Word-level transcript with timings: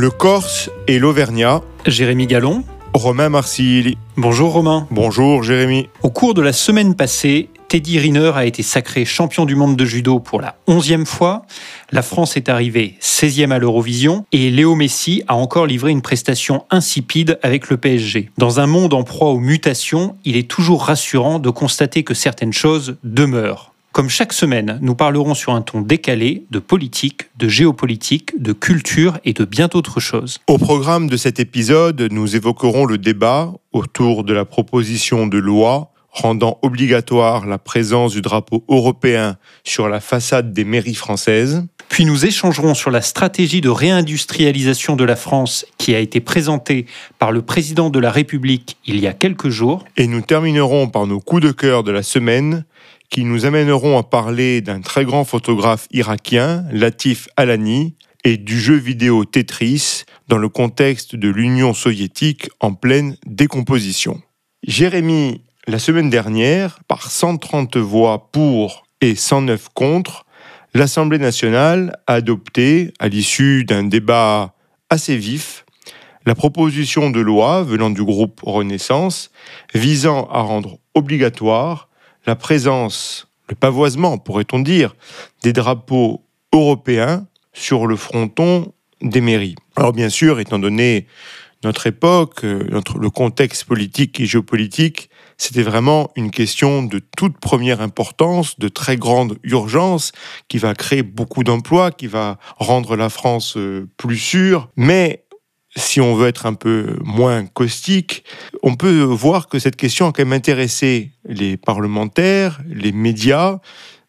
Le 0.00 0.08
Corse 0.08 0.70
et 0.86 0.98
l'Auvergnat. 0.98 1.60
Jérémy 1.84 2.26
Gallon. 2.26 2.64
Romain 2.94 3.28
Marsili. 3.28 3.98
Bonjour 4.16 4.50
Romain. 4.50 4.86
Bonjour 4.90 5.42
Jérémy. 5.42 5.90
Au 6.02 6.08
cours 6.08 6.32
de 6.32 6.40
la 6.40 6.54
semaine 6.54 6.94
passée, 6.94 7.50
Teddy 7.68 7.98
Riner 7.98 8.32
a 8.34 8.46
été 8.46 8.62
sacré 8.62 9.04
champion 9.04 9.44
du 9.44 9.56
monde 9.56 9.76
de 9.76 9.84
judo 9.84 10.18
pour 10.18 10.40
la 10.40 10.56
onzième 10.66 11.04
fois. 11.04 11.42
La 11.92 12.00
France 12.00 12.38
est 12.38 12.48
arrivée 12.48 12.94
16e 13.02 13.50
à 13.50 13.58
l'Eurovision 13.58 14.24
et 14.32 14.48
Léo 14.48 14.74
Messi 14.74 15.22
a 15.28 15.34
encore 15.34 15.66
livré 15.66 15.90
une 15.90 16.00
prestation 16.00 16.64
insipide 16.70 17.38
avec 17.42 17.68
le 17.68 17.76
PSG. 17.76 18.30
Dans 18.38 18.58
un 18.58 18.66
monde 18.66 18.94
en 18.94 19.02
proie 19.02 19.28
aux 19.28 19.38
mutations, 19.38 20.16
il 20.24 20.38
est 20.38 20.48
toujours 20.48 20.84
rassurant 20.84 21.40
de 21.40 21.50
constater 21.50 22.04
que 22.04 22.14
certaines 22.14 22.54
choses 22.54 22.96
demeurent. 23.04 23.69
Comme 23.92 24.08
chaque 24.08 24.32
semaine, 24.32 24.78
nous 24.82 24.94
parlerons 24.94 25.34
sur 25.34 25.52
un 25.52 25.62
ton 25.62 25.80
décalé 25.80 26.44
de 26.52 26.60
politique, 26.60 27.22
de 27.36 27.48
géopolitique, 27.48 28.40
de 28.40 28.52
culture 28.52 29.18
et 29.24 29.32
de 29.32 29.44
bien 29.44 29.66
d'autres 29.66 29.98
choses. 29.98 30.38
Au 30.46 30.58
programme 30.58 31.08
de 31.08 31.16
cet 31.16 31.40
épisode, 31.40 32.00
nous 32.12 32.36
évoquerons 32.36 32.86
le 32.86 32.98
débat 32.98 33.52
autour 33.72 34.22
de 34.22 34.32
la 34.32 34.44
proposition 34.44 35.26
de 35.26 35.38
loi 35.38 35.90
rendant 36.12 36.58
obligatoire 36.62 37.46
la 37.46 37.58
présence 37.58 38.12
du 38.12 38.20
drapeau 38.20 38.64
européen 38.68 39.36
sur 39.64 39.88
la 39.88 40.00
façade 40.00 40.52
des 40.52 40.64
mairies 40.64 40.94
françaises. 40.94 41.66
Puis 41.88 42.04
nous 42.04 42.24
échangerons 42.24 42.74
sur 42.74 42.90
la 42.90 43.02
stratégie 43.02 43.60
de 43.60 43.68
réindustrialisation 43.68 44.96
de 44.96 45.04
la 45.04 45.16
France 45.16 45.66
qui 45.78 45.94
a 45.94 45.98
été 45.98 46.20
présentée 46.20 46.86
par 47.18 47.32
le 47.32 47.42
président 47.42 47.90
de 47.90 47.98
la 47.98 48.10
République 48.10 48.76
il 48.86 49.00
y 49.00 49.06
a 49.06 49.12
quelques 49.12 49.48
jours. 49.48 49.84
Et 49.96 50.06
nous 50.06 50.20
terminerons 50.20 50.88
par 50.88 51.06
nos 51.06 51.20
coups 51.20 51.42
de 51.42 51.50
cœur 51.50 51.82
de 51.82 51.90
la 51.90 52.02
semaine 52.02 52.64
qui 53.10 53.24
nous 53.24 53.44
amèneront 53.44 53.98
à 53.98 54.04
parler 54.04 54.60
d'un 54.60 54.80
très 54.80 55.04
grand 55.04 55.24
photographe 55.24 55.88
irakien, 55.90 56.64
Latif 56.70 57.28
Alani, 57.36 57.96
et 58.24 58.36
du 58.36 58.58
jeu 58.58 58.76
vidéo 58.76 59.24
Tetris 59.24 60.04
dans 60.28 60.38
le 60.38 60.48
contexte 60.48 61.16
de 61.16 61.28
l'Union 61.28 61.74
soviétique 61.74 62.48
en 62.60 62.74
pleine 62.74 63.16
décomposition. 63.26 64.20
Jérémy, 64.66 65.42
la 65.66 65.78
semaine 65.78 66.10
dernière, 66.10 66.78
par 66.86 67.10
130 67.10 67.76
voix 67.78 68.30
pour 68.30 68.84
et 69.00 69.14
109 69.14 69.70
contre, 69.74 70.24
l'Assemblée 70.74 71.18
nationale 71.18 71.98
a 72.06 72.14
adopté, 72.14 72.92
à 73.00 73.08
l'issue 73.08 73.64
d'un 73.64 73.84
débat 73.84 74.54
assez 74.88 75.16
vif, 75.16 75.64
la 76.26 76.34
proposition 76.34 77.10
de 77.10 77.20
loi 77.20 77.62
venant 77.62 77.90
du 77.90 78.04
groupe 78.04 78.40
Renaissance 78.44 79.30
visant 79.74 80.28
à 80.30 80.42
rendre 80.42 80.78
obligatoire 80.94 81.89
la 82.26 82.36
présence, 82.36 83.28
le 83.48 83.54
pavoisement, 83.54 84.18
pourrait-on 84.18 84.60
dire, 84.60 84.94
des 85.42 85.52
drapeaux 85.52 86.24
européens 86.52 87.26
sur 87.52 87.86
le 87.86 87.96
fronton 87.96 88.72
des 89.02 89.20
mairies. 89.20 89.56
Alors 89.76 89.92
bien 89.92 90.08
sûr, 90.08 90.40
étant 90.40 90.58
donné 90.58 91.06
notre 91.62 91.86
époque, 91.86 92.44
euh, 92.44 92.80
le 92.98 93.10
contexte 93.10 93.64
politique 93.64 94.18
et 94.20 94.26
géopolitique, 94.26 95.10
c'était 95.36 95.62
vraiment 95.62 96.10
une 96.16 96.30
question 96.30 96.82
de 96.82 97.00
toute 97.16 97.38
première 97.38 97.80
importance, 97.80 98.58
de 98.58 98.68
très 98.68 98.96
grande 98.96 99.38
urgence, 99.42 100.12
qui 100.48 100.58
va 100.58 100.74
créer 100.74 101.02
beaucoup 101.02 101.44
d'emplois, 101.44 101.90
qui 101.90 102.06
va 102.06 102.38
rendre 102.56 102.96
la 102.96 103.08
France 103.08 103.56
euh, 103.56 103.88
plus 103.96 104.18
sûre. 104.18 104.68
Mais 104.76 105.24
si 105.76 106.00
on 106.00 106.14
veut 106.14 106.28
être 106.28 106.46
un 106.46 106.54
peu 106.54 106.96
moins 107.04 107.46
caustique, 107.46 108.24
on 108.62 108.74
peut 108.74 109.02
voir 109.02 109.48
que 109.48 109.58
cette 109.58 109.76
question 109.76 110.06
a 110.06 110.12
quand 110.12 110.24
même 110.24 110.32
intéressé 110.32 111.12
les 111.24 111.56
parlementaires, 111.56 112.60
les 112.66 112.92
médias. 112.92 113.58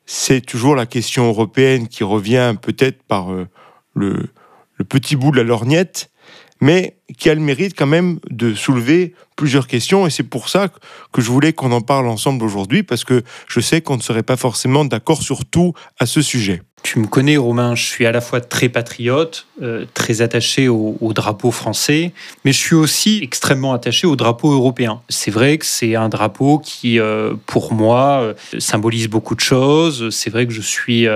C'est 0.06 0.42
toujours 0.42 0.76
la 0.76 0.86
question 0.86 1.28
européenne 1.28 1.88
qui 1.88 2.04
revient 2.04 2.56
peut-être 2.60 3.04
par 3.04 3.32
euh, 3.32 3.48
le, 3.94 4.30
le 4.76 4.86
petit 4.86 5.16
bout 5.16 5.32
de 5.32 5.38
la 5.38 5.44
lorgnette, 5.44 6.12
mais 6.62 6.98
qui 7.18 7.30
a 7.30 7.36
le 7.36 7.42
mérite 7.42 7.78
quand 7.78 7.88
même 7.88 8.20
de 8.30 8.54
soulever 8.54 9.14
plusieurs 9.36 9.68
questions. 9.68 10.08
Et 10.08 10.10
c'est 10.10 10.24
pour 10.24 10.50
ça 10.50 10.70
que 11.12 11.22
je 11.22 11.30
voulais 11.30 11.54
qu'on 11.54 11.72
en 11.72 11.82
parle 11.82 12.08
ensemble 12.08 12.44
aujourd'hui, 12.44 12.84
parce 12.84 13.04
que 13.04 13.24
je 13.48 13.60
sais 13.60 13.82
qu'on 13.82 13.98
ne 13.98 14.02
serait 14.02 14.24
pas 14.24 14.38
forcément 14.38 14.86
d'accord 14.86 15.22
sur 15.22 15.46
tout 15.46 15.74
à 16.00 16.06
ce 16.06 16.22
sujet. 16.22 16.62
Tu 16.84 16.98
me 16.98 17.06
connais, 17.06 17.38
Romain, 17.38 17.76
je 17.76 17.84
suis 17.84 18.08
à 18.08 18.12
la 18.12 18.22
fois 18.22 18.42
très 18.42 18.68
patriote, 18.68 19.46
euh, 19.62 19.86
très 19.94 20.22
attaché 20.22 20.68
au, 20.68 20.98
drapeau 21.14 21.52
français, 21.52 22.12
mais 22.44 22.52
je 22.52 22.58
suis 22.58 22.76
aussi 22.76 23.20
extrêmement 23.22 23.74
attaché 23.74 24.08
au 24.08 24.16
drapeau 24.16 24.52
européen. 24.52 25.02
C'est 25.08 25.30
vrai 25.30 25.60
que 25.60 25.66
c'est 25.66 25.96
un 25.96 26.10
drapeau 26.10 26.58
qui, 26.58 27.00
euh, 27.00 27.36
pour 27.46 27.74
moi, 27.74 28.22
euh, 28.22 28.34
symbolise 28.58 29.08
beaucoup 29.10 29.36
de 29.36 29.42
choses. 29.42 30.10
C'est 30.10 30.32
vrai 30.32 30.48
que 30.48 30.54
je 30.54 30.62
suis 30.62 31.08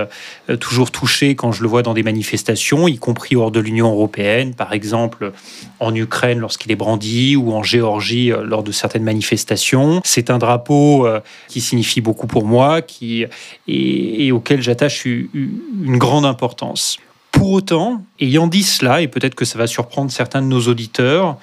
toujours 0.60 0.90
touché 0.90 1.34
quand 1.34 1.50
je 1.50 1.62
le 1.62 1.68
vois 1.68 1.82
dans 1.82 1.94
des 1.94 2.04
manifestations, 2.04 2.86
y 2.86 2.98
compris 2.98 3.34
hors 3.34 3.50
de 3.50 3.58
l'Union 3.58 3.90
européenne, 3.90 4.54
par 4.54 4.72
exemple 4.72 5.32
en 5.80 5.94
Ukraine 5.94 6.38
lorsqu'il 6.38 6.70
est 6.70 6.76
brandi 6.76 7.36
ou 7.36 7.52
en 7.52 7.62
Géorgie 7.62 8.32
lors 8.44 8.62
de 8.62 8.72
certaines 8.72 9.02
manifestations. 9.02 10.00
C'est 10.04 10.30
un 10.30 10.38
drapeau 10.38 11.06
qui 11.48 11.60
signifie 11.60 12.00
beaucoup 12.00 12.26
pour 12.26 12.44
moi 12.44 12.82
qui, 12.82 13.24
et, 13.66 14.26
et 14.26 14.32
auquel 14.32 14.62
j'attache 14.62 15.04
une 15.04 15.55
une 15.82 15.98
grande 15.98 16.24
importance. 16.24 16.98
Pour 17.32 17.52
autant, 17.52 18.02
ayant 18.20 18.46
dit 18.46 18.62
cela, 18.62 19.02
et 19.02 19.08
peut-être 19.08 19.34
que 19.34 19.44
ça 19.44 19.58
va 19.58 19.66
surprendre 19.66 20.10
certains 20.10 20.40
de 20.40 20.46
nos 20.46 20.60
auditeurs, 20.62 21.36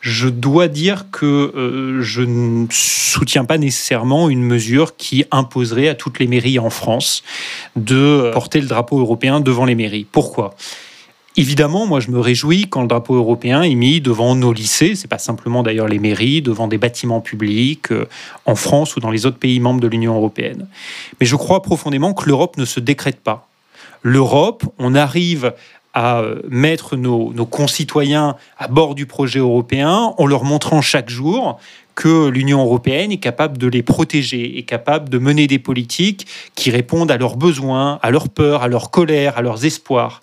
je 0.00 0.28
dois 0.28 0.68
dire 0.68 1.06
que 1.10 1.26
euh, 1.26 2.02
je 2.02 2.22
ne 2.22 2.66
soutiens 2.70 3.44
pas 3.44 3.58
nécessairement 3.58 4.30
une 4.30 4.42
mesure 4.42 4.96
qui 4.96 5.24
imposerait 5.30 5.88
à 5.88 5.94
toutes 5.94 6.18
les 6.18 6.26
mairies 6.26 6.58
en 6.58 6.70
France 6.70 7.22
de 7.76 8.30
porter 8.32 8.60
le 8.60 8.66
drapeau 8.66 8.98
européen 8.98 9.40
devant 9.40 9.66
les 9.66 9.74
mairies. 9.74 10.06
Pourquoi? 10.10 10.54
Évidemment, 11.36 11.86
moi 11.86 12.00
je 12.00 12.10
me 12.10 12.18
réjouis 12.18 12.66
quand 12.68 12.82
le 12.82 12.88
drapeau 12.88 13.14
européen 13.14 13.62
est 13.62 13.74
mis 13.74 14.00
devant 14.00 14.34
nos 14.34 14.52
lycées, 14.52 14.94
c'est 14.94 15.08
pas 15.08 15.18
simplement 15.18 15.62
d'ailleurs 15.62 15.86
les 15.86 15.98
mairies, 15.98 16.42
devant 16.42 16.66
des 16.66 16.78
bâtiments 16.78 17.20
publics 17.20 17.92
euh, 17.92 18.08
en 18.46 18.54
France 18.54 18.96
ou 18.96 19.00
dans 19.00 19.10
les 19.10 19.26
autres 19.26 19.38
pays 19.38 19.60
membres 19.60 19.80
de 19.80 19.86
l'Union 19.86 20.14
européenne. 20.14 20.66
Mais 21.20 21.26
je 21.26 21.36
crois 21.36 21.62
profondément 21.62 22.14
que 22.14 22.26
l'Europe 22.26 22.56
ne 22.56 22.64
se 22.64 22.80
décrète 22.80 23.20
pas 23.20 23.49
l'Europe, 24.02 24.64
on 24.78 24.94
arrive 24.94 25.52
à 25.92 26.20
euh, 26.20 26.40
mettre 26.48 26.96
nos, 26.96 27.32
concitoyens 27.46 28.36
à 28.58 28.68
bord 28.68 28.94
du 28.94 29.06
projet 29.06 29.40
européen 29.40 30.14
en 30.16 30.26
leur 30.26 30.44
montrant 30.44 30.80
chaque 30.80 31.10
jour 31.10 31.58
que 31.96 32.28
l'Union 32.28 32.62
européenne 32.62 33.12
est 33.12 33.18
capable 33.18 33.58
de 33.58 33.66
les 33.66 33.82
protéger, 33.82 34.56
est 34.58 34.62
capable 34.62 35.08
de 35.08 35.18
mener 35.18 35.46
des 35.46 35.58
politiques 35.58 36.26
qui 36.54 36.70
répondent 36.70 37.10
à 37.10 37.18
leurs 37.18 37.36
besoins, 37.36 37.98
à 38.02 38.10
leurs 38.10 38.28
peurs, 38.28 38.62
à 38.62 38.68
leurs 38.68 38.90
colères, 38.90 39.36
à 39.36 39.42
leurs 39.42 39.64
espoirs. 39.64 40.22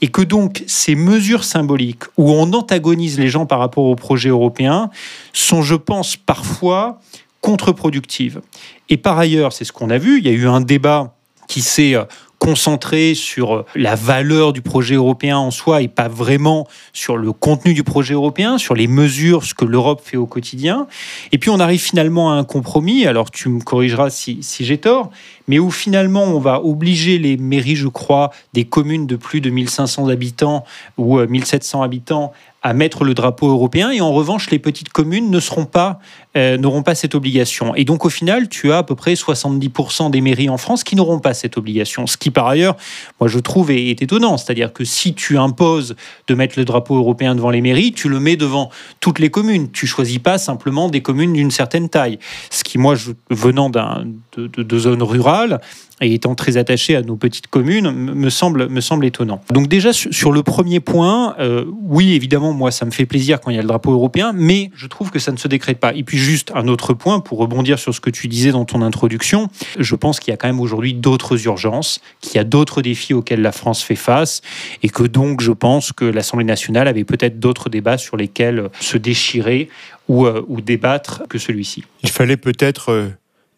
Et 0.00 0.08
que 0.08 0.22
donc 0.22 0.62
ces 0.66 0.94
mesures 0.94 1.44
symboliques 1.44 2.04
où 2.16 2.30
on 2.30 2.52
antagonise 2.52 3.18
les 3.18 3.28
gens 3.28 3.44
par 3.44 3.58
rapport 3.58 3.84
au 3.84 3.96
projet 3.96 4.30
européen 4.30 4.90
sont, 5.32 5.62
je 5.62 5.74
pense, 5.74 6.16
parfois 6.16 7.00
contre-productives. 7.42 8.40
Et 8.88 8.96
par 8.96 9.18
ailleurs, 9.18 9.52
c'est 9.52 9.64
ce 9.64 9.72
qu'on 9.72 9.90
a 9.90 9.98
vu, 9.98 10.18
il 10.18 10.26
y 10.26 10.30
a 10.30 10.32
eu 10.32 10.46
un 10.46 10.60
débat 10.60 11.14
qui 11.48 11.62
s'est 11.62 11.96
euh, 11.96 12.04
concentré 12.40 13.14
sur 13.14 13.66
la 13.76 13.94
valeur 13.94 14.54
du 14.54 14.62
projet 14.62 14.94
européen 14.94 15.36
en 15.36 15.50
soi 15.50 15.82
et 15.82 15.88
pas 15.88 16.08
vraiment 16.08 16.66
sur 16.94 17.18
le 17.18 17.32
contenu 17.32 17.74
du 17.74 17.84
projet 17.84 18.14
européen, 18.14 18.56
sur 18.56 18.74
les 18.74 18.86
mesures, 18.86 19.44
ce 19.44 19.52
que 19.52 19.66
l'Europe 19.66 20.00
fait 20.02 20.16
au 20.16 20.26
quotidien. 20.26 20.86
Et 21.32 21.38
puis 21.38 21.50
on 21.50 21.60
arrive 21.60 21.80
finalement 21.80 22.32
à 22.32 22.34
un 22.36 22.44
compromis, 22.44 23.06
alors 23.06 23.30
tu 23.30 23.50
me 23.50 23.60
corrigeras 23.60 24.08
si, 24.08 24.38
si 24.42 24.64
j'ai 24.64 24.78
tort, 24.78 25.10
mais 25.48 25.58
où 25.58 25.70
finalement 25.70 26.24
on 26.24 26.40
va 26.40 26.64
obliger 26.64 27.18
les 27.18 27.36
mairies, 27.36 27.76
je 27.76 27.88
crois, 27.88 28.30
des 28.54 28.64
communes 28.64 29.06
de 29.06 29.16
plus 29.16 29.42
de 29.42 29.50
1500 29.50 30.08
habitants 30.08 30.64
ou 30.96 31.20
1700 31.20 31.80
euh, 31.80 31.84
habitants 31.84 32.32
à 32.62 32.74
mettre 32.74 33.04
le 33.04 33.14
drapeau 33.14 33.48
européen. 33.48 33.90
Et 33.90 34.00
en 34.00 34.12
revanche 34.12 34.50
les 34.50 34.58
petites 34.58 34.90
communes 34.90 35.30
ne 35.30 35.40
seront 35.40 35.64
pas 35.64 35.98
euh, 36.36 36.56
n'auront 36.56 36.82
pas 36.82 36.94
cette 36.94 37.14
obligation. 37.14 37.74
Et 37.74 37.84
donc 37.84 38.04
au 38.04 38.10
final 38.10 38.48
tu 38.48 38.72
as 38.72 38.78
à 38.78 38.82
peu 38.82 38.94
près 38.94 39.14
70% 39.14 40.10
des 40.10 40.20
mairies 40.20 40.48
en 40.48 40.58
France 40.58 40.84
qui 40.84 40.96
n'auront 40.96 41.18
pas 41.18 41.34
cette 41.34 41.56
obligation. 41.56 42.06
Ce 42.06 42.16
qui 42.16 42.30
par 42.30 42.46
ailleurs 42.46 42.76
moi 43.18 43.28
je 43.28 43.38
trouve 43.38 43.70
est, 43.70 44.02
étonnant. 44.02 44.36
C'est-à-dire 44.36 44.72
que 44.72 44.84
si 44.84 45.14
tu 45.14 45.38
imposes 45.38 45.96
de 46.26 46.34
mettre 46.34 46.58
le 46.58 46.64
drapeau 46.64 46.96
européen 46.96 47.34
devant 47.34 47.50
les 47.50 47.60
mairies 47.60 47.92
tu 47.92 48.08
le 48.08 48.20
mets 48.20 48.36
devant 48.36 48.70
toutes 49.00 49.18
les 49.18 49.30
communes. 49.30 49.70
Tu 49.70 49.86
choisis 49.86 50.18
pas 50.18 50.38
simplement 50.38 50.88
des 50.88 51.02
communes 51.02 51.32
d'une 51.32 51.50
certaine 51.50 51.88
taille. 51.88 52.18
Ce 52.50 52.64
qui 52.64 52.78
moi 52.78 52.94
venant 53.30 53.70
d'un 53.70 54.04
de, 54.36 54.46
de, 54.46 54.62
de 54.62 54.78
zones 54.78 55.02
rurales 55.02 55.60
et 56.00 56.14
étant 56.14 56.34
très 56.34 56.56
attaché 56.56 56.96
à 56.96 57.02
nos 57.02 57.16
petites 57.16 57.48
communes, 57.48 57.90
me 57.90 58.30
semble, 58.30 58.68
me 58.68 58.80
semble 58.80 59.04
étonnant. 59.04 59.42
Donc 59.50 59.68
déjà, 59.68 59.92
sur 59.92 60.32
le 60.32 60.42
premier 60.42 60.80
point, 60.80 61.34
euh, 61.38 61.64
oui, 61.82 62.14
évidemment, 62.14 62.49
moi, 62.52 62.70
ça 62.70 62.84
me 62.84 62.90
fait 62.90 63.06
plaisir 63.06 63.40
quand 63.40 63.50
il 63.50 63.56
y 63.56 63.58
a 63.58 63.62
le 63.62 63.68
drapeau 63.68 63.92
européen, 63.92 64.32
mais 64.34 64.70
je 64.74 64.86
trouve 64.86 65.10
que 65.10 65.18
ça 65.18 65.32
ne 65.32 65.36
se 65.36 65.48
décrète 65.48 65.78
pas. 65.78 65.94
Et 65.94 66.02
puis 66.02 66.18
juste 66.18 66.52
un 66.54 66.68
autre 66.68 66.94
point, 66.94 67.20
pour 67.20 67.38
rebondir 67.38 67.78
sur 67.78 67.94
ce 67.94 68.00
que 68.00 68.10
tu 68.10 68.28
disais 68.28 68.52
dans 68.52 68.64
ton 68.64 68.82
introduction, 68.82 69.48
je 69.78 69.94
pense 69.94 70.20
qu'il 70.20 70.32
y 70.32 70.34
a 70.34 70.36
quand 70.36 70.48
même 70.48 70.60
aujourd'hui 70.60 70.94
d'autres 70.94 71.46
urgences, 71.46 72.00
qu'il 72.20 72.36
y 72.36 72.38
a 72.38 72.44
d'autres 72.44 72.82
défis 72.82 73.14
auxquels 73.14 73.42
la 73.42 73.52
France 73.52 73.82
fait 73.82 73.96
face, 73.96 74.42
et 74.82 74.88
que 74.88 75.02
donc 75.02 75.40
je 75.40 75.52
pense 75.52 75.92
que 75.92 76.04
l'Assemblée 76.04 76.44
nationale 76.44 76.88
avait 76.88 77.04
peut-être 77.04 77.38
d'autres 77.38 77.68
débats 77.68 77.98
sur 77.98 78.16
lesquels 78.16 78.68
se 78.80 78.96
déchirer 78.96 79.68
ou, 80.08 80.26
euh, 80.26 80.44
débattre 80.60 81.22
que 81.28 81.38
celui-ci. 81.38 81.84
Il 82.02 82.10
fallait 82.10 82.36
peut-être 82.36 82.90
euh, 82.90 83.08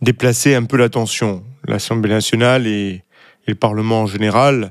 déplacer 0.00 0.55
un 0.55 0.65
peu 0.65 0.77
l'attention 0.77 1.43
l'Assemblée 1.67 2.11
nationale 2.11 2.67
et, 2.67 3.03
le 3.49 3.56
Parlement 3.56 4.03
en 4.03 4.06
général 4.06 4.71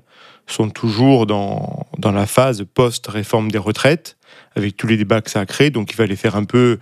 sont 0.54 0.70
toujours 0.70 1.26
dans, 1.26 1.88
dans 1.98 2.12
la 2.12 2.26
phase 2.26 2.66
post-réforme 2.74 3.52
des 3.52 3.58
retraites, 3.58 4.18
avec 4.56 4.78
tous 4.78 4.88
les 4.88 4.98
débats 4.98 5.22
que 5.22 5.30
ça 5.30 5.40
a 5.40 5.46
créé. 5.46 5.70
Donc 5.70 5.92
il 5.92 5.96
fallait 5.96 6.16
faire 6.16 6.36
un 6.36 6.44
peu 6.44 6.80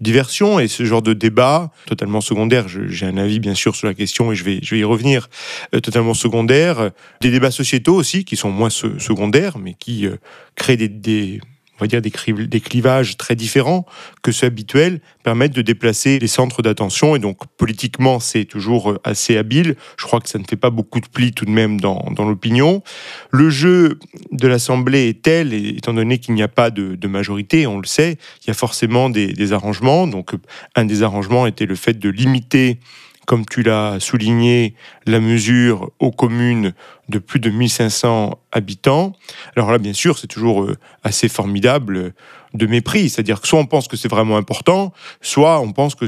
diversion 0.00 0.58
et 0.58 0.66
ce 0.68 0.84
genre 0.84 1.02
de 1.02 1.12
débat 1.12 1.70
totalement 1.86 2.20
secondaire. 2.20 2.66
J'ai 2.68 3.06
un 3.06 3.16
avis 3.16 3.38
bien 3.38 3.54
sûr 3.54 3.76
sur 3.76 3.86
la 3.86 3.94
question 3.94 4.32
et 4.32 4.34
je 4.34 4.44
vais, 4.44 4.58
je 4.62 4.74
vais 4.74 4.80
y 4.80 4.84
revenir. 4.84 5.28
Euh, 5.74 5.80
totalement 5.80 6.14
secondaire. 6.14 6.90
Des 7.20 7.30
débats 7.30 7.50
sociétaux 7.50 7.94
aussi 7.94 8.24
qui 8.24 8.36
sont 8.36 8.50
moins 8.50 8.70
secondaires 8.70 9.58
mais 9.58 9.74
qui 9.74 10.06
euh, 10.06 10.16
créent 10.56 10.76
des, 10.76 10.88
des 10.88 11.40
va 11.82 11.86
dire, 11.86 12.02
des, 12.02 12.12
des 12.46 12.60
clivages 12.60 13.16
très 13.16 13.36
différents 13.36 13.86
que 14.22 14.32
ceux 14.32 14.46
habituels, 14.46 15.00
permettent 15.22 15.54
de 15.54 15.62
déplacer 15.62 16.18
les 16.18 16.26
centres 16.26 16.62
d'attention. 16.62 17.16
Et 17.16 17.18
donc, 17.18 17.38
politiquement, 17.56 18.20
c'est 18.20 18.44
toujours 18.44 18.92
euh, 18.92 19.00
assez 19.04 19.36
habile. 19.36 19.76
Je 19.96 20.06
crois 20.06 20.20
que 20.20 20.28
ça 20.28 20.38
ne 20.38 20.44
fait 20.44 20.56
pas 20.56 20.70
beaucoup 20.70 21.00
de 21.00 21.06
plis 21.06 21.32
tout 21.32 21.44
de 21.44 21.50
même 21.50 21.80
dans, 21.80 22.04
dans 22.14 22.28
l'opinion. 22.28 22.82
Le 23.30 23.50
jeu 23.50 23.98
de 24.30 24.48
l'Assemblée 24.48 25.08
est 25.08 25.22
tel, 25.22 25.52
étant 25.52 25.94
donné 25.94 26.18
qu'il 26.18 26.34
n'y 26.34 26.42
a 26.42 26.48
pas 26.48 26.70
de, 26.70 27.06
majorité, 27.06 27.66
on 27.66 27.78
le 27.78 27.86
sait, 27.86 28.16
il 28.42 28.48
y 28.48 28.50
a 28.50 28.54
forcément 28.54 29.10
des 29.10 29.52
arrangements. 29.52 30.06
Donc, 30.06 30.32
un 30.76 30.84
des 30.84 31.02
arrangements 31.02 31.46
était 31.46 31.66
le 31.66 31.74
fait 31.74 31.98
de 31.98 32.08
limiter 32.08 32.78
comme 33.26 33.46
tu 33.46 33.62
l'as 33.62 34.00
souligné, 34.00 34.74
la 35.06 35.20
mesure 35.20 35.90
aux 35.98 36.10
communes 36.10 36.74
de 37.08 37.18
plus 37.18 37.40
de 37.40 37.50
1500 37.50 38.38
habitants. 38.52 39.12
Alors 39.56 39.70
là, 39.70 39.78
bien 39.78 39.92
sûr, 39.92 40.18
c'est 40.18 40.26
toujours 40.26 40.62
euh, 40.62 40.76
assez 41.02 41.28
formidable 41.28 42.14
de 42.54 42.66
mépris. 42.66 43.08
C'est-à-dire 43.08 43.40
que 43.40 43.48
soit 43.48 43.58
on 43.58 43.66
pense 43.66 43.88
que 43.88 43.96
c'est 43.96 44.08
vraiment 44.08 44.36
important, 44.36 44.92
soit 45.20 45.60
on 45.60 45.72
pense 45.72 45.94
que 45.94 46.04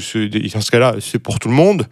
dans 0.53 0.61
ce 0.61 0.71
cas-là, 0.71 0.97
c'est 1.01 1.19
pour 1.19 1.39
tout 1.39 1.49
le 1.49 1.55
monde 1.55 1.87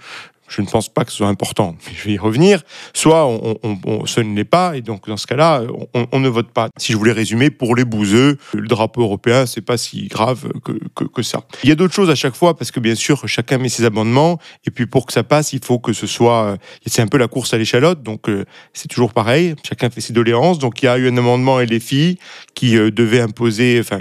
je 0.53 0.61
ne 0.61 0.67
pense 0.67 0.89
pas 0.89 1.05
que 1.05 1.11
ce 1.11 1.19
soit 1.19 1.29
important, 1.29 1.77
mais 1.87 1.93
je 1.97 2.05
vais 2.05 2.13
y 2.15 2.19
revenir, 2.19 2.63
soit 2.93 3.27
on, 3.27 3.59
on, 3.63 4.07
ce 4.07 4.21
ne 4.21 4.37
l'est 4.37 4.45
pas, 4.45 4.77
et 4.77 4.83
donc 4.83 5.09
dans 5.09 5.17
ce 5.17 5.27
cas-là, 5.27 5.63
on, 5.95 6.21
ne 6.21 6.29
vote 6.29 6.51
pas. 6.51 6.69
Si 6.77 6.93
je 6.93 6.99
voulais 6.99 7.13
résumer, 7.13 7.51
pour 7.51 7.75
les 7.75 7.85
bouseux, 7.85 8.37
le 8.53 8.69
drapeau 8.69 9.03
européen, 9.03 9.47
c'est 9.47 9.63
pas 9.63 9.79
si 9.79 10.09
grave 10.09 10.53
que, 10.63 11.05
que, 11.05 11.23
ça. 11.23 11.45
Il 11.63 11.71
y 11.71 11.73
a 11.73 11.75
d'autres 11.75 11.95
choses 11.95 12.11
à 12.11 12.15
chaque 12.15 12.35
fois, 12.35 12.55
parce 12.57 12.71
que 12.71 12.81
bien 12.81 12.95
sûr, 12.95 13.27
chacun 13.27 13.57
met 13.57 13.71
ses 13.71 13.85
amendements, 13.87 14.39
et 14.67 14.71
puis 14.71 14.87
pour 14.87 15.07
que 15.07 15.13
ça 15.13 15.23
passe, 15.23 15.53
il 15.53 15.65
faut 15.65 15.79
que 15.79 15.93
ce 15.93 16.07
soit... 16.07 16.59
C'est 16.85 17.03
un 17.03 17.07
peu 17.07 17.19
la 17.19 17.29
course 17.29 17.55
à 17.55 17.59
l'échalote, 17.59 18.03
donc 18.03 18.29
euh, 18.29 18.45
c'est 18.75 18.89
toujours 18.89 19.15
pareil, 19.15 19.55
chacun 19.67 19.89
fait 19.89 20.03
ses 20.03 20.13
doléances, 20.13 20.59
donc 20.59 20.83
il 20.83 20.87
y 20.87 20.89
a 20.89 20.99
eu 20.99 21.09
un 21.09 21.17
amendement 21.17 21.61
LFI 21.61 22.19
qui 22.55 22.77
euh, 22.77 22.91
devait 22.91 23.21
imposer 23.21 23.81
enfin, 23.81 24.01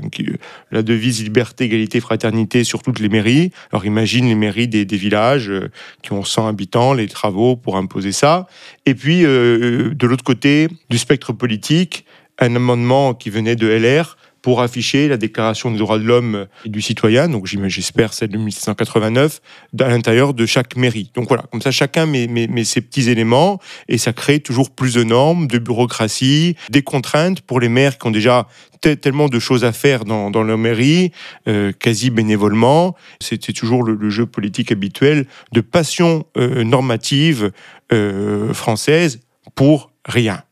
la 0.72 0.82
devise 0.82 1.24
liberté, 1.24 1.66
égalité, 1.66 2.02
fraternité 2.02 2.64
sur 2.66 2.82
toutes 2.82 3.00
les 3.00 3.10
mairies. 3.10 3.52
Alors 3.72 3.86
imagine 3.86 4.28
les 4.28 4.36
mairies 4.36 4.68
des, 4.68 4.84
des 4.84 4.98
villages 4.98 5.50
euh, 5.50 5.70
qui 6.02 6.12
ont 6.12 6.24
100 6.24 6.41
habitants, 6.48 6.94
les 6.94 7.08
travaux 7.08 7.56
pour 7.56 7.78
imposer 7.78 8.12
ça. 8.12 8.48
Et 8.86 8.96
puis, 8.96 9.26
euh, 9.26 9.94
de 9.94 10.08
l'autre 10.08 10.24
côté 10.24 10.68
du 10.90 10.98
spectre 10.98 11.34
politique, 11.34 12.06
un 12.40 12.56
amendement 12.56 13.14
qui 13.14 13.30
venait 13.30 13.56
de 13.56 13.68
LR 13.68 14.18
pour 14.42 14.62
afficher 14.62 15.08
la 15.08 15.18
déclaration 15.18 15.72
des 15.72 15.78
droits 15.78 16.00
de 16.00 16.04
l'homme 16.04 16.48
et 16.66 16.70
du 16.70 16.82
citoyen, 16.82 17.30
donc 17.30 17.46
j'espère 17.46 18.14
celle 18.14 18.30
de 18.30 18.38
1789, 18.38 19.42
à 19.80 19.90
l'intérieur 19.90 20.34
de 20.34 20.46
chaque 20.46 20.76
mairie. 20.76 21.12
Donc 21.14 21.28
voilà, 21.28 21.44
comme 21.52 21.62
ça 21.62 21.72
chacun 21.72 22.06
met, 22.06 22.28
met, 22.28 22.64
ses 22.64 22.82
petits 22.82 23.10
éléments 23.10 23.60
et 23.88 23.98
ça 23.98 24.14
crée 24.14 24.40
toujours 24.40 24.72
plus 24.72 24.96
de 24.96 25.04
normes, 25.04 25.48
de 25.48 25.58
bureaucratie, 25.58 26.56
des 26.70 26.82
contraintes 26.82 27.42
pour 27.42 27.60
les 27.60 27.70
maires 27.70 27.98
qui 27.98 28.08
ont 28.08 28.12
déjà 28.12 28.48
tellement 28.82 29.30
de 29.30 29.40
choses 29.40 29.64
à 29.64 29.72
faire 29.72 30.06
dans, 30.06 30.32
dans 30.32 30.44
leur 30.44 30.58
mairie, 30.58 31.12
euh, 31.48 31.72
quasi 31.72 32.10
bénévolement. 32.10 32.96
C'était 33.20 33.54
toujours 33.54 33.84
le, 33.84 34.10
jeu 34.10 34.26
politique 34.26 34.72
habituel 34.72 35.28
de 35.52 35.62
passion 35.62 36.26
euh, 36.38 36.64
normative 36.64 37.52
euh, 37.94 38.54
française 38.54 39.20
pour 39.56 39.92
rien. 40.06 40.44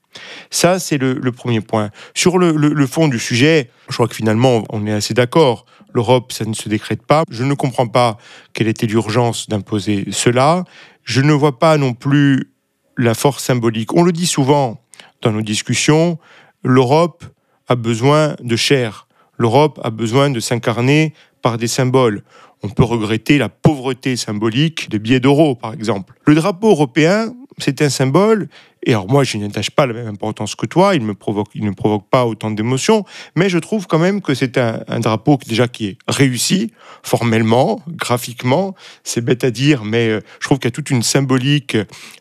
Ça, 0.50 0.80
c'est 0.80 0.98
le, 0.98 1.32
premier 1.32 1.62
point. 1.62 1.90
Sur 2.14 2.38
le, 2.38 2.88
fond 2.88 3.08
du 3.08 3.20
sujet, 3.20 3.70
je 3.90 3.94
crois 3.94 4.08
que 4.08 4.16
finalement, 4.16 4.64
on 4.70 4.86
est 4.86 4.92
assez 4.92 5.14
d'accord. 5.14 5.66
L'Europe, 5.94 6.32
ça 6.32 6.46
ne 6.46 6.54
se 6.54 6.70
décrète 6.70 7.04
pas. 7.04 7.24
Je 7.30 7.44
ne 7.44 7.54
comprends 7.54 7.88
pas 7.88 8.18
quelle 8.54 8.68
était 8.68 8.88
l'urgence 8.88 9.50
d'imposer 9.50 10.06
cela. 10.12 10.64
Je 11.04 11.22
ne 11.22 11.34
vois 11.34 11.58
pas 11.58 11.78
non 11.78 11.94
plus 11.94 12.52
la 12.98 13.16
force 13.16 13.44
symbolique. 13.44 13.94
On 13.96 14.04
le 14.04 14.12
dit 14.12 14.28
souvent 14.28 14.82
dans 15.22 15.32
nos 15.32 15.42
discussions, 15.42 16.20
l'Europe 16.64 17.26
a 17.68 17.76
besoin 17.76 18.36
de 18.42 18.56
chair. 18.56 19.08
L'Europe 19.38 19.80
a 19.84 19.90
besoin 19.90 20.30
de 20.30 20.40
s'incarner 20.40 21.14
par 21.42 21.58
des 21.58 21.68
symboles. 21.68 22.24
On 22.62 22.70
peut 22.70 22.84
regretter 22.84 23.38
la 23.38 23.48
pauvreté 23.48 24.18
symbolique 24.18 24.90
de 24.90 24.98
billets 24.98 25.22
d'euros, 25.22 25.56
par 25.56 25.74
exemple. 25.74 26.14
Le 26.26 26.36
drapeau 26.36 26.70
européen, 26.70 27.34
c'est 27.62 27.82
un 27.82 27.90
symbole. 27.90 28.48
Et 28.84 28.92
alors 28.92 29.10
moi, 29.10 29.24
je 29.24 29.38
n'attache 29.38 29.72
pas 29.72 29.86
la 29.86 29.94
même 29.94 30.08
importance 30.08 30.56
que 30.56 30.66
toi. 30.66 30.96
Il, 30.96 31.02
me 31.02 31.14
provoque, 31.14 31.50
il 31.54 31.66
ne 31.66 31.72
provoque 31.72 32.08
pas 32.10 32.26
autant 32.26 32.50
d'émotions. 32.52 33.04
Mais 33.36 33.50
je 33.50 33.58
trouve 33.58 33.88
quand 33.88 34.00
même 34.00 34.22
que 34.22 34.34
c'est 34.34 34.58
un, 34.58 35.00
drapeau 35.00 35.38
déjà 35.48 35.68
qui 35.68 35.88
est 35.88 35.98
réussi 36.08 36.72
formellement, 37.04 37.82
graphiquement. 37.88 38.76
C'est 39.04 39.22
bête 39.22 39.44
à 39.44 39.52
dire, 39.52 39.84
mais 39.84 40.10
euh, 40.10 40.22
je 40.40 40.46
trouve 40.48 40.60
qu'il 40.60 40.68
y 40.68 40.70
a 40.70 40.72
toute 40.72 40.90
une 40.90 41.04
symbolique 41.04 41.78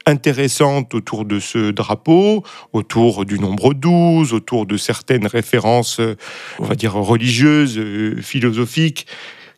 intéressante 0.07 0.95
autour 0.95 1.25
de 1.25 1.39
ce 1.39 1.71
drapeau, 1.71 2.43
autour 2.73 3.25
du 3.25 3.39
nombre 3.39 3.75
12, 3.75 4.33
autour 4.33 4.67
de 4.67 4.77
certaines 4.77 5.27
références, 5.27 6.01
euh, 6.01 6.17
on 6.59 6.65
va 6.65 6.75
dire 6.75 6.95
religieuses, 6.95 7.79
euh, 7.79 8.21
philosophiques, 8.21 9.07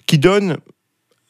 qui 0.06 0.18
donnent 0.18 0.58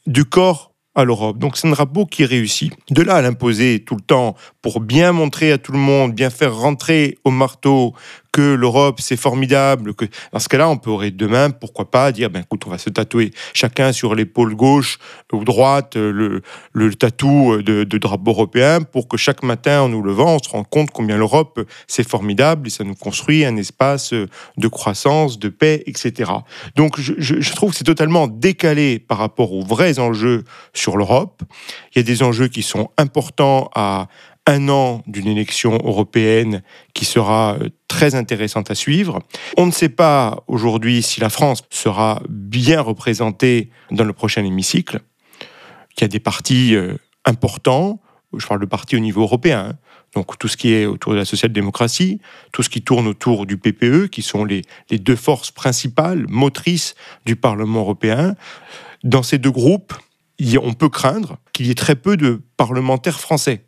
du 0.07 0.25
corps 0.25 0.70
à 0.95 1.05
l'Europe. 1.05 1.39
Donc 1.39 1.57
c'est 1.57 1.69
un 1.69 1.71
drapeau 1.71 2.07
qui 2.07 2.25
réussit. 2.25 2.73
De 2.91 3.03
là 3.03 3.17
à 3.17 3.23
l'imposer 3.23 3.85
tout 3.85 3.95
le 3.95 4.03
temps 4.03 4.35
pour 4.63 4.81
bien 4.81 5.13
montrer 5.13 5.53
à 5.53 5.59
tout 5.59 5.73
le 5.73 5.79
monde, 5.79 6.15
bien 6.15 6.31
faire 6.31 6.55
rentrer 6.55 7.19
au 7.25 7.31
marteau 7.31 7.95
que 8.33 8.55
l'Europe 8.55 9.01
c'est 9.01 9.17
formidable, 9.17 9.95
que 9.95 10.05
dans 10.33 10.39
ce 10.39 10.49
cas-là 10.49 10.69
on 10.69 10.77
pourrait 10.77 11.11
demain 11.11 11.51
pourquoi 11.51 11.91
pas 11.91 12.13
dire 12.13 12.31
ben 12.31 12.41
écoute 12.43 12.63
on 12.67 12.71
va 12.71 12.79
se 12.79 12.91
tatouer 12.91 13.33
chacun 13.55 13.93
sur 13.93 14.15
l'épaule 14.15 14.55
gauche 14.55 14.99
ou 15.33 15.45
droite 15.45 15.97
le, 15.97 16.43
le 16.73 16.95
tatou 16.95 17.63
de, 17.63 17.85
de, 17.85 17.99
drapeau 17.99 18.31
européen 18.31 18.83
pour 18.83 19.09
que 19.09 19.17
chaque 19.17 19.43
matin 19.43 19.83
en 19.83 19.89
nous 19.89 20.03
levant 20.03 20.37
on 20.37 20.43
se 20.43 20.49
rende 20.49 20.69
compte 20.69 20.91
combien 20.91 21.17
l'Europe 21.17 21.61
c'est 21.87 22.09
formidable 22.09 22.69
et 22.69 22.71
ça 22.71 22.85
nous 22.85 22.95
construit 22.95 23.45
un 23.45 23.57
espace 23.57 24.13
de 24.13 24.69
croissance, 24.69 25.39
de 25.39 25.49
paix, 25.49 25.83
etc. 25.87 26.31
Donc 26.77 26.99
je 27.01 27.53
trouve 27.55 27.71
que 27.71 27.77
c'est 27.77 27.85
totalement 27.85 28.29
décalé 28.29 28.99
par 28.99 29.19
rapport 29.19 29.53
aux 29.53 29.65
vrais 29.65 29.99
enjeux 29.99 30.45
sur 30.73 30.97
l'Europe. 30.97 31.43
Il 31.95 31.99
y 31.99 32.01
a 32.01 32.03
des 32.03 32.23
enjeux 32.23 32.49
qui 32.49 32.63
sont 32.63 32.91
importants 32.97 33.71
à 33.75 34.09
un 34.47 34.69
an 34.69 35.03
d'une 35.07 35.27
élection 35.27 35.79
européenne 35.85 36.63
qui 36.95 37.05
sera 37.05 37.57
euh, 37.61 37.69
très 37.89 38.15
intéressante 38.15 38.71
à 38.71 38.75
suivre. 38.75 39.21
On 39.57 39.67
ne 39.67 39.71
sait 39.71 39.89
pas 39.89 40.43
aujourd'hui 40.47 41.03
si 41.03 41.21
la 41.21 41.31
France 41.31 41.63
sera 41.71 42.23
bien 42.29 42.81
représentée 42.81 43.71
dans 43.91 44.05
le 44.05 44.13
prochain 44.13 44.45
hémicycle. 44.45 45.01
Il 45.97 46.03
y 46.03 46.05
a 46.05 46.09
des 46.09 46.21
partis 46.21 46.75
euh, 46.75 46.97
importants, 47.25 48.01
je 48.37 48.47
parle 48.47 48.61
de 48.61 48.67
partis 48.67 48.97
au 48.97 49.01
niveau 49.01 49.23
européen, 49.23 49.71
hein. 49.71 49.79
donc 50.15 50.39
tout 50.39 50.49
ce 50.49 50.57
qui 50.57 50.73
est 50.73 50.87
autour 50.87 51.13
de 51.13 51.19
la 51.19 51.25
social-démocratie, 51.25 52.21
tout 52.53 52.63
ce 52.63 52.71
qui 52.71 52.83
tourne 52.83 53.07
autour 53.07 53.45
du 53.45 53.57
PPE, 53.57 54.09
qui 54.09 54.23
sont 54.23 54.45
les, 54.45 54.63
les 54.89 54.99
deux 54.99 55.17
forces 55.17 55.51
principales, 55.51 56.27
motrices 56.29 56.95
du 57.27 57.37
Parlement 57.37 57.81
européen. 57.81 58.35
Dans 59.05 59.23
ces 59.23 59.39
deux 59.39 59.51
groupes, 59.51 59.95
on 60.63 60.73
peut 60.73 60.89
craindre 60.89 61.39
qu'il 61.53 61.67
y 61.67 61.71
ait 61.71 61.75
très 61.75 61.97
peu 61.97 62.17
de 62.17 62.41
parlementaires 62.57 63.21
français. 63.21 63.65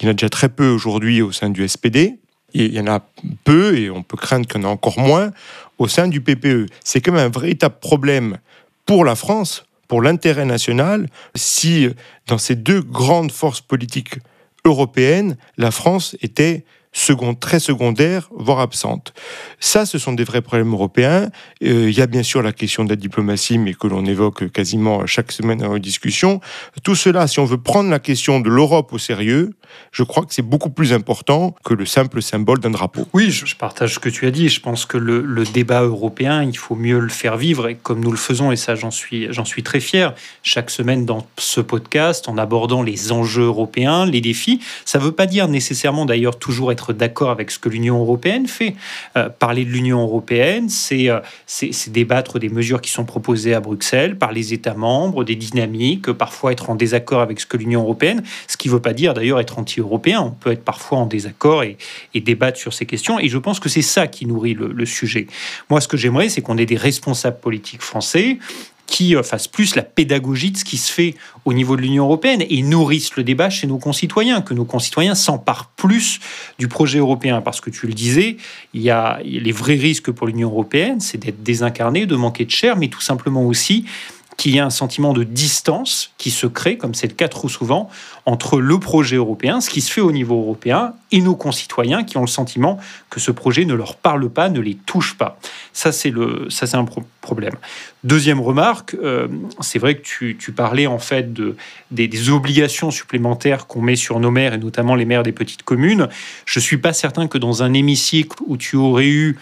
Il 0.00 0.04
y 0.04 0.08
en 0.08 0.10
a 0.10 0.14
déjà 0.14 0.28
très 0.28 0.48
peu 0.48 0.68
aujourd'hui 0.68 1.22
au 1.22 1.32
sein 1.32 1.50
du 1.50 1.66
SPD. 1.66 2.18
il 2.52 2.72
y 2.72 2.80
en 2.80 2.86
a 2.86 3.00
peu, 3.44 3.76
et 3.76 3.90
on 3.90 4.02
peut 4.02 4.16
craindre 4.16 4.46
qu'il 4.46 4.60
y 4.60 4.64
en 4.64 4.68
ait 4.68 4.72
encore 4.72 4.98
moins, 4.98 5.32
au 5.78 5.88
sein 5.88 6.08
du 6.08 6.20
PPE. 6.20 6.66
C'est 6.84 7.00
quand 7.00 7.12
même 7.12 7.26
un 7.26 7.40
véritable 7.40 7.76
problème 7.80 8.38
pour 8.86 9.04
la 9.04 9.16
France, 9.16 9.64
pour 9.88 10.02
l'intérêt 10.02 10.44
national, 10.44 11.08
si 11.34 11.88
dans 12.26 12.38
ces 12.38 12.54
deux 12.54 12.80
grandes 12.80 13.32
forces 13.32 13.60
politiques 13.60 14.16
européennes, 14.64 15.36
la 15.56 15.70
France 15.70 16.16
était 16.22 16.64
très 17.40 17.60
secondaire, 17.60 18.28
voire 18.34 18.60
absente. 18.60 19.12
Ça, 19.60 19.86
ce 19.86 19.98
sont 19.98 20.12
des 20.12 20.24
vrais 20.24 20.42
problèmes 20.42 20.72
européens. 20.72 21.28
Euh, 21.62 21.90
il 21.90 21.96
y 21.96 22.00
a 22.00 22.06
bien 22.06 22.22
sûr 22.22 22.42
la 22.42 22.52
question 22.52 22.84
de 22.84 22.90
la 22.90 22.96
diplomatie, 22.96 23.58
mais 23.58 23.74
que 23.74 23.86
l'on 23.86 24.04
évoque 24.04 24.50
quasiment 24.50 25.06
chaque 25.06 25.32
semaine 25.32 25.58
dans 25.58 25.70
nos 25.70 25.78
discussions. 25.78 26.40
Tout 26.82 26.94
cela, 26.94 27.26
si 27.26 27.40
on 27.40 27.44
veut 27.44 27.60
prendre 27.60 27.90
la 27.90 27.98
question 27.98 28.40
de 28.40 28.48
l'Europe 28.48 28.92
au 28.92 28.98
sérieux, 28.98 29.52
je 29.92 30.02
crois 30.02 30.24
que 30.24 30.34
c'est 30.34 30.42
beaucoup 30.42 30.70
plus 30.70 30.92
important 30.92 31.54
que 31.64 31.74
le 31.74 31.86
simple 31.86 32.22
symbole 32.22 32.60
d'un 32.60 32.70
drapeau. 32.70 33.06
Oui, 33.12 33.30
je 33.30 33.56
partage 33.56 33.94
ce 33.94 33.98
que 33.98 34.08
tu 34.08 34.26
as 34.26 34.30
dit. 34.30 34.48
Je 34.48 34.60
pense 34.60 34.86
que 34.86 34.98
le, 34.98 35.20
le, 35.20 35.44
débat 35.44 35.82
européen, 35.82 36.42
il 36.42 36.56
faut 36.56 36.74
mieux 36.74 36.98
le 36.98 37.08
faire 37.08 37.36
vivre, 37.36 37.68
et 37.68 37.74
comme 37.74 38.00
nous 38.00 38.10
le 38.10 38.16
faisons, 38.16 38.50
et 38.52 38.56
ça 38.56 38.74
j'en 38.74 38.90
suis, 38.90 39.32
j'en 39.32 39.44
suis 39.44 39.62
très 39.62 39.80
fier, 39.80 40.14
chaque 40.42 40.70
semaine 40.70 41.04
dans 41.04 41.26
ce 41.38 41.60
podcast, 41.60 42.28
en 42.28 42.38
abordant 42.38 42.82
les 42.82 43.12
enjeux 43.12 43.44
européens, 43.44 44.06
les 44.06 44.20
défis. 44.20 44.60
Ça 44.84 44.98
ne 44.98 45.04
veut 45.04 45.12
pas 45.12 45.26
dire 45.26 45.48
nécessairement 45.48 46.06
d'ailleurs 46.06 46.38
toujours 46.38 46.72
être 46.72 46.83
d'accord 46.92 47.30
avec 47.30 47.50
ce 47.50 47.58
que 47.58 47.68
l'Union 47.68 47.98
européenne 48.00 48.46
fait. 48.46 48.74
Euh, 49.16 49.28
parler 49.28 49.64
de 49.64 49.70
l'Union 49.70 50.02
européenne, 50.02 50.68
euh, 50.92 51.20
c'est 51.46 51.90
débattre 51.90 52.38
des 52.38 52.48
mesures 52.48 52.80
qui 52.80 52.90
sont 52.90 53.04
proposées 53.04 53.54
à 53.54 53.60
Bruxelles 53.60 54.18
par 54.18 54.32
les 54.32 54.52
États 54.52 54.74
membres, 54.74 55.24
des 55.24 55.36
dynamiques, 55.36 56.12
parfois 56.12 56.52
être 56.52 56.70
en 56.70 56.74
désaccord 56.74 57.20
avec 57.20 57.40
ce 57.40 57.46
que 57.46 57.56
l'Union 57.56 57.82
européenne, 57.82 58.22
ce 58.46 58.56
qui 58.56 58.68
ne 58.68 58.74
veut 58.74 58.80
pas 58.80 58.92
dire 58.92 59.14
d'ailleurs 59.14 59.40
être 59.40 59.58
anti-européen. 59.58 60.20
On 60.20 60.30
peut 60.30 60.52
être 60.52 60.64
parfois 60.64 60.98
en 60.98 61.06
désaccord 61.06 61.62
et, 61.62 61.76
débattre 62.14 62.58
sur 62.58 62.72
ces 62.72 62.86
questions. 62.86 63.18
Et 63.18 63.28
je 63.28 63.38
pense 63.38 63.60
que 63.60 63.68
c'est 63.68 63.82
ça 63.82 64.06
qui 64.06 64.24
nourrit 64.24 64.54
le, 64.54 64.68
le 64.68 64.86
sujet. 64.86 65.26
Moi, 65.68 65.80
ce 65.80 65.88
que 65.88 65.96
j'aimerais, 65.96 66.30
c'est 66.30 66.40
qu'on 66.40 66.56
ait 66.56 66.66
des 66.66 66.76
responsables 66.76 67.38
politiques 67.38 67.82
français 67.82 68.38
qui 68.86 69.16
euh, 69.16 69.22
fassent 69.22 69.48
plus 69.48 69.74
la 69.76 69.82
pédagogie 69.82 70.50
de 70.50 70.56
ce 70.56 70.64
qui 70.64 70.76
se 70.76 70.92
fait 70.92 71.14
au 71.44 71.52
niveau 71.52 71.76
de 71.76 71.82
l'Union 71.82 72.04
européenne 72.04 72.42
et 72.48 72.62
nourrissent 72.62 73.16
le 73.16 73.24
débat 73.24 73.50
chez 73.50 73.66
nos 73.66 73.78
concitoyens, 73.78 74.40
que 74.40 74.54
nos 74.54 74.64
concitoyens 74.64 75.14
s'emparent 75.14 75.70
plus 75.76 76.20
du 76.58 76.68
projet 76.68 76.98
européen. 76.98 77.40
Parce 77.40 77.60
que 77.60 77.70
tu 77.70 77.86
le 77.86 77.92
disais, 77.92 78.36
il 78.72 78.82
y 78.82 78.90
a 78.90 79.20
les 79.24 79.52
vrais 79.52 79.74
risques 79.74 80.10
pour 80.10 80.26
l'Union 80.26 80.48
européenne, 80.48 81.00
c'est 81.00 81.18
d'être 81.18 81.42
désincarné, 81.42 82.06
de 82.06 82.16
manquer 82.16 82.44
de 82.44 82.50
chair, 82.50 82.76
mais 82.76 82.88
tout 82.88 83.00
simplement 83.00 83.44
aussi 83.44 83.84
qu'il 84.36 84.54
y 84.54 84.58
a 84.58 84.66
un 84.66 84.70
sentiment 84.70 85.12
de 85.12 85.24
distance 85.24 86.12
qui 86.18 86.30
se 86.30 86.46
crée, 86.46 86.76
comme 86.76 86.94
c'est 86.94 87.06
le 87.06 87.14
cas 87.14 87.28
trop 87.28 87.48
souvent, 87.48 87.88
entre 88.26 88.60
le 88.60 88.78
projet 88.78 89.16
européen, 89.16 89.60
ce 89.60 89.70
qui 89.70 89.80
se 89.80 89.92
fait 89.92 90.00
au 90.00 90.12
niveau 90.12 90.40
européen, 90.40 90.94
et 91.12 91.20
nos 91.20 91.36
concitoyens 91.36 92.04
qui 92.04 92.16
ont 92.16 92.22
le 92.22 92.26
sentiment 92.26 92.78
que 93.10 93.20
ce 93.20 93.30
projet 93.30 93.64
ne 93.64 93.74
leur 93.74 93.96
parle 93.96 94.28
pas, 94.28 94.48
ne 94.48 94.60
les 94.60 94.74
touche 94.74 95.14
pas. 95.14 95.38
Ça, 95.72 95.92
c'est 95.92 96.12
un 96.74 96.86
problème. 97.20 97.54
Deuxième 98.02 98.40
remarque, 98.40 98.94
euh, 99.02 99.28
c'est 99.60 99.78
vrai 99.78 99.96
que 99.96 100.02
tu, 100.02 100.36
tu, 100.38 100.52
parlais 100.52 100.86
en 100.86 100.98
fait 100.98 101.32
de, 101.32 101.56
des, 101.90 102.30
obligations 102.30 102.90
supplémentaires 102.90 103.66
qu'on 103.66 103.80
met 103.80 103.96
sur 103.96 104.20
nos 104.20 104.30
maires 104.30 104.54
et 104.54 104.58
notamment 104.58 104.94
les 104.94 105.04
maires 105.04 105.22
des 105.22 105.32
petites 105.32 105.62
communes. 105.62 106.08
Je 106.44 106.60
suis 106.60 106.78
pas 106.78 106.92
certain 106.92 107.28
que 107.28 107.38
dans 107.38 107.62
un 107.62 107.72
hémicycle 107.72 108.36
où 108.46 108.56
tu 108.56 108.76
aurais 108.76 109.06
eu 109.06 109.38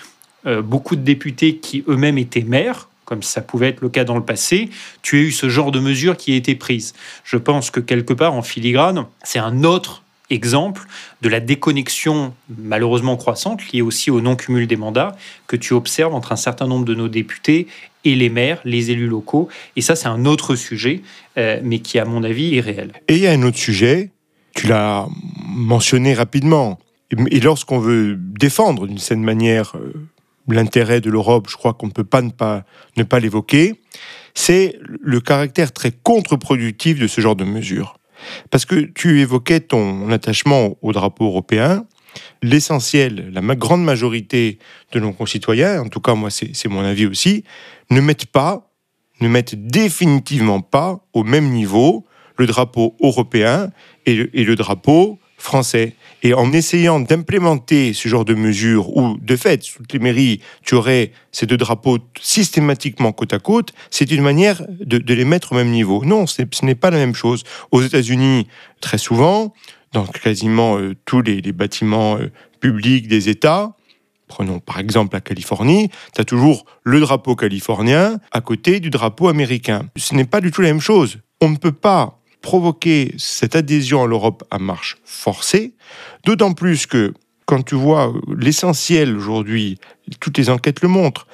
euh, 0.46 0.62
beaucoup 0.62 0.96
de 0.96 1.02
députés 1.02 1.56
qui 1.56 1.84
eux-mêmes 1.88 2.18
étaient 2.18 2.42
maires, 2.42 2.88
comme 3.12 3.22
ça 3.22 3.42
pouvait 3.42 3.68
être 3.68 3.82
le 3.82 3.90
cas 3.90 4.04
dans 4.04 4.16
le 4.16 4.24
passé, 4.24 4.70
tu 5.02 5.18
as 5.18 5.20
eu 5.20 5.32
ce 5.32 5.50
genre 5.50 5.70
de 5.70 5.80
mesures 5.80 6.16
qui 6.16 6.32
a 6.32 6.36
été 6.36 6.54
prise. 6.54 6.94
Je 7.24 7.36
pense 7.36 7.70
que 7.70 7.78
quelque 7.78 8.14
part, 8.14 8.32
en 8.32 8.40
filigrane, 8.40 9.04
c'est 9.22 9.38
un 9.38 9.64
autre 9.64 10.02
exemple 10.30 10.86
de 11.20 11.28
la 11.28 11.38
déconnexion 11.38 12.32
malheureusement 12.58 13.18
croissante 13.18 13.70
liée 13.70 13.82
aussi 13.82 14.10
au 14.10 14.22
non-cumul 14.22 14.66
des 14.66 14.76
mandats 14.76 15.14
que 15.46 15.56
tu 15.56 15.74
observes 15.74 16.14
entre 16.14 16.32
un 16.32 16.36
certain 16.36 16.66
nombre 16.66 16.86
de 16.86 16.94
nos 16.94 17.08
députés 17.08 17.66
et 18.06 18.14
les 18.14 18.30
maires, 18.30 18.62
les 18.64 18.90
élus 18.90 19.08
locaux. 19.08 19.50
Et 19.76 19.82
ça, 19.82 19.94
c'est 19.94 20.08
un 20.08 20.24
autre 20.24 20.56
sujet, 20.56 21.02
euh, 21.36 21.60
mais 21.62 21.80
qui, 21.80 21.98
à 21.98 22.06
mon 22.06 22.24
avis, 22.24 22.56
est 22.56 22.60
réel. 22.60 22.92
Et 23.08 23.16
il 23.16 23.20
y 23.20 23.26
a 23.26 23.32
un 23.32 23.42
autre 23.42 23.58
sujet, 23.58 24.08
tu 24.54 24.68
l'as 24.68 25.06
mentionné 25.44 26.14
rapidement, 26.14 26.78
et 27.30 27.40
lorsqu'on 27.40 27.78
veut 27.78 28.16
défendre 28.16 28.86
d'une 28.86 28.96
certaine 28.96 29.22
manière 29.22 29.76
euh, 29.76 29.92
l'intérêt 30.48 31.00
de 31.00 31.10
l'Europe, 31.10 31.46
je 31.48 31.56
crois 31.56 31.74
qu'on 31.74 31.86
ne 31.86 31.92
peut 31.92 32.04
pas 32.04 32.22
ne 32.22 32.30
pas, 32.30 33.20
l'évoquer, 33.20 33.80
c'est 34.34 34.78
le 34.80 35.20
caractère 35.20 35.72
très 35.72 35.92
contre-productif 35.92 36.98
de 36.98 37.06
ce 37.06 37.20
genre 37.20 37.36
de 37.36 37.44
mesures. 37.44 37.98
Parce 38.50 38.64
que 38.64 38.76
tu 38.76 39.20
évoquais 39.20 39.60
ton 39.60 40.10
attachement 40.10 40.76
au 40.80 40.92
drapeau 40.92 41.26
européen, 41.26 41.84
l'essentiel, 42.42 43.30
la 43.32 43.40
grande 43.54 43.84
majorité 43.84 44.58
de 44.92 45.00
nos 45.00 45.12
concitoyens, 45.12 45.82
en 45.82 45.88
tout 45.88 46.00
cas 46.00 46.14
moi 46.14 46.30
c'est 46.30 46.68
mon 46.68 46.84
avis 46.84 47.06
aussi, 47.06 47.44
ne 47.90 48.00
mettent 48.00 48.26
pas, 48.26 48.70
ne 49.20 49.28
mettent 49.28 49.54
définitivement 49.54 50.60
pas 50.60 51.04
au 51.12 51.24
même 51.24 51.50
niveau 51.50 52.06
le 52.36 52.46
drapeau 52.46 52.96
européen 53.00 53.70
et 54.06 54.14
le 54.14 54.54
drapeau 54.56 55.18
français. 55.36 55.94
Et 56.22 56.34
en 56.34 56.52
essayant 56.52 57.00
d'implémenter 57.00 57.92
ce 57.92 58.08
genre 58.08 58.24
de 58.24 58.34
mesures, 58.34 58.96
où 58.96 59.16
de 59.20 59.36
fait, 59.36 59.58
toutes 59.76 59.92
les 59.92 59.98
mairies, 59.98 60.40
tu 60.64 60.76
aurais 60.76 61.12
ces 61.32 61.46
deux 61.46 61.56
drapeaux 61.56 61.98
systématiquement 62.20 63.12
côte 63.12 63.32
à 63.32 63.40
côte, 63.40 63.72
c'est 63.90 64.10
une 64.10 64.22
manière 64.22 64.62
de, 64.68 65.14
les 65.14 65.24
mettre 65.24 65.52
au 65.52 65.56
même 65.56 65.70
niveau. 65.70 66.04
Non, 66.04 66.26
ce 66.26 66.42
n'est 66.62 66.74
pas 66.74 66.90
la 66.90 66.98
même 66.98 67.14
chose. 67.14 67.42
Aux 67.72 67.82
États-Unis, 67.82 68.46
très 68.80 68.98
souvent, 68.98 69.52
dans 69.92 70.06
quasiment 70.06 70.78
euh, 70.78 70.94
tous 71.04 71.22
les, 71.22 71.40
bâtiments 71.52 72.16
euh, 72.16 72.30
publics 72.60 73.08
des 73.08 73.28
États, 73.28 73.76
prenons 74.26 74.60
par 74.60 74.78
exemple 74.78 75.14
la 75.14 75.20
Californie, 75.20 75.90
tu 76.14 76.20
as 76.20 76.24
toujours 76.24 76.64
le 76.84 77.00
drapeau 77.00 77.36
californien 77.36 78.18
à 78.30 78.40
côté 78.40 78.80
du 78.80 78.88
drapeau 78.88 79.28
américain. 79.28 79.88
Ce 79.96 80.14
n'est 80.14 80.24
pas 80.24 80.40
du 80.40 80.50
tout 80.50 80.62
la 80.62 80.68
même 80.68 80.80
chose. 80.80 81.18
On 81.40 81.50
ne 81.50 81.56
peut 81.56 81.72
pas 81.72 82.21
provoquer 82.42 83.14
cette 83.16 83.56
adhésion 83.56 84.02
à 84.02 84.06
l'Europe 84.06 84.44
à 84.50 84.58
marche 84.58 84.98
forcée, 85.04 85.72
d'autant 86.24 86.52
plus 86.52 86.86
que 86.86 87.14
quand 87.46 87.62
tu 87.62 87.74
vois 87.74 88.12
l'essentiel 88.36 89.16
aujourd'hui, 89.16 89.78
toutes 90.20 90.38
les 90.38 90.50
enquêtes 90.50 90.82
le 90.82 90.88
montrent, 90.88 91.26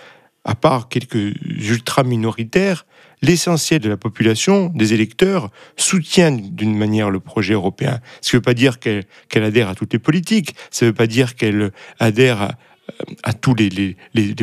à 0.45 0.55
part 0.55 0.88
quelques 0.88 1.35
ultra 1.45 2.05
minoritaires, 2.05 2.87
l'essentiel 3.23 3.81
de 3.81 3.88
la 3.88 3.97
population, 3.97 4.71
des 4.75 4.95
électeurs, 4.95 5.50
soutient 5.77 6.33
d'une 6.33 6.77
manière 6.77 7.11
le 7.11 7.21
projet 7.21 7.55
européen. 7.55 8.00
Ce 8.21 8.35
ne 8.35 8.38
veut 8.38 8.43
pas 8.43 8.55
dire 8.55 8.79
qu'elle 8.79 9.05
adhère 9.35 9.69
à 9.69 9.75
toutes 9.75 9.93
les 9.93 9.99
politiques, 9.99 10.55
ça 10.71 10.87
ne 10.87 10.91
veut 10.91 10.95
pas 10.95 11.07
dire 11.07 11.35
qu'elle 11.35 11.73
adhère 11.99 12.43
à, 12.43 12.53
à 13.23 13.33
tous 13.33 13.54
les, 13.54 13.97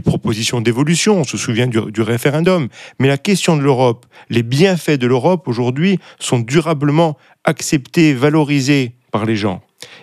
propositions 0.03 0.61
d'évolution. 0.61 1.19
On 1.19 1.23
se 1.23 1.37
souvient 1.37 1.67
du, 1.67 1.79
du, 1.91 2.01
référendum. 2.01 2.67
Mais 2.99 3.07
la 3.07 3.17
question 3.17 3.57
de 3.57 3.61
l'Europe, 3.61 4.05
les 4.29 4.43
bienfaits 4.43 4.99
de 4.99 5.07
l'Europe 5.07 5.47
aujourd'hui 5.47 5.99
sont 6.19 6.39
durablement 6.39 7.17
acceptés, 7.43 8.13
valorisés 8.13 8.93
par 9.11 9.25
les 9.25 9.35
gens. 9.35 9.61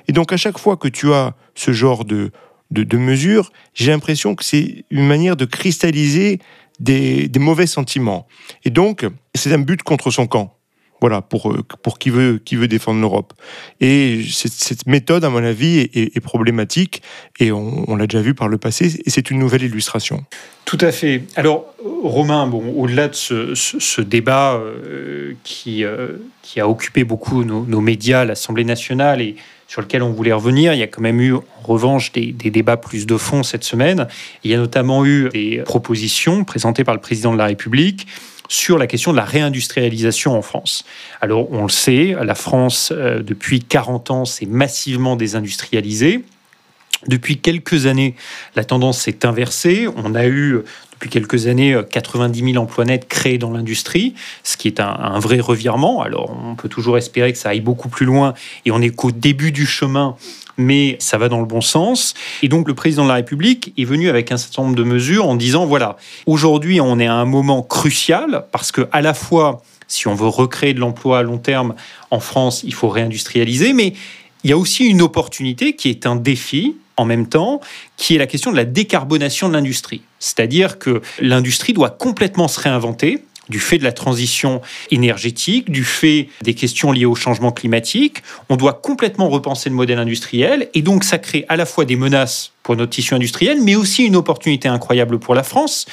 Et 0.09 0.13
donc 0.13 0.33
à 0.33 0.37
chaque 0.37 0.59
fois 0.59 0.77
que 0.77 0.89
tu 0.89 1.13
as 1.13 1.35
ce 1.55 1.73
genre 1.73 2.05
de, 2.05 2.31
de, 2.71 2.97
mesures, 2.97 3.53
j'ai 3.75 3.91
l'impression 3.91 4.35
que 4.35 4.45
c'est 4.45 4.85
une 4.91 5.07
manière 5.07 5.37
de 5.37 5.45
cristalliser 5.45 6.39
des, 6.81 7.29
des 7.29 7.39
mauvais 7.39 7.67
sentiments. 7.67 8.27
Et 8.65 8.71
donc, 8.71 9.07
c'est 9.35 9.53
un 9.53 9.59
but 9.59 9.83
contre 9.83 10.11
son 10.11 10.27
camp. 10.27 10.57
Voilà, 11.03 11.21
pour, 11.21 11.51
euh, 11.51 11.65
pour 11.83 11.99
qui, 11.99 12.11
veut, 12.11 12.41
qui 12.45 12.55
veut 12.55 12.69
défendre 12.69 13.01
l'Europe. 13.01 13.33
Et 13.81 14.21
cette, 14.31 14.87
méthode, 14.87 15.25
à 15.25 15.31
mon 15.31 15.43
avis, 15.43 15.91
est, 15.95 16.21
problématique, 16.21 17.03
et 17.41 17.51
on, 17.51 17.97
l'a 17.97 18.07
déjà 18.07 18.23
vu 18.23 18.35
par 18.35 18.47
le 18.47 18.57
passé, 18.57 19.01
et 19.05 19.11
c'est 19.11 19.29
une 19.33 19.41
nouvelle 19.41 19.65
illustration. 19.65 20.25
Tout 20.65 20.79
à 20.81 20.93
fait. 20.93 21.25
Alors, 21.35 21.75
Romain, 22.05 22.47
bon, 22.47 22.73
au-delà 22.77 23.09
de 23.09 23.15
ce, 23.15 24.01
débat 24.01 24.55
euh, 24.55 25.33
qui, 25.43 25.83
euh, 25.83 26.19
qui 26.43 26.61
a 26.61 26.69
occupé 26.69 27.03
beaucoup 27.03 27.43
nos, 27.43 27.81
médias, 27.81 28.25
l'Assemblée 28.25 28.65
nationale, 28.65 29.21
et 29.21 29.35
sur 29.67 29.81
lequel 29.81 30.05
on 30.05 30.13
voulait 30.13 30.33
revenir. 30.33 30.73
Il 30.73 30.79
y 30.79 30.85
a 30.85 30.87
quand 30.87 31.03
même 31.03 31.21
eu, 31.21 31.35
en 31.35 31.43
revanche, 31.65 32.13
des, 32.13 32.31
des, 32.31 32.51
débats 32.51 32.77
plus 32.77 33.07
de 33.07 33.17
fond 33.17 33.43
cette 33.43 33.65
semaine. 33.65 34.07
Il 34.45 34.53
y 34.53 34.55
a 34.55 34.59
notamment 34.59 35.05
eu 35.05 35.31
des 35.31 35.63
propositions 35.65 36.45
présentées 36.45 36.85
par 36.85 36.95
le 36.95 37.01
président 37.01 37.33
de 37.33 37.39
la 37.39 37.47
République 37.47 38.07
sur 38.53 38.77
la 38.77 38.87
question 38.87 39.13
de 39.13 39.17
la 39.17 39.25
réindustrialisation 39.25 40.37
en 40.37 40.43
France. 40.43 40.85
Alors, 41.21 41.51
on 41.53 41.63
le 41.63 41.71
sait, 41.71 42.15
la 42.23 42.35
France, 42.35 42.93
euh, 42.95 43.23
depuis 43.23 43.61
40 43.61 44.11
ans, 44.11 44.25
s'est 44.27 44.47
massivement 44.47 45.17
désindustrialisée. 45.17 46.23
Depuis 47.09 47.39
quelques 47.39 47.87
années, 47.87 48.15
la 48.55 48.65
tendance 48.65 48.99
s'est 48.99 49.25
inversée. 49.25 49.89
On 49.97 50.15
a 50.15 50.27
eu 50.27 50.61
depuis 50.93 51.09
quelques 51.09 51.47
années 51.47 51.77
90 51.91 52.53
000 52.53 52.63
emplois 52.63 52.85
nets 52.85 53.09
créés 53.09 53.39
dans 53.39 53.51
l'industrie, 53.51 54.15
ce 54.45 54.57
qui 54.57 54.69
est 54.69 54.79
un, 54.79 54.87
un, 54.87 55.19
vrai 55.19 55.41
revirement. 55.41 56.03
Alors 56.03 56.31
on 56.31 56.55
peut 56.55 56.69
toujours 56.69 56.97
espérer 56.97 57.33
que 57.33 57.39
ça 57.39 57.49
aille 57.49 57.61
beaucoup 57.61 57.89
plus 57.89 58.07
loin 58.07 58.35
et 58.67 58.71
on 58.71 58.79
n'est 58.79 58.91
qu'au 58.91 59.11
début 59.11 59.51
du 59.51 59.67
chemin 59.67 60.15
mais 60.57 60.97
ça 61.01 61.19
va 61.19 61.29
dans 61.29 61.41
le 61.41 61.47
bon 61.47 61.61
sens. 61.61 62.15
Et 62.43 62.49
donc 62.49 62.69
le 62.69 62.75
président 62.75 63.05
de 63.05 63.09
la 63.09 63.17
République 63.17 63.73
est 63.77 63.85
venu 63.85 64.09
avec 64.09 64.33
un 64.33 64.37
certain 64.37 64.63
nombre 64.63 64.77
de 64.77 64.85
mesures 64.85 65.29
en 65.29 65.37
disant 65.37 65.67
voilà, 65.67 65.97
aujourd'hui 66.27 66.81
on 66.81 66.99
est 66.99 67.07
à 67.07 67.15
un 67.15 67.25
moment 67.25 67.63
crucial 67.63 68.47
parce 68.53 68.73
que 68.73 68.89
à 68.93 69.01
la 69.01 69.15
fois 69.15 69.63
si 69.89 70.09
on 70.09 70.15
veut 70.15 70.29
recréer 70.29 70.73
de 70.75 70.81
l'emploi 70.81 71.19
à 71.19 71.23
long 71.23 71.39
terme 71.39 71.75
en 72.11 72.19
France, 72.19 72.63
il 72.65 72.73
faut 72.73 72.89
réindustrialiser, 72.89 73.75
mais 73.75 73.93
il 74.43 74.51
y 74.51 74.53
a 74.53 74.57
aussi 74.57 74.87
une 74.87 75.03
opportunité 75.03 75.77
qui 75.77 75.91
est 75.91 76.07
un 76.07 76.17
défi 76.17 76.77
en 76.97 77.05
même 77.05 77.29
temps, 77.29 77.61
qui 77.97 78.15
est 78.15 78.19
la 78.19 78.27
question 78.27 78.51
de 78.51 78.57
la 78.57 78.65
décarbonation 78.65 79.49
de 79.49 79.55
l'industrie. 79.55 80.03
C'est-à-dire 80.19 80.79
que 80.79 81.03
l'industrie 81.21 81.73
doit 81.73 81.91
complètement 81.91 82.49
se 82.49 82.61
réinventer 82.61 83.25
du 83.49 83.59
fait 83.59 83.79
de 83.79 83.85
la 83.85 83.93
transition 83.93 84.61
énergétique, 84.91 85.71
du 85.71 85.85
fait 85.85 86.29
des 86.43 86.55
questions 86.55 86.93
liées 86.93 87.05
au 87.05 87.15
changement 87.15 87.51
climatique. 87.51 88.23
On 88.49 88.57
doit 88.57 88.75
complètement 88.75 89.29
repenser 89.29 89.69
le 89.69 89.75
modèle 89.75 89.99
industriel 89.99 90.69
et 90.75 90.83
donc 90.83 91.05
ça 91.05 91.19
crée 91.19 91.45
à 91.49 91.57
la 91.57 91.67
fois 91.67 91.85
des 91.85 91.97
menaces 91.97 92.53
pour 92.63 92.77
notre 92.77 92.91
tissu 92.91 93.15
industriel, 93.15 93.61
mais 93.61 93.75
aussi 93.75 94.05
une 94.05 94.15
opportunité 94.15 94.69
incroyable 94.69 95.19
pour 95.19 95.35
la 95.35 95.43
France 95.43 95.87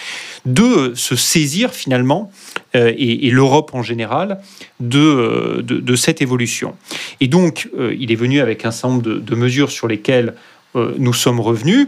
de 0.45 0.93
se 0.95 1.15
saisir 1.15 1.73
finalement, 1.73 2.31
euh, 2.75 2.93
et, 2.95 3.31
l'Europe 3.31 3.71
en 3.73 3.81
général, 3.81 4.39
de, 4.79 5.61
de, 5.63 5.95
cette 5.95 6.21
évolution. 6.21 6.75
Et 7.19 7.27
donc, 7.27 7.69
euh, 7.77 7.95
il 7.99 8.11
est 8.11 8.15
venu 8.15 8.39
avec 8.39 8.65
un 8.65 8.71
certain 8.71 8.89
nombre 8.89 9.01
de, 9.01 9.35
mesures 9.35 9.71
sur 9.71 9.87
lesquelles 9.87 10.35
euh, 10.75 10.93
nous 10.99 11.13
sommes 11.13 11.39
revenus. 11.39 11.87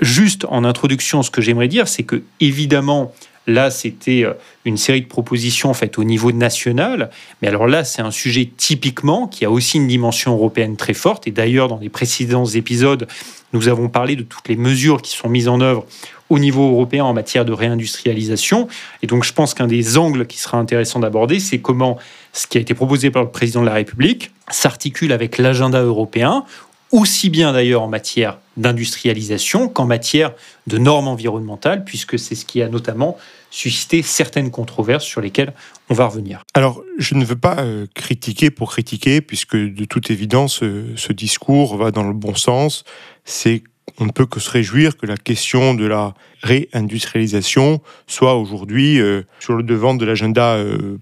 Juste 0.00 0.44
en 0.48 0.64
introduction, 0.64 1.22
ce 1.22 1.30
que 1.30 1.40
j'aimerais 1.40 1.68
dire, 1.68 1.88
c'est 1.88 2.02
que 2.02 2.22
évidemment, 2.40 3.12
Là, 3.48 3.70
c'était 3.70 4.24
euh, 4.24 4.34
une 4.66 4.76
série 4.76 5.00
de 5.00 5.06
propositions 5.06 5.72
faites 5.72 5.98
au 5.98 6.04
niveau 6.04 6.32
national. 6.32 7.08
Mais 7.40 7.48
alors 7.48 7.66
là, 7.66 7.82
c'est 7.82 8.02
un 8.02 8.10
sujet 8.10 8.50
typiquement 8.54 9.26
qui 9.26 9.46
a 9.46 9.50
aussi 9.50 9.78
une 9.78 9.88
dimension 9.88 10.34
européenne 10.34 10.76
très 10.76 10.92
forte. 10.92 11.26
Et 11.26 11.30
d'ailleurs, 11.30 11.68
dans 11.68 11.78
les 11.78 11.88
précédents 11.88 12.44
épisodes, 12.44 13.08
nous 13.54 13.68
avons 13.68 13.88
parlé 13.88 14.16
de 14.16 14.22
toutes 14.22 14.48
les 14.48 14.56
mesures 14.56 15.00
qui 15.00 15.16
sont 15.16 15.30
mises 15.30 15.48
en 15.48 15.62
œuvre 15.62 15.86
au 16.28 16.38
niveau 16.38 16.70
européen 16.72 17.04
en 17.04 17.14
matière 17.14 17.46
de 17.46 17.52
réindustrialisation. 17.52 18.68
Et 19.02 19.06
donc, 19.06 19.24
je 19.24 19.32
pense 19.32 19.54
qu'un 19.54 19.66
des 19.66 19.96
angles 19.96 20.26
qui 20.26 20.38
sera 20.38 20.58
intéressant 20.58 21.00
d'aborder, 21.00 21.40
c'est 21.40 21.58
comment 21.58 21.96
ce 22.34 22.46
qui 22.46 22.58
a 22.58 22.60
été 22.60 22.74
proposé 22.74 23.10
par 23.10 23.22
le 23.22 23.30
président 23.30 23.62
de 23.62 23.66
la 23.66 23.72
République 23.72 24.30
s'articule 24.50 25.12
avec 25.12 25.38
l'agenda 25.38 25.82
européen, 25.82 26.44
aussi 26.90 27.30
bien 27.30 27.52
d'ailleurs 27.52 27.82
en 27.82 27.88
matière 27.88 28.38
d'industrialisation 28.56 29.68
qu'en 29.68 29.86
matière 29.86 30.32
de 30.66 30.78
normes 30.78 31.08
environnementales, 31.08 31.84
puisque 31.84 32.18
c'est 32.18 32.34
ce 32.34 32.44
qui 32.44 32.62
a 32.62 32.68
notamment 32.68 33.16
suscité 33.50 34.02
certaines 34.02 34.50
controverses 34.50 35.04
sur 35.04 35.20
lesquelles 35.20 35.52
on 35.88 35.94
va 35.94 36.06
revenir. 36.06 36.42
Alors, 36.54 36.82
je 36.98 37.14
ne 37.14 37.24
veux 37.24 37.36
pas 37.36 37.58
euh, 37.60 37.86
critiquer 37.94 38.50
pour 38.50 38.70
critiquer, 38.70 39.20
puisque 39.20 39.56
de 39.56 39.84
toute 39.84 40.10
évidence, 40.10 40.62
euh, 40.62 40.92
ce 40.96 41.12
discours 41.12 41.76
va 41.76 41.90
dans 41.90 42.02
le 42.02 42.12
bon 42.12 42.34
sens. 42.34 42.84
C'est 43.24 43.62
on 43.98 44.04
ne 44.04 44.12
peut 44.12 44.26
que 44.26 44.38
se 44.38 44.50
réjouir 44.50 44.96
que 44.96 45.06
la 45.06 45.16
question 45.16 45.74
de 45.74 45.86
la 45.86 46.14
réindustrialisation 46.42 47.80
soit 48.06 48.36
aujourd'hui 48.36 49.00
euh, 49.00 49.22
sur 49.40 49.54
le 49.54 49.62
devant 49.62 49.94
de 49.94 50.04
l'agenda 50.04 50.58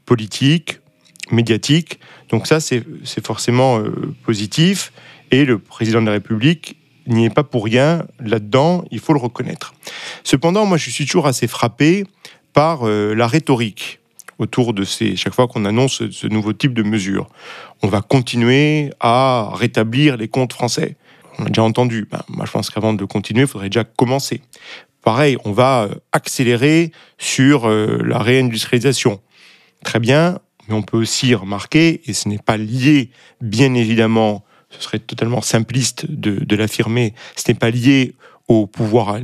politique, 0.07 0.79
médiatique. 1.33 1.99
Donc 2.31 2.47
ça, 2.47 2.61
c'est 2.61 2.85
forcément 3.25 3.83
positif. 4.25 4.93
Et 5.31 5.45
le 5.45 5.59
président 5.59 6.01
de 6.01 6.07
la 6.07 6.13
République 6.13 6.77
n'y 7.07 7.27
est 7.27 7.35
pas 7.35 7.45
pour 7.45 7.65
rien 7.65 8.05
là-dedans, 8.21 8.85
il 8.91 8.99
faut 8.99 9.13
le 9.13 9.19
reconnaître. 9.19 9.75
Cependant, 10.25 10.67
moi, 10.67 10.77
je 10.77 10.91
suis 10.91 11.07
toujours 11.07 11.27
assez 11.27 11.47
frappé 11.47 12.05
par 12.53 12.87
euh, 12.87 13.15
la 13.15 13.27
rhétorique 13.27 14.01
autour 14.39 14.75
de 14.75 14.85
ces. 14.85 15.17
Chaque 15.17 15.35
fois 15.35 15.47
qu'on 15.47 15.65
annonce 15.65 16.09
ce, 16.11 16.27
nouveau 16.27 16.53
type 16.53 16.75
de 16.75 16.83
mesures, 16.83 17.29
on 17.83 17.89
va 17.89 18.01
continuer 18.03 18.91
à 19.01 19.51
rétablir 19.55 20.17
les 20.17 20.29
comptes 20.29 20.53
français. 20.53 20.97
On 21.39 21.45
a 21.45 21.49
déjà 21.49 21.63
entendu. 21.63 22.09
Ben, 22.11 22.23
moi, 22.29 22.47
je 22.47 22.51
pense 22.51 22.71
qu'avant 22.71 22.93
de 22.93 23.05
continuer, 23.05 23.43
il 23.43 23.47
faudrait 23.47 23.69
déjà 23.69 23.85
commencer. 23.85 24.41
Pareil, 25.03 25.37
on 25.45 25.53
va 25.53 25.85
euh, 25.85 25.95
accélérer 26.13 26.93
sur 27.19 27.69
euh, 27.69 28.03
la 28.05 28.19
réindustrialisation. 28.19 29.21
Très 29.85 30.01
bien, 30.01 30.39
mais 30.67 30.75
on 30.75 30.83
peut 30.83 30.97
aussi 30.97 31.35
remarquer, 31.35 32.01
et 32.07 32.13
ce 32.13 32.29
n'est 32.29 32.39
pas 32.39 32.57
lié, 32.57 33.11
bien 33.41 33.75
évidemment, 33.75 34.45
ce 34.71 34.83
serait 34.83 34.99
totalement 34.99 35.43
simpliste 35.43 36.07
de, 36.11 36.57
l'affirmer, 36.57 37.15
ce 37.37 37.51
n'est 37.51 37.59
pas 37.59 37.71
lié 37.71 38.15
au 38.49 38.67
pouvoir, 38.67 39.19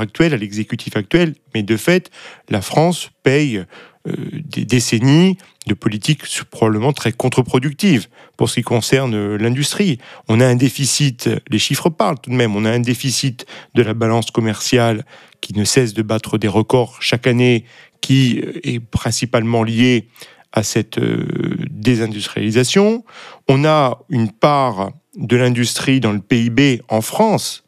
actuel, 0.00 0.32
à 0.32 0.36
l'exécutif 0.36 0.96
actuel, 0.96 1.34
mais 1.54 1.62
de 1.62 1.76
fait, 1.76 2.10
la 2.48 2.62
France 2.62 3.10
paye 3.22 3.64
euh, 4.06 4.14
des 4.32 4.64
décennies 4.64 5.36
de 5.66 5.74
politiques 5.74 6.24
probablement 6.50 6.94
très 6.94 7.12
contre-productives 7.12 8.06
pour 8.38 8.48
ce 8.48 8.54
qui 8.54 8.62
concerne 8.62 9.14
euh, 9.14 9.36
l'industrie. 9.36 9.98
On 10.28 10.40
a 10.40 10.46
un 10.46 10.54
déficit, 10.54 11.28
les 11.50 11.58
chiffres 11.58 11.90
parlent 11.90 12.18
tout 12.18 12.30
de 12.30 12.34
même, 12.34 12.56
on 12.56 12.64
a 12.64 12.70
un 12.70 12.80
déficit 12.80 13.44
de 13.74 13.82
la 13.82 13.92
balance 13.92 14.30
commerciale 14.30 15.04
qui 15.42 15.54
ne 15.54 15.64
cesse 15.64 15.92
de 15.92 16.02
battre 16.02 16.38
des 16.38 16.48
records 16.48 16.96
chaque 17.00 17.26
année, 17.26 17.64
qui 18.00 18.40
euh, 18.40 18.60
est 18.62 18.80
principalement 18.80 19.62
lié 19.62 20.08
à 20.52 20.62
cette 20.62 20.98
euh, 20.98 21.26
désindustrialisation. 21.70 23.04
On 23.48 23.64
a 23.64 23.98
une 24.08 24.30
part 24.30 24.90
de 25.16 25.36
l'industrie 25.36 26.00
dans 26.00 26.12
le 26.12 26.20
PIB 26.20 26.82
en 26.88 27.00
France 27.00 27.64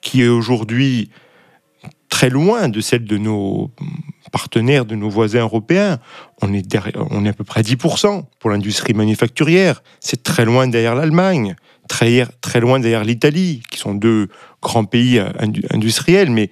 qui 0.00 0.22
est 0.22 0.28
aujourd'hui 0.28 1.10
très 2.08 2.28
loin 2.28 2.68
de 2.68 2.80
celle 2.80 3.04
de 3.04 3.16
nos 3.16 3.70
partenaires, 4.32 4.84
de 4.84 4.94
nos 4.94 5.08
voisins 5.08 5.40
européens. 5.40 5.98
On 6.42 6.52
est, 6.52 6.76
on 7.10 7.24
est 7.24 7.28
à 7.28 7.32
peu 7.32 7.44
près 7.44 7.62
10% 7.62 8.24
pour 8.38 8.50
l'industrie 8.50 8.94
manufacturière. 8.94 9.82
C'est 10.00 10.22
très 10.22 10.44
loin 10.44 10.66
derrière 10.66 10.94
l'Allemagne, 10.94 11.56
très, 11.88 12.26
très 12.40 12.60
loin 12.60 12.80
derrière 12.80 13.04
l'Italie, 13.04 13.62
qui 13.70 13.78
sont 13.78 13.94
deux 13.94 14.28
grands 14.60 14.84
pays 14.84 15.18
euh, 15.18 15.30
industriels, 15.70 16.30
mais 16.30 16.50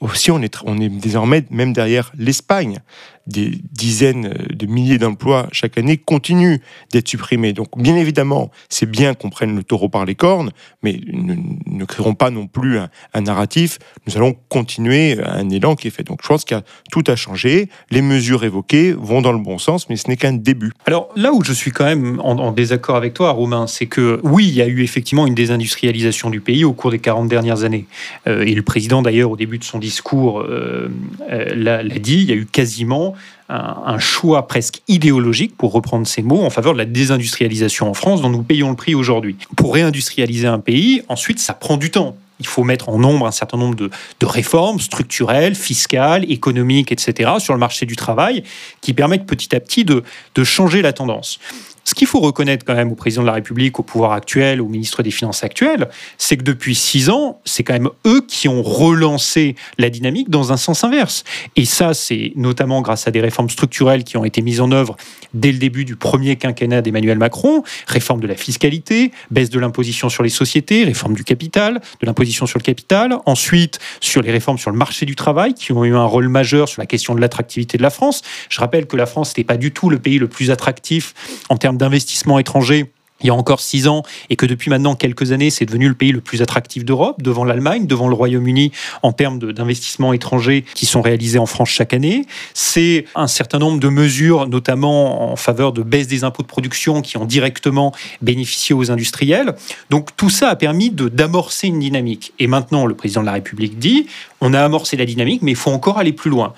aussi 0.00 0.30
on 0.30 0.40
est, 0.42 0.56
on 0.64 0.78
est 0.78 0.88
désormais 0.88 1.44
même 1.50 1.72
derrière 1.72 2.12
l'Espagne 2.16 2.78
des 3.26 3.52
dizaines 3.72 4.34
de 4.48 4.66
milliers 4.66 4.98
d'emplois 4.98 5.48
chaque 5.52 5.78
année 5.78 5.96
continuent 5.96 6.58
d'être 6.92 7.08
supprimés. 7.08 7.52
Donc 7.52 7.68
bien 7.76 7.96
évidemment, 7.96 8.50
c'est 8.68 8.88
bien 8.88 9.14
qu'on 9.14 9.30
prenne 9.30 9.56
le 9.56 9.64
taureau 9.64 9.88
par 9.88 10.04
les 10.04 10.14
cornes, 10.14 10.50
mais 10.82 11.00
nous 11.12 11.58
ne 11.66 11.84
créerons 11.84 12.14
pas 12.14 12.30
non 12.30 12.46
plus 12.46 12.78
un, 12.78 13.20
narratif. 13.20 13.78
Nous 14.06 14.16
allons 14.16 14.36
continuer 14.48 15.18
un 15.24 15.50
élan 15.50 15.74
qui 15.74 15.88
est 15.88 15.90
fait. 15.90 16.04
Donc 16.04 16.20
je 16.22 16.28
pense 16.28 16.44
qu'il 16.44 16.56
y 16.56 16.60
a 16.60 16.64
tout 16.92 17.02
à 17.06 17.16
changer. 17.16 17.68
Les 17.90 18.02
mesures 18.02 18.44
évoquées 18.44 18.92
vont 18.92 19.22
dans 19.22 19.32
le 19.32 19.38
bon 19.38 19.58
sens, 19.58 19.88
mais 19.88 19.96
ce 19.96 20.08
n'est 20.08 20.16
qu'un 20.16 20.32
début. 20.32 20.72
Alors 20.86 21.08
là 21.16 21.32
où 21.32 21.42
je 21.42 21.52
suis 21.52 21.72
quand 21.72 21.84
même 21.84 22.20
en, 22.20 22.52
désaccord 22.52 22.96
avec 22.96 23.14
toi, 23.14 23.30
Romain, 23.32 23.66
c'est 23.66 23.86
que 23.86 24.20
oui, 24.22 24.46
il 24.46 24.54
y 24.54 24.62
a 24.62 24.66
eu 24.66 24.82
effectivement 24.82 25.26
une 25.26 25.34
désindustrialisation 25.34 26.30
du 26.30 26.40
pays 26.40 26.64
au 26.64 26.72
cours 26.72 26.90
des 26.90 26.98
40 26.98 27.28
dernières 27.28 27.64
années. 27.64 27.86
Euh, 28.26 28.44
et 28.44 28.54
le 28.54 28.62
président 28.62 29.02
d'ailleurs 29.02 29.30
au 29.30 29.36
début 29.36 29.58
de 29.58 29.64
son 29.64 29.78
discours 29.78 30.40
euh, 30.40 30.88
euh, 31.30 31.54
l'a 31.54 31.82
dit, 31.82 32.18
il 32.18 32.28
y 32.28 32.32
a 32.32 32.36
eu 32.36 32.46
quasiment 32.46 33.14
un, 33.48 33.98
choix 33.98 34.46
presque 34.46 34.82
idéologique, 34.88 35.56
pour 35.56 35.72
reprendre 35.72 36.06
ces 36.06 36.22
mots, 36.22 36.44
en 36.44 36.50
faveur 36.50 36.72
de 36.72 36.78
la 36.78 36.84
désindustrialisation 36.84 37.88
en 37.88 37.94
France, 37.94 38.22
dont 38.22 38.30
nous 38.30 38.42
payons 38.42 38.70
le 38.70 38.76
prix 38.76 38.94
aujourd'hui. 38.94 39.36
Pour 39.56 39.74
réindustrialiser 39.74 40.46
un 40.46 40.58
pays, 40.58 41.02
ensuite, 41.08 41.38
ça 41.38 41.54
prend 41.54 41.76
du 41.76 41.90
temps. 41.90 42.16
Il 42.40 42.46
faut 42.46 42.64
mettre 42.64 42.88
en 42.88 42.98
nombre 42.98 43.26
un 43.26 43.30
certain 43.30 43.56
nombre 43.56 43.76
de, 43.76 43.90
réformes 44.22 44.80
structurelles, 44.80 45.54
fiscales, 45.54 46.30
économiques, 46.30 46.92
etc., 46.92 47.32
sur 47.38 47.54
le 47.54 47.60
marché 47.60 47.86
du 47.86 47.96
travail, 47.96 48.42
qui 48.80 48.92
permettent 48.92 49.26
petit 49.26 49.54
à 49.54 49.60
petit 49.60 49.84
de 49.84 50.02
changer 50.44 50.82
la 50.82 50.92
tendance. 50.92 51.38
Ce 51.86 51.94
qu'il 51.94 52.08
faut 52.08 52.18
reconnaître 52.18 52.64
quand 52.64 52.74
même 52.74 52.90
au 52.90 52.96
président 52.96 53.22
de 53.22 53.28
la 53.28 53.34
République, 53.34 53.78
au 53.78 53.84
pouvoir 53.84 54.10
actuel, 54.10 54.60
au 54.60 54.66
ministre 54.66 55.04
des 55.04 55.12
Finances 55.12 55.44
actuel, 55.44 55.88
c'est 56.18 56.36
que 56.36 56.42
depuis 56.42 56.74
six 56.74 57.10
ans, 57.10 57.40
c'est 57.44 57.62
quand 57.62 57.74
même 57.74 57.90
eux 58.04 58.24
qui 58.26 58.48
ont 58.48 58.60
relancé 58.60 59.54
la 59.78 59.88
dynamique 59.88 60.28
dans 60.28 60.52
un 60.52 60.56
sens 60.56 60.82
inverse. 60.82 61.22
Et 61.54 61.64
ça, 61.64 61.94
c'est 61.94 62.32
notamment 62.34 62.82
grâce 62.82 63.06
à 63.06 63.12
des 63.12 63.20
réformes 63.20 63.48
structurelles 63.48 64.02
qui 64.02 64.16
ont 64.16 64.24
été 64.24 64.42
mises 64.42 64.60
en 64.60 64.72
œuvre 64.72 64.96
dès 65.32 65.52
le 65.52 65.58
début 65.58 65.84
du 65.84 65.94
premier 65.94 66.34
quinquennat 66.34 66.82
d'Emmanuel 66.82 67.18
Macron, 67.18 67.62
réforme 67.86 68.18
de 68.18 68.26
la 68.26 68.34
fiscalité, 68.34 69.12
baisse 69.30 69.50
de 69.50 69.60
l'imposition 69.60 70.08
sur 70.08 70.24
les 70.24 70.28
sociétés, 70.28 70.82
réforme 70.82 71.14
du 71.14 71.22
capital, 71.22 71.80
de 72.00 72.06
l'imposition 72.06 72.46
sur 72.46 72.58
le 72.58 72.64
capital, 72.64 73.16
ensuite 73.26 73.78
sur 74.00 74.22
les 74.22 74.32
réformes 74.32 74.58
sur 74.58 74.72
le 74.72 74.76
marché 74.76 75.06
du 75.06 75.14
travail 75.14 75.54
qui 75.54 75.70
ont 75.70 75.84
eu 75.84 75.94
un 75.94 76.04
rôle 76.04 76.28
majeur 76.28 76.68
sur 76.68 76.82
la 76.82 76.86
question 76.86 77.14
de 77.14 77.20
l'attractivité 77.20 77.78
de 77.78 77.82
la 77.84 77.90
France. 77.90 78.22
Je 78.48 78.58
rappelle 78.58 78.86
que 78.86 78.96
la 78.96 79.06
France 79.06 79.28
n'était 79.28 79.44
pas 79.44 79.56
du 79.56 79.70
tout 79.70 79.88
le 79.88 80.00
pays 80.00 80.18
le 80.18 80.26
plus 80.26 80.50
attractif 80.50 81.14
en 81.48 81.56
termes 81.56 81.75
d'investissement 81.76 82.38
étranger 82.38 82.92
il 83.20 83.26
y 83.26 83.30
a 83.30 83.34
encore 83.34 83.60
six 83.60 83.88
ans 83.88 84.02
et 84.28 84.36
que 84.36 84.44
depuis 84.44 84.70
maintenant 84.70 84.94
quelques 84.94 85.32
années, 85.32 85.50
c'est 85.50 85.64
devenu 85.64 85.88
le 85.88 85.94
pays 85.94 86.12
le 86.12 86.20
plus 86.20 86.42
attractif 86.42 86.84
d'Europe, 86.84 87.22
devant 87.22 87.44
l'Allemagne, 87.44 87.86
devant 87.86 88.08
le 88.08 88.14
Royaume-Uni, 88.14 88.72
en 89.02 89.12
termes 89.12 89.38
d'investissements 89.38 90.12
étrangers 90.12 90.64
qui 90.74 90.86
sont 90.86 91.00
réalisés 91.00 91.38
en 91.38 91.46
France 91.46 91.70
chaque 91.70 91.94
année. 91.94 92.26
C'est 92.52 93.06
un 93.14 93.26
certain 93.26 93.58
nombre 93.58 93.80
de 93.80 93.88
mesures, 93.88 94.48
notamment 94.48 95.32
en 95.32 95.36
faveur 95.36 95.72
de 95.72 95.82
baisse 95.82 96.08
des 96.08 96.24
impôts 96.24 96.42
de 96.42 96.48
production, 96.48 97.00
qui 97.00 97.16
ont 97.16 97.24
directement 97.24 97.92
bénéficié 98.20 98.74
aux 98.74 98.90
industriels. 98.90 99.54
Donc 99.88 100.14
tout 100.16 100.30
ça 100.30 100.50
a 100.50 100.56
permis 100.56 100.90
d'amorcer 100.90 101.68
une 101.68 101.80
dynamique. 101.80 102.34
Et 102.38 102.46
maintenant, 102.46 102.84
le 102.84 102.94
président 102.94 103.22
de 103.22 103.26
la 103.26 103.32
République 103.32 103.78
dit, 103.78 104.06
on 104.42 104.52
a 104.52 104.62
amorcé 104.62 104.96
la 104.96 105.06
dynamique, 105.06 105.40
mais 105.42 105.52
il 105.52 105.56
faut 105.56 105.70
encore 105.70 105.98
aller 105.98 106.12
plus 106.12 106.30
loin 106.30 106.52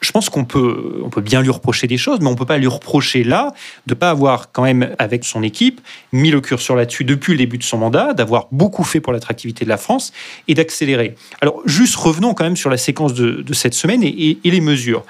je 0.00 0.12
pense 0.12 0.28
qu'on 0.30 0.44
peut, 0.44 1.00
on 1.04 1.10
peut 1.10 1.20
bien 1.20 1.42
lui 1.42 1.50
reprocher 1.50 1.86
des 1.86 1.96
choses, 1.96 2.20
mais 2.20 2.28
on 2.28 2.32
ne 2.32 2.36
peut 2.36 2.46
pas 2.46 2.58
lui 2.58 2.66
reprocher 2.66 3.24
là 3.24 3.52
de 3.86 3.94
ne 3.94 3.98
pas 3.98 4.10
avoir 4.10 4.52
quand 4.52 4.62
même, 4.62 4.94
avec 4.98 5.24
son 5.24 5.42
équipe, 5.42 5.80
mis 6.12 6.30
le 6.30 6.40
curseur 6.40 6.76
là-dessus 6.76 7.04
depuis 7.04 7.32
le 7.32 7.38
début 7.38 7.58
de 7.58 7.64
son 7.64 7.78
mandat, 7.78 8.14
d'avoir 8.14 8.46
beaucoup 8.52 8.84
fait 8.84 9.00
pour 9.00 9.12
l'attractivité 9.12 9.64
de 9.64 9.70
la 9.70 9.76
France 9.76 10.12
et 10.46 10.54
d'accélérer. 10.54 11.14
Alors, 11.40 11.62
juste 11.64 11.96
revenons 11.96 12.34
quand 12.34 12.44
même 12.44 12.56
sur 12.56 12.70
la 12.70 12.76
séquence 12.76 13.14
de, 13.14 13.44
cette 13.52 13.74
semaine 13.74 14.02
et, 14.02 14.38
les 14.44 14.60
mesures. 14.60 15.04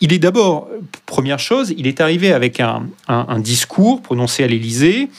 Il 0.00 0.12
est 0.12 0.18
d'abord, 0.18 0.68
première 1.04 1.38
chose, 1.38 1.74
il 1.76 1.86
est 1.86 2.00
arrivé 2.00 2.32
avec 2.32 2.60
un, 2.60 2.86
un 3.08 3.38
discours 3.38 4.00
prononcé 4.00 4.42
à 4.42 4.46
l'Élysée 4.46 5.10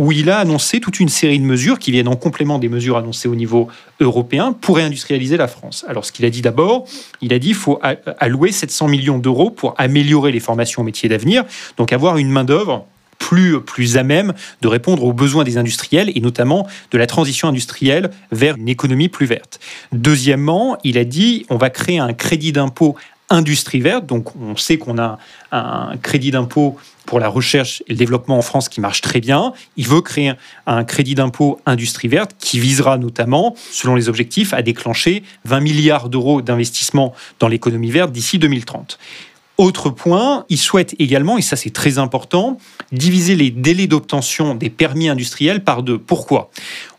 où 0.00 0.12
il 0.12 0.30
a 0.30 0.38
annoncé 0.38 0.80
toute 0.80 0.98
une 0.98 1.10
série 1.10 1.38
de 1.38 1.44
mesures 1.44 1.78
qui 1.78 1.90
viennent 1.90 2.08
en 2.08 2.16
complément 2.16 2.58
des 2.58 2.70
mesures 2.70 2.96
annoncées 2.96 3.28
au 3.28 3.34
niveau 3.34 3.68
européen 4.00 4.54
pour 4.58 4.76
réindustrialiser 4.76 5.36
la 5.36 5.46
France. 5.46 5.84
Alors, 5.88 6.06
ce 6.06 6.10
qu'il 6.10 6.24
a 6.24 6.30
dit 6.30 6.40
d'abord, 6.40 6.86
il 7.20 7.34
a 7.34 7.38
dit 7.38 7.48
qu'il 7.48 7.54
faut 7.54 7.78
allouer 8.18 8.50
700 8.50 8.88
millions 8.88 9.18
d'euros 9.18 9.50
pour 9.50 9.74
améliorer 9.76 10.32
les 10.32 10.40
formations 10.40 10.80
aux 10.80 10.86
métiers 10.86 11.10
d'avenir, 11.10 11.44
donc 11.76 11.92
avoir 11.92 12.16
une 12.16 12.30
main-d'œuvre 12.30 12.86
plus, 13.18 13.60
plus 13.60 13.98
à 13.98 14.02
même 14.02 14.32
de 14.62 14.68
répondre 14.68 15.04
aux 15.04 15.12
besoins 15.12 15.44
des 15.44 15.58
industriels 15.58 16.10
et 16.14 16.20
notamment 16.20 16.66
de 16.92 16.96
la 16.96 17.06
transition 17.06 17.48
industrielle 17.48 18.10
vers 18.32 18.56
une 18.56 18.70
économie 18.70 19.10
plus 19.10 19.26
verte. 19.26 19.60
Deuxièmement, 19.92 20.78
il 20.82 20.96
a 20.96 21.04
dit 21.04 21.44
on 21.50 21.58
va 21.58 21.68
créer 21.68 21.98
un 21.98 22.14
crédit 22.14 22.52
d'impôt 22.52 22.96
industrie 23.30 23.80
verte. 23.80 24.06
Donc 24.06 24.34
on 24.36 24.56
sait 24.56 24.78
qu'on 24.78 24.98
a 24.98 25.18
un 25.52 25.96
crédit 25.98 26.30
d'impôt 26.30 26.76
pour 27.06 27.20
la 27.20 27.28
recherche 27.28 27.82
et 27.86 27.92
le 27.92 27.98
développement 27.98 28.38
en 28.38 28.42
France 28.42 28.68
qui 28.68 28.80
marche 28.80 29.00
très 29.00 29.20
bien. 29.20 29.52
Il 29.76 29.88
veut 29.88 30.00
créer 30.00 30.32
un 30.66 30.84
crédit 30.84 31.14
d'impôt 31.14 31.60
industrie 31.66 32.08
verte 32.08 32.36
qui 32.38 32.60
visera 32.60 32.98
notamment, 32.98 33.54
selon 33.72 33.94
les 33.94 34.08
objectifs, 34.08 34.52
à 34.54 34.62
déclencher 34.62 35.22
20 35.44 35.60
milliards 35.60 36.08
d'euros 36.08 36.42
d'investissement 36.42 37.14
dans 37.38 37.48
l'économie 37.48 37.90
verte 37.90 38.12
d'ici 38.12 38.38
2030. 38.38 38.98
Autre 39.58 39.90
point, 39.90 40.46
il 40.48 40.56
souhaite 40.56 40.94
également, 40.98 41.36
et 41.36 41.42
ça 41.42 41.54
c'est 41.54 41.68
très 41.68 41.98
important, 41.98 42.56
diviser 42.92 43.36
les 43.36 43.50
délais 43.50 43.86
d'obtention 43.86 44.54
des 44.54 44.70
permis 44.70 45.10
industriels 45.10 45.62
par 45.62 45.82
deux. 45.82 45.98
Pourquoi? 45.98 46.50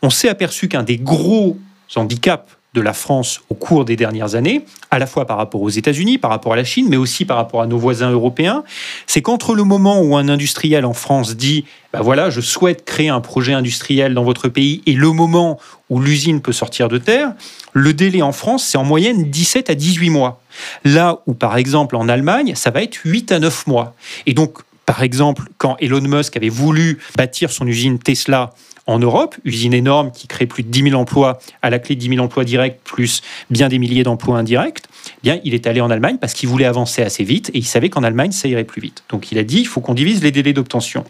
On 0.04 0.12
s'est 0.12 0.30
aperçu 0.30 0.68
qu'un 0.68 0.84
des 0.84 0.98
gros 0.98 1.58
handicaps 1.96 2.48
de 2.74 2.82
la 2.82 2.94
France 2.94 3.42
au 3.50 3.54
cours 3.54 3.84
des 3.84 3.98
dernières 3.98 4.36
années, 4.36 4.64
à 4.92 5.00
la 5.00 5.06
fois 5.06 5.26
par 5.26 5.38
rapport 5.38 5.62
aux 5.62 5.70
États-Unis, 5.70 6.18
par 6.18 6.32
rapport 6.32 6.54
à 6.54 6.56
la 6.56 6.64
Chine, 6.64 6.88
mais 6.90 6.96
aussi 6.96 7.26
par 7.26 7.36
rapport 7.36 7.62
à 7.62 7.68
nos 7.68 7.78
voisins 7.78 8.12
européens, 8.12 8.64
c'est 9.08 9.22
qu'entre 9.22 9.56
le 9.56 9.64
moment 9.64 10.02
où 10.02 10.16
un 10.16 10.30
industriel 10.30 10.86
en 10.86 10.94
France 10.94 11.36
dit 11.36 11.66
bah 11.92 12.00
voilà, 12.02 12.30
je 12.30 12.40
souhaite 12.40 12.86
créer 12.86 13.10
un 13.10 13.20
projet 13.20 13.52
industriel 13.52 14.14
dans 14.14 14.24
votre 14.24 14.48
pays 14.48 14.82
et 14.86 14.94
le 14.94 15.12
moment 15.12 15.60
où 15.90 16.00
l'usine 16.00 16.42
peut 16.42 16.54
sortir 16.54 16.88
de 16.88 16.98
terre, 16.98 17.34
le 17.74 17.94
délai 17.94 18.22
en 18.22 18.32
France, 18.32 18.64
c'est 18.64 18.78
en 18.78 18.86
moyenne 18.86 19.30
17 19.30 19.70
à 19.70 19.76
18 19.76 20.10
mois. 20.10 20.42
Là 20.86 21.20
où, 21.28 21.34
par 21.34 21.58
exemple, 21.58 21.98
en 21.98 22.08
Allemagne, 22.08 22.54
ça 22.56 22.72
va 22.72 22.82
être 22.82 23.00
8 23.04 23.34
à 23.34 23.40
9 23.40 23.68
mois. 23.68 23.96
Et 24.26 24.34
donc, 24.34 24.60
par 24.86 25.04
exemple, 25.04 25.44
quand 25.58 25.76
Elon 25.80 26.02
Musk 26.02 26.38
avait 26.38 26.50
voulu 26.50 27.00
bâtir 27.18 27.52
son 27.52 27.68
usine 27.68 28.00
Tesla 28.00 28.54
en 28.88 29.00
Europe, 29.00 29.36
usine 29.46 29.74
énorme 29.74 30.12
qui 30.12 30.28
crée 30.28 30.48
plus 30.48 30.64
de 30.64 30.70
10 30.70 30.90
000 30.90 31.00
emplois, 31.00 31.40
à 31.62 31.70
la 31.70 31.80
clé 31.80 31.96
de 31.96 32.00
10 32.00 32.10
000 32.10 32.20
emplois 32.24 32.44
directs, 32.44 32.80
plus 32.84 33.22
bien 33.50 33.70
des 33.70 33.80
milliers 33.80 34.04
d'emplois 34.04 34.38
indirects, 34.38 34.84
eh 35.08 35.12
bien, 35.24 35.40
il 35.44 35.54
est 35.54 35.68
allé 35.68 35.82
en 35.82 35.90
Allemagne 35.90 36.18
parce 36.20 36.34
qu'il 36.34 36.50
voulait 36.50 36.66
avancer 36.66 37.02
assez 37.02 37.24
vite 37.24 37.50
et 37.54 37.60
il 37.60 37.66
savait 37.66 37.90
qu'en 37.90 38.04
Allemagne, 38.04 38.32
ça 38.32 38.48
irait 38.48 38.64
plus 38.64 38.82
vite. 38.82 39.04
Donc 39.10 39.32
il 39.32 39.38
a 39.38 39.44
dit, 39.44 39.60
il 39.60 39.68
faut 39.68 39.82
qu'on 39.82 39.94
divise 39.94 40.24
les 40.24 40.32
délais 40.32 40.54
d'obtention. 40.54 41.04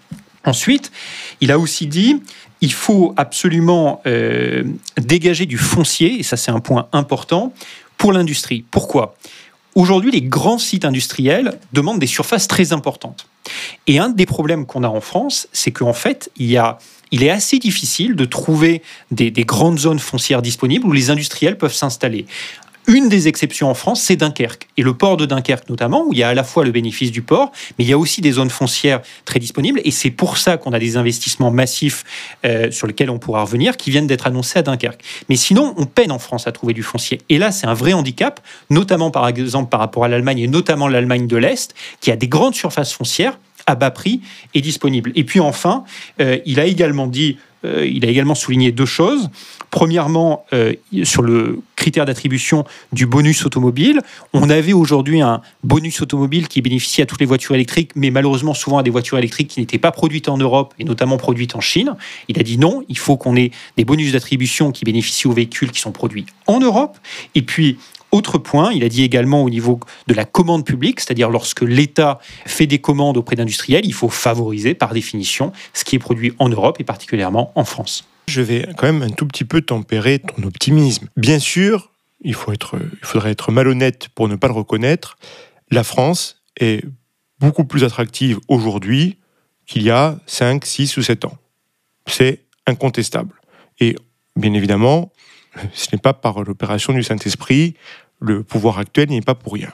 Ensuite, 0.45 0.91
il 1.39 1.51
a 1.51 1.60
aussi 1.60 1.88
dit, 1.88 2.21
il 2.62 2.73
faut 2.73 3.13
absolument 3.17 4.01
euh, 4.05 4.63
dégager 4.97 5.45
du 5.45 5.57
foncier, 5.57 6.19
et 6.19 6.23
ça 6.23 6.38
c'est 6.38 6.51
un 6.51 6.60
point 6.60 6.88
important, 6.93 7.53
pour 7.97 8.12
l'industrie. 8.12 8.65
Pourquoi? 8.71 9.15
Aujourd'hui, 9.75 10.12
les 10.12 10.21
grands 10.21 10.57
sites 10.57 10.84
industriels 10.84 11.60
demandent 11.71 11.99
des 11.99 12.07
surfaces 12.07 12.47
très 12.47 12.73
importantes. 12.73 13.27
Et 13.88 13.99
un 13.99 14.10
des 14.10 14.25
problèmes 14.25 14.65
qu'on 14.65 14.84
a 14.84 14.88
en 14.88 15.01
France, 15.01 15.47
c'est 15.53 15.71
qu'en 15.71 15.93
fait, 15.93 16.29
il 16.36 16.49
y 16.49 16.57
a 16.57 16.77
il 17.12 17.24
est 17.24 17.30
assez 17.30 17.60
difficile 17.60 18.15
de 18.15 18.26
trouver 18.26 18.82
des, 19.12 19.32
grandes 19.43 19.80
zones 19.80 20.00
foncières 20.00 20.41
disponibles 20.41 20.86
où 20.88 20.91
les 20.91 21.10
industriels 21.10 21.58
peuvent 21.58 21.74
s'installer. 21.74 22.26
Une 22.88 23.10
des 23.10 23.28
exceptions 23.28 23.69
en 23.69 23.76
France, 23.76 24.02
c'est 24.02 24.15
Dunkerque. 24.15 24.67
Et 24.76 24.82
le 24.82 24.95
port 24.95 25.15
de 25.15 25.26
Dunkerque 25.26 25.69
notamment, 25.69 26.04
où 26.08 26.13
il 26.13 26.19
y 26.19 26.24
a 26.24 26.30
à 26.30 26.34
la 26.34 26.43
fois 26.43 26.65
le 26.65 26.71
bénéfice 26.71 27.12
du 27.12 27.21
port, 27.21 27.52
mais 27.78 27.86
il 27.86 27.88
y 27.88 27.93
a 27.93 27.97
aussi 27.97 28.21
des 28.21 28.32
zones 28.32 28.50
foncières 28.50 29.02
très 29.24 29.39
disponibles. 29.39 29.80
Et 29.84 29.91
c'est 29.91 30.10
pour 30.10 30.38
ça 30.38 30.58
qu'on 30.58 30.74
a 30.74 30.80
des 30.80 30.97
investissements 30.97 31.52
massifs 31.52 32.04
euh, 32.43 32.71
sur 32.71 32.88
lesquels 32.88 33.12
on 33.12 33.19
pourra 33.19 33.43
revenir, 33.43 33.78
qui 33.78 33.91
viennent 33.91 34.08
d'être 34.08 34.26
annoncés 34.26 34.60
à 34.60 34.62
Dunkerque. 34.63 35.04
Mais 35.30 35.36
sinon, 35.36 35.76
on 35.78 35.86
peine 35.86 36.12
en 36.12 36.17
France 36.17 36.47
à 36.47 36.52
trouver 36.52 36.74
du 36.74 36.82
foncier. 36.82 37.21
Et 37.30 37.38
là, 37.38 37.52
c'est 37.52 37.67
un 37.67 37.76
vrai 37.76 37.93
handicap, 37.93 38.39
notamment 38.71 39.12
par 39.12 39.28
exemple 39.28 39.69
par 39.69 39.80
rapport 39.80 40.04
à 40.04 40.08
l'Allemagne, 40.08 40.39
et 40.39 40.47
notamment 40.47 40.88
l'Allemagne 40.88 41.28
de 41.28 41.38
l'Est, 41.38 41.76
qui 42.00 42.10
a 42.12 42.15
des 42.15 42.28
grandes 42.28 42.56
surfaces 42.56 42.93
foncières 42.93 43.38
à 43.67 43.76
bas 43.76 43.91
prix 43.91 44.21
est 44.54 44.62
disponible. 44.62 45.12
Et 45.15 45.24
puis 45.24 45.39
enfin, 45.39 45.84
euh, 46.19 46.39
il 46.45 46.60
a 46.60 46.65
également 46.65 47.08
dit, 47.08 47.38
euh, 47.63 47.86
il 47.86 48.06
a 48.06 48.10
également 48.10 48.36
souligné 48.36 48.71
deux 48.71 48.86
choses. 48.86 49.30
Premièrement, 49.69 50.45
euh, 50.54 50.74
sur 51.04 51.21
le 51.21 51.62
critère 51.76 52.06
d'attribution 52.06 52.65
du 52.91 53.06
bonus 53.06 53.45
automobile, 53.45 54.02
on 54.34 54.50
avait 54.50 54.74
aujourd'hui 54.74 55.21
un 55.21 55.41
bonus 55.63 56.02
automobile 56.02 56.47
qui 56.47 56.62
bénéficiait 56.62 57.04
à 57.04 57.08
toutes 57.08 57.19
les 57.19 57.26
voitures 57.26 57.56
électriques, 57.56 57.91
mais 57.95 58.12
malheureusement 58.12 58.54
souvent 58.54 58.80
à 58.80 58.84
des 58.84 58.91
voitures 58.91 59.17
électriques 59.17 59.50
qui 59.50 59.60
n'étaient 59.60 59.78
pas 59.78 59.91
produites 59.91 60.30
en 60.30 60.38
Europe 60.38 60.74
et 60.80 60.84
notamment 60.84 61.17
produites 61.17 61.56
en 61.56 61.62
Chine. 61.62 61.95
Il 62.28 62.39
a 62.39 62.43
dit 62.43 62.58
non, 62.58 62.84
il 62.89 62.97
faut 62.97 63.17
qu'on 63.17 63.36
ait 63.36 63.52
des 63.78 63.86
bonus 63.86 64.12
d'attribution 64.13 64.71
qui 64.71 64.86
bénéficient 64.86 65.28
aux 65.28 65.34
véhicules 65.34 65.71
qui 65.71 65.80
sont 65.80 65.91
produits 65.91 66.26
en 66.47 66.60
Europe. 66.60 66.97
Et 67.36 67.41
puis, 67.41 67.78
autre 68.12 68.38
point, 68.38 68.71
il 68.74 68.84
a 68.84 68.89
dit 68.89 69.04
également 69.04 69.43
au 69.43 69.50
niveau 69.50 69.80
de 70.08 70.13
la 70.13 70.26
commande 70.26 70.65
publique, 70.65 71.00
c'est-à-dire 71.00 71.30
lorsque 71.30 71.62
l'État 71.62 72.19
fait 72.45 72.67
des 72.67 72.80
commandes 72.80 73.17
auprès 73.17 73.36
d'industriels, 73.36 73.86
il 73.86 73.93
faut 73.93 74.10
favoriser 74.10 74.74
par 74.74 74.93
définition 74.93 75.52
ce 75.74 75.84
qui 75.84 75.95
est 75.95 76.00
produit 76.00 76.34
en 76.39 76.50
Europe 76.50 76.78
et 76.80 76.84
particulièrement 76.84 77.52
en 77.56 77.63
France. 77.63 78.06
Je 78.28 78.41
vais 78.41 78.67
quand 78.78 78.91
même 78.91 79.02
un 79.02 79.10
tout 79.10 79.26
petit 79.26 79.45
peu 79.45 79.62
tempérer 79.62 80.19
ton 80.19 80.43
optimisme. 80.43 81.08
Bien 81.17 81.39
sûr, 81.39 81.91
il, 82.21 82.36
faudrait 82.36 83.32
être 83.32 83.52
malhonnête 83.52 84.10
pour 84.10 84.28
ne 84.28 84.36
pas 84.36 84.47
le 84.47 84.54
reconnaître. 84.54 85.17
La 85.69 85.84
France 85.84 86.43
est 86.60 86.86
beaucoup 87.39 87.65
plus 87.65 87.84
attractive 87.84 88.39
aujourd'hui 88.47 89.17
qu'il 89.65 89.84
y 89.84 89.89
a 89.89 90.19
5, 90.28 90.65
6 90.65 90.97
ou 90.97 91.02
7 91.02 91.26
ans. 91.26 91.38
C'est 92.08 92.41
incontestable. 92.67 93.34
Et 93.80 93.95
bien 94.36 94.54
évidemment, 94.54 95.12
ce 95.73 95.87
n'est 95.91 95.99
pas 95.99 96.13
par 96.13 96.43
l'opération 96.43 96.93
du 96.93 97.03
Saint-Esprit, 97.03 97.75
le 98.19 98.43
pouvoir 98.43 98.79
actuel 98.79 99.09
n'est 99.09 99.21
pas 99.21 99.35
pour 99.35 99.53
rien. 99.53 99.71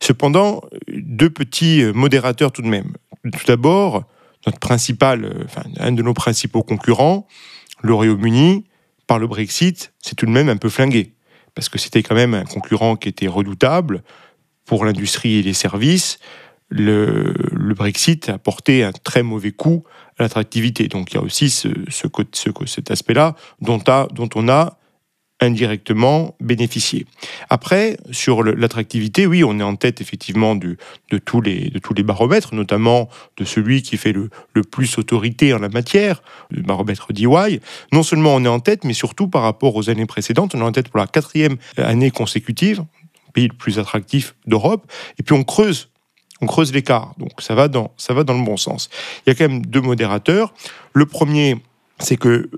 Cependant, 0.00 0.62
deux 0.88 1.30
petits 1.30 1.84
modérateurs 1.94 2.52
tout 2.52 2.62
de 2.62 2.68
même. 2.68 2.92
Tout 3.22 3.46
d'abord, 3.46 4.04
notre 4.46 4.58
principal, 4.58 5.44
enfin, 5.44 5.62
un 5.78 5.92
de 5.92 6.02
nos 6.02 6.14
principaux 6.14 6.62
concurrents, 6.62 7.28
le 7.82 7.94
Royaume-Uni, 7.94 8.64
par 9.06 9.18
le 9.18 9.26
Brexit, 9.26 9.92
c'est 10.00 10.14
tout 10.14 10.26
de 10.26 10.30
même 10.30 10.48
un 10.48 10.56
peu 10.56 10.68
flingué. 10.68 11.14
Parce 11.54 11.68
que 11.68 11.78
c'était 11.78 12.02
quand 12.02 12.14
même 12.14 12.34
un 12.34 12.44
concurrent 12.44 12.96
qui 12.96 13.08
était 13.08 13.26
redoutable 13.26 14.02
pour 14.64 14.84
l'industrie 14.84 15.34
et 15.34 15.42
les 15.42 15.52
services. 15.52 16.18
Le, 16.68 17.34
Brexit 17.74 18.28
a 18.28 18.38
porté 18.38 18.84
un 18.84 18.92
très 18.92 19.22
mauvais 19.22 19.52
coup 19.52 19.84
à 20.18 20.22
l'attractivité. 20.22 20.88
Donc 20.88 21.12
il 21.12 21.16
y 21.16 21.18
a 21.18 21.22
aussi 21.22 21.50
ce, 21.50 21.68
cet 22.66 22.90
aspect-là 22.90 23.34
dont, 23.60 23.78
dont 24.12 24.28
on 24.34 24.48
a 24.48 24.78
indirectement 25.42 26.34
bénéficier. 26.40 27.06
Après, 27.50 27.96
sur 28.10 28.42
l'attractivité, 28.42 29.26
oui, 29.26 29.44
on 29.44 29.58
est 29.58 29.62
en 29.62 29.76
tête 29.76 30.00
effectivement 30.00 30.54
de, 30.54 30.76
tous 31.24 31.40
les, 31.40 31.70
baromètres, 32.02 32.54
notamment 32.54 33.08
de 33.36 33.44
celui 33.44 33.82
qui 33.82 33.96
fait 33.96 34.12
le, 34.12 34.30
plus 34.62 34.98
autorité 34.98 35.52
en 35.52 35.58
la 35.58 35.68
matière, 35.68 36.22
le 36.50 36.62
baromètre 36.62 37.12
DIY. 37.12 37.60
Non 37.92 38.02
seulement 38.02 38.34
on 38.34 38.44
est 38.44 38.48
en 38.48 38.60
tête, 38.60 38.84
mais 38.84 38.94
surtout 38.94 39.28
par 39.28 39.42
rapport 39.42 39.74
aux 39.76 39.90
années 39.90 40.06
précédentes, 40.06 40.54
on 40.54 40.60
est 40.60 40.64
en 40.64 40.72
tête 40.72 40.88
pour 40.88 40.98
la 40.98 41.06
quatrième 41.06 41.56
année 41.76 42.10
consécutive, 42.10 42.84
pays 43.32 43.48
le 43.48 43.56
plus 43.56 43.78
attractif 43.78 44.34
d'Europe, 44.46 44.90
et 45.18 45.22
puis 45.22 45.34
on 45.34 45.44
creuse 45.44 45.88
on 46.42 46.46
creuse 46.46 46.72
l'écart. 46.72 47.14
Donc 47.18 47.30
ça 47.38 47.54
va, 47.54 47.68
dans, 47.68 47.92
ça 47.96 48.14
va 48.14 48.24
dans 48.24 48.34
le 48.34 48.44
bon 48.44 48.56
sens. 48.56 48.90
Il 49.24 49.30
y 49.30 49.32
a 49.32 49.34
quand 49.36 49.48
même 49.48 49.64
deux 49.64 49.80
modérateurs. 49.80 50.52
Le 50.92 51.06
premier, 51.06 51.62
c'est 52.02 52.16
que 52.16 52.28
euh, 52.28 52.48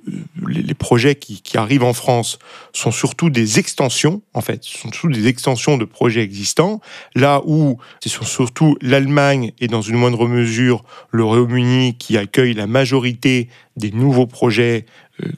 les 0.48 0.74
projets 0.74 1.14
qui, 1.14 1.42
arrivent 1.56 1.84
en 1.84 1.92
France 1.92 2.38
sont 2.72 2.90
surtout 2.90 3.30
des 3.30 3.58
extensions, 3.58 4.22
en 4.32 4.40
fait, 4.40 4.64
sont 4.64 4.90
surtout 4.90 5.10
des 5.10 5.28
extensions 5.28 5.76
de 5.76 5.84
projets 5.84 6.22
existants, 6.22 6.80
là 7.14 7.42
où 7.44 7.78
c'est 8.00 8.10
surtout 8.10 8.76
l'Allemagne 8.80 9.52
et 9.60 9.68
dans 9.68 9.82
une 9.82 9.96
moindre 9.96 10.26
mesure 10.26 10.82
le 11.10 11.22
Royaume-Uni 11.22 11.96
qui 11.96 12.18
accueillent 12.18 12.54
la 12.54 12.66
majorité 12.66 13.48
des 13.76 13.92
nouveaux 13.92 14.26
projets, 14.26 14.86
euh, 15.22 15.28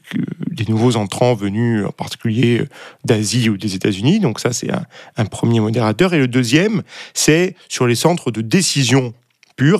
des 0.51 0.65
nouveaux 0.65 0.95
entrants 0.95 1.35
venus 1.35 1.85
en 1.85 1.91
particulier 1.91 2.61
euh, 2.61 2.67
d'Asie 3.05 3.49
ou 3.49 3.57
des 3.57 3.75
États-Unis. 3.75 4.19
Donc 4.19 4.39
ça, 4.39 4.53
c'est 4.53 4.69
un 5.17 5.25
premier 5.25 5.59
modérateur. 5.59 6.13
Et 6.13 6.19
le 6.19 6.27
deuxième, 6.27 6.81
c'est 7.13 7.55
sur 7.69 7.85
les 7.85 7.95
centres 7.95 8.31
de 8.31 8.41
décision 8.41 9.13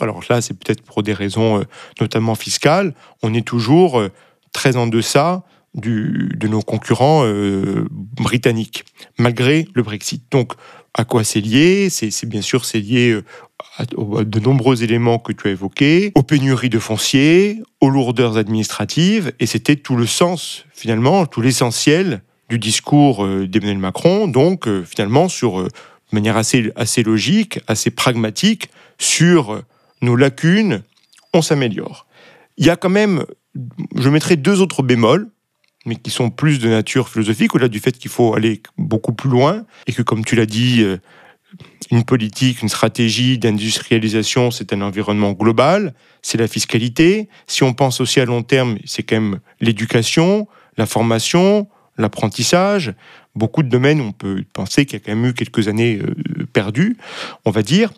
alors 0.02 0.22
là, 0.30 0.42
c'est 0.42 0.54
peut-être 0.54 0.82
pour 0.82 1.04
des 1.04 1.14
raisons 1.14 1.60
euh, 1.60 1.64
notamment 2.02 2.36
fiscales. 2.36 2.94
On 3.22 3.34
est 3.34 3.46
toujours 3.46 4.00
euh, 4.00 4.10
très 4.54 4.76
en 4.76 4.88
deçà 4.88 5.44
de 5.76 6.48
nos 6.48 6.62
concurrents 6.62 7.24
euh, 7.24 7.86
britanniques, 7.92 8.84
malgré 9.20 9.68
le 9.76 9.84
Brexit. 9.84 10.24
Donc, 10.32 10.54
à 10.96 11.06
quoi 11.06 11.24
c'est 11.24 11.42
lié? 11.42 11.90
C'est 11.92 12.26
bien 12.26 12.42
sûr 12.42 12.66
c'est 12.66 12.80
lié 12.80 13.20
à, 13.78 13.86
de 13.86 14.40
nombreux 14.40 14.82
éléments 14.82 15.20
que 15.20 15.34
tu 15.34 15.50
as 15.50 15.52
évoqués, 15.52 16.14
aux 16.16 16.24
pénuries 16.24 16.70
de 16.70 16.80
foncier, 16.80 17.62
aux 17.80 17.92
lourdeurs 17.92 18.38
administratives, 18.38 19.34
et 19.40 19.46
c'était 19.46 19.76
tout 19.76 19.96
le 19.96 20.08
sens, 20.08 20.66
finalement, 20.74 21.28
tout 21.28 21.42
l'essentiel 21.42 22.24
du 22.50 22.58
discours 22.58 23.28
d'Emmanuel 23.28 23.78
Macron, 23.78 24.28
donc 24.28 24.68
finalement 24.86 25.30
sur 25.30 25.62
de 25.64 25.70
manière 26.12 26.38
assez, 26.38 26.72
assez 26.76 27.04
logique, 27.04 27.60
assez 27.68 27.92
pragmatique, 27.92 28.70
sur 28.98 29.64
nos 30.02 30.16
lacunes, 30.16 30.84
on 31.34 31.42
s'améliore. 31.42 32.08
Il 32.58 32.66
y 32.66 32.70
a 32.70 32.76
quand 32.76 32.90
même, 32.90 33.26
je 33.96 34.10
mettrai 34.10 34.36
deux 34.36 34.62
autres 34.62 34.84
bémols, 34.84 35.30
mais 35.86 35.96
qui 35.96 36.12
sont 36.12 36.30
plus 36.30 36.60
de 36.60 36.68
nature 36.68 37.10
philosophique, 37.10 37.56
au-delà 37.56 37.70
du 37.70 37.80
fait 37.80 37.98
qu'il 37.98 38.12
faut 38.12 38.34
aller 38.34 38.62
beaucoup 38.78 39.14
plus 39.14 39.30
loin, 39.30 39.66
et 39.88 39.94
que 39.94 40.02
comme 40.02 40.26
tu 40.26 40.36
l'as 40.36 40.46
dit, 40.46 40.82
euh, 40.82 40.98
une 41.92 42.04
politique, 42.04 42.62
une 42.62 42.70
stratégie 42.70 43.38
d'industrialisation, 43.38 44.52
c'est 44.52 44.74
un 44.74 44.82
environnement 44.82 45.32
global, 45.32 45.94
c'est 46.22 46.38
la 46.38 46.48
fiscalité. 46.48 47.30
Si 47.48 47.64
on 47.64 47.74
pense 47.74 48.02
aussi 48.02 48.20
à 48.20 48.26
long 48.26 48.44
terme, 48.44 48.78
c'est 48.86 49.04
quand 49.04 49.16
même 49.16 49.40
l'éducation, 49.62 50.48
la 50.78 50.86
formation, 50.86 51.70
l'apprentissage. 51.98 52.94
Beaucoup 53.36 53.64
de 53.64 53.70
domaines, 53.70 54.02
on 54.02 54.12
peut 54.12 54.44
penser 54.52 54.86
qu'il 54.86 55.00
y 55.00 55.02
a 55.02 55.06
quand 55.06 55.16
même 55.16 55.30
eu 55.30 55.34
quelques 55.34 55.68
années 55.68 56.02
euh, 56.58 56.62
perdu, 56.62 56.98
on 57.46 57.52
va 57.52 57.62
dire. 57.62 57.92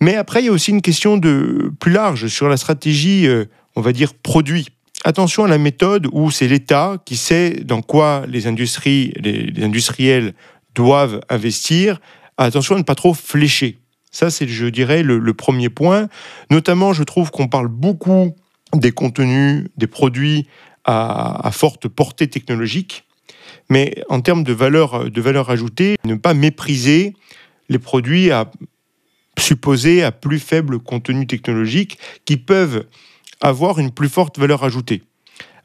Mais 0.00 0.16
après, 0.16 0.42
il 0.42 0.46
y 0.46 0.48
a 0.48 0.52
aussi 0.52 0.70
une 0.70 0.82
question 0.82 1.16
de 1.16 1.72
plus 1.80 1.92
large 1.92 2.26
sur 2.28 2.48
la 2.48 2.56
stratégie, 2.56 3.26
euh, 3.26 3.46
on 3.76 3.80
va 3.80 3.92
dire, 3.92 4.14
produit. 4.14 4.68
Attention 5.04 5.44
à 5.44 5.48
la 5.48 5.58
méthode 5.58 6.06
où 6.12 6.30
c'est 6.30 6.46
l'État 6.46 6.98
qui 7.04 7.16
sait 7.16 7.60
dans 7.64 7.82
quoi 7.82 8.24
les 8.28 8.46
industries, 8.46 9.12
les, 9.16 9.64
industriels 9.64 10.34
doivent 10.74 11.20
investir. 11.28 12.00
Attention 12.38 12.76
à 12.76 12.78
ne 12.78 12.84
pas 12.84 12.94
trop 12.94 13.14
flécher. 13.14 13.78
Ça, 14.10 14.30
c'est, 14.30 14.46
je 14.46 14.66
dirais, 14.66 15.02
le, 15.02 15.34
premier 15.34 15.70
point. 15.70 16.08
Notamment, 16.50 16.92
je 16.92 17.02
trouve 17.02 17.30
qu'on 17.30 17.48
parle 17.48 17.68
beaucoup 17.68 18.34
des 18.74 18.92
contenus, 18.92 19.68
des 19.76 19.86
produits 19.86 20.46
à, 20.84 21.46
à 21.46 21.50
forte 21.50 21.88
portée 21.88 22.28
technologique. 22.28 23.04
Mais 23.70 23.94
en 24.08 24.20
termes 24.20 24.44
de 24.44 24.52
valeur, 24.52 25.10
de 25.10 25.20
valeur 25.20 25.50
ajoutée, 25.50 25.96
ne 26.04 26.14
pas 26.14 26.34
mépriser 26.34 27.14
les 27.72 27.78
produits 27.78 28.30
à 28.30 28.50
supposer 29.38 30.02
à 30.04 30.12
plus 30.12 30.38
faible 30.38 30.78
contenu 30.78 31.26
technologique 31.26 31.98
qui 32.24 32.36
peuvent 32.36 32.86
avoir 33.40 33.78
une 33.78 33.90
plus 33.90 34.08
forte 34.08 34.38
valeur 34.38 34.62
ajoutée. 34.62 35.02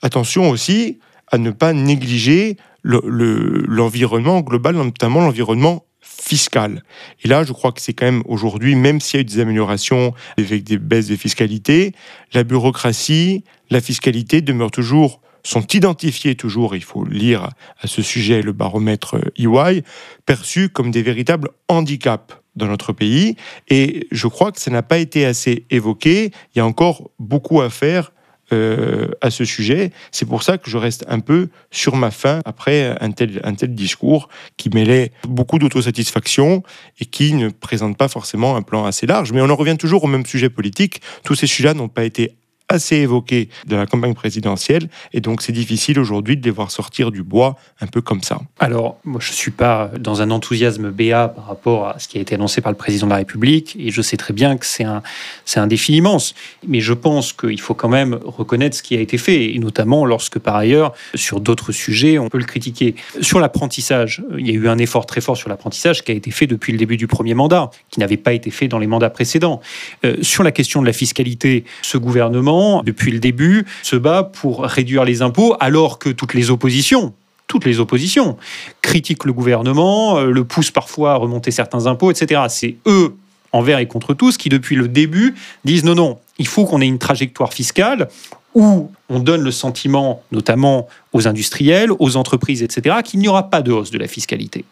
Attention 0.02 0.50
aussi 0.50 1.00
à 1.28 1.38
ne 1.38 1.52
pas 1.52 1.74
négliger 1.74 2.58
l'environnement 2.84 4.42
global, 4.42 4.76
notamment 4.76 5.22
l'environnement 5.22 5.84
fiscal. 6.02 6.84
Et 7.24 7.28
là, 7.28 7.44
je 7.44 7.52
crois 7.52 7.72
que 7.74 7.82
c'est 7.82 7.94
quand 7.94 8.06
même 8.06 8.24
aujourd'hui, 8.26 8.76
même 8.76 9.02
s'il 9.02 9.18
y 9.18 9.20
a 9.20 9.22
eu 9.22 9.26
des 9.26 9.40
améliorations 9.40 10.14
avec 10.38 10.64
des 10.64 10.78
baisses 10.78 11.08
de 11.08 11.16
fiscalité, 11.16 11.94
la 12.34 12.44
bureaucratie, 12.44 13.44
la 13.70 13.82
fiscalité 13.82 14.42
demeurent 14.42 14.72
toujours 14.72 15.22
sont 15.44 15.66
identifiés 15.68 16.36
toujours, 16.36 16.76
il 16.76 16.84
faut 16.84 17.06
lire 17.06 17.50
à 17.80 17.88
ce 17.88 18.02
sujet 18.02 18.42
le 18.42 18.52
baromètre 18.52 19.18
EY, 19.38 19.84
perçus 20.26 20.70
comme 20.70 20.92
des 20.92 21.02
véritables 21.02 21.50
handicaps 21.68 22.36
dans 22.56 22.68
notre 22.68 22.92
pays. 22.92 23.36
Et 23.70 24.08
je 24.12 24.28
crois 24.28 24.52
que 24.52 24.60
ça 24.60 24.72
n'a 24.72 24.84
pas 24.84 24.98
été 24.98 25.26
assez 25.26 25.66
évoqué. 25.70 26.32
Il 26.54 26.58
y 26.58 26.62
a 26.62 26.66
encore 26.66 27.12
beaucoup 27.20 27.62
à 27.62 27.70
faire 27.70 28.12
euh, 28.54 29.10
à 29.20 29.30
ce 29.30 29.44
sujet. 29.44 29.92
C'est 30.12 30.26
pour 30.26 30.42
ça 30.42 30.58
que 30.58 30.70
je 30.70 30.78
reste 30.78 31.04
un 31.10 31.20
peu 31.20 31.50
sur 31.70 31.98
ma 31.98 32.12
faim 32.12 32.40
après 32.46 32.96
un 33.02 33.12
tel, 33.12 33.42
un 33.44 33.54
tel 33.54 33.76
discours 33.76 34.30
qui 34.56 34.70
mêlait 34.70 35.12
beaucoup 35.28 35.60
d'autosatisfaction 35.60 36.64
et 37.02 37.06
qui 37.06 37.34
ne 37.34 37.50
présente 37.50 37.98
pas 37.98 38.08
forcément 38.08 38.56
un 38.56 38.62
plan 38.62 38.86
assez 38.86 39.06
large. 39.06 39.34
Mais 39.34 39.42
on 39.42 39.50
en 39.50 39.56
revient 39.58 39.76
toujours 39.78 40.06
au 40.06 40.08
même 40.08 40.26
sujet 40.26 40.50
politique. 40.50 41.02
Tous 41.26 41.36
ces 41.36 41.46
sujets 41.46 41.74
n'ont 41.74 41.90
pas 41.90 42.06
été 42.06 42.38
assez 42.70 42.98
évoqués 42.98 43.50
de 43.66 43.76
la 43.76 43.86
campagne 43.86 44.14
présidentielle, 44.14 44.90
et 45.14 45.22
donc 45.22 45.42
c'est 45.42 45.54
difficile 45.54 46.00
aujourd'hui 46.00 46.36
de 46.36 46.44
les 46.44 46.52
voir 46.52 46.70
sortir 46.70 47.12
du 47.12 47.24
bois 47.24 47.56
un 47.80 47.88
peu 47.88 48.02
comme 48.02 48.22
ça. 48.24 48.42
Alors, 48.60 49.00
moi 49.06 49.22
je 49.24 49.32
ne 49.32 49.36
suis 49.36 49.52
pas 49.52 49.90
dans 50.00 50.22
un 50.22 50.32
enthousiasme 50.32 50.92
béat 50.92 51.30
par 51.30 51.48
rapport 51.48 51.88
à 51.88 52.00
ce 52.00 52.08
qui 52.08 52.18
a 52.18 52.22
été 52.22 52.36
annoncé 52.36 52.60
par 52.60 52.72
le 52.72 52.78
président 52.78 53.08
de 53.08 53.12
la 53.12 53.18
République, 53.18 53.78
et 53.80 53.90
je 53.92 54.02
sais 54.02 54.18
très 54.18 54.34
bien 54.34 54.58
que 54.58 54.66
c'est 54.66 54.84
un, 54.84 55.02
c'est 55.46 55.62
un 55.62 55.68
défi 55.68 55.96
immense, 55.96 56.36
mais 56.68 56.82
je 56.82 56.94
pense 56.94 57.32
qu'il 57.32 57.62
faut 57.62 57.74
quand 57.74 57.90
même 57.90 58.20
reconnaître 58.26 58.76
ce 58.76 58.84
qui 58.84 58.98
a 58.98 59.00
été 59.00 59.18
fait, 59.18 59.54
et 59.54 59.60
notamment 59.60 60.06
lorsque 60.06 60.40
par 60.40 60.56
ailleurs, 60.56 60.94
sur 61.16 61.40
d'autres 61.40 61.72
sujets, 61.72 62.20
on 62.20 62.28
peut 62.28 62.38
le 62.38 62.46
critiquer. 62.46 62.96
Sur 63.22 63.40
l'apprentissage, 63.40 64.24
il 64.38 64.46
y 64.46 64.52
a 64.52 64.54
eu 64.54 64.68
un 64.68 64.78
effort 64.78 65.06
très 65.06 65.22
fort 65.22 65.38
sur 65.38 65.48
l'apprentissage 65.48 66.04
qui 66.04 66.12
a 66.12 66.16
été 66.16 66.32
fait 66.32 66.48
depuis 66.48 66.74
le 66.74 66.78
début 66.78 66.98
du 66.98 67.08
premier 67.08 67.34
mandat, 67.34 67.72
qui 67.92 68.02
n'avait 68.02 68.18
pas 68.18 68.34
été 68.34 68.52
fait 68.52 68.68
dans 68.68 68.80
les 68.80 68.88
mandats 68.88 69.10
précédents. 69.10 69.62
Euh, 70.04 70.18
sur 70.22 70.44
la 70.44 70.52
question 70.52 70.82
de 70.82 70.86
la 70.86 70.94
fiscalité, 70.94 71.64
ce 71.82 71.98
gouvernement 71.98 72.57
depuis 72.84 73.12
le 73.12 73.20
début, 73.20 73.66
se 73.84 73.96
bat 73.96 74.24
pour 74.24 74.64
réduire 74.64 75.06
les 75.06 75.22
impôts, 75.22 75.56
alors 75.60 76.00
que 76.00 76.10
toutes 76.10 76.34
les 76.34 76.50
oppositions, 76.50 77.14
toutes 77.48 77.66
les 77.66 77.80
oppositions, 77.80 78.38
critiquent 78.82 79.26
le 79.26 79.34
gouvernement, 79.34 80.18
euh, 80.18 80.32
le 80.32 80.44
poussent 80.44 80.72
parfois 80.72 81.14
à 81.14 81.16
remonter 81.16 81.52
certains 81.52 81.86
impôts, 81.88 82.12
etc. 82.12 82.42
C'est 82.50 82.76
eux, 82.86 83.16
envers 83.52 83.80
et 83.80 83.88
contre 83.88 84.14
tous, 84.14 84.38
qui 84.38 84.50
depuis 84.50 84.76
le 84.76 84.88
début 84.88 85.36
disent 85.64 85.84
non, 85.84 85.96
non, 85.96 86.18
il 86.38 86.48
faut 86.48 86.66
qu'on 86.66 86.82
ait 86.82 86.88
une 86.88 87.00
trajectoire 87.00 87.54
fiscale 87.54 88.10
où 88.54 88.92
on 89.10 89.20
donne 89.20 89.42
le 89.42 89.52
sentiment, 89.52 90.24
notamment 90.32 90.88
aux 91.14 91.28
industriels, 91.28 91.92
aux 92.00 92.18
entreprises, 92.18 92.64
etc., 92.64 92.98
qu'il 93.04 93.20
n'y 93.20 93.28
aura 93.28 93.50
pas 93.50 93.62
de 93.62 93.72
hausse 93.72 93.92
de 93.92 94.00
la 94.00 94.08
fiscalité. 94.08 94.66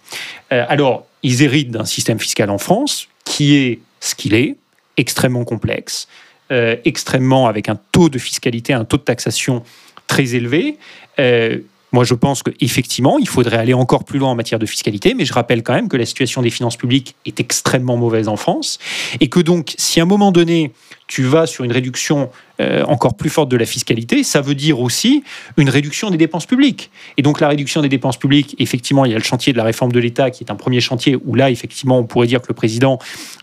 Euh, 0.51 0.65
alors, 0.67 1.05
ils 1.23 1.43
héritent 1.43 1.71
d'un 1.71 1.85
système 1.85 2.19
fiscal 2.19 2.49
en 2.49 2.57
France 2.57 3.07
qui 3.25 3.55
est 3.55 3.79
ce 3.99 4.15
qu'il 4.15 4.33
est, 4.33 4.55
extrêmement 4.97 5.43
complexe, 5.43 6.07
extrêmement 6.49 7.47
avec 7.47 7.69
un 7.69 7.77
taux 7.91 8.09
de 8.09 8.17
fiscalité, 8.19 8.73
un 8.73 8.85
taux 8.85 8.97
de 8.97 9.03
taxation 9.03 9.63
très 10.07 10.35
élevé. 10.35 10.77
Euh, 11.19 11.59
moi, 11.91 12.03
je 12.03 12.13
pense 12.13 12.43
qu'effectivement, 12.43 13.17
il 13.19 13.27
faudrait 13.27 13.57
aller 13.57 13.73
encore 13.73 14.03
plus 14.03 14.19
loin 14.19 14.31
en 14.31 14.35
matière 14.35 14.59
de 14.59 14.65
fiscalité, 14.65 15.13
mais 15.13 15.25
je 15.25 15.33
rappelle 15.33 15.63
quand 15.63 15.73
même 15.73 15.87
que 15.87 15.97
la 15.97 16.05
situation 16.05 16.41
des 16.41 16.49
finances 16.49 16.77
publiques 16.77 17.15
est 17.25 17.39
extrêmement 17.39 17.97
mauvaise 17.97 18.27
en 18.27 18.35
France, 18.35 18.79
et 19.19 19.29
que 19.29 19.39
donc, 19.39 19.75
si 19.77 19.99
à 19.99 20.03
un 20.03 20.05
moment 20.05 20.31
donné, 20.31 20.71
tu 21.07 21.23
vas 21.23 21.45
sur 21.45 21.63
une 21.63 21.71
réduction 21.71 22.29
euh, 22.61 22.83
encore 22.85 23.15
plus 23.15 23.29
forte 23.29 23.49
de 23.49 23.57
la 23.57 23.65
fiscalité, 23.65 24.23
ça 24.23 24.41
veut 24.41 24.55
dire 24.55 24.79
aussi 24.79 25.23
une 25.57 25.69
réduction 25.69 26.09
des 26.09 26.17
dépenses 26.17 26.45
publiques. 26.45 26.89
Et 27.17 27.21
donc 27.21 27.39
la 27.39 27.47
réduction 27.47 27.81
des 27.81 27.89
dépenses 27.89 28.17
publiques, 28.17 28.55
effectivement, 28.59 29.05
il 29.05 29.11
y 29.11 29.15
a 29.15 29.17
le 29.17 29.23
chantier 29.23 29.53
de 29.53 29.57
la 29.57 29.63
réforme 29.63 29.91
de 29.91 29.99
l'État 29.99 30.31
qui 30.31 30.43
est 30.43 30.51
un 30.51 30.55
premier 30.55 30.81
chantier 30.81 31.17
où 31.25 31.35
là, 31.35 31.51
effectivement, 31.51 31.99
on 31.99 32.05
pourrait 32.05 32.27
dire 32.27 32.41
que 32.41 32.47
le 32.49 32.55
président 32.55 32.97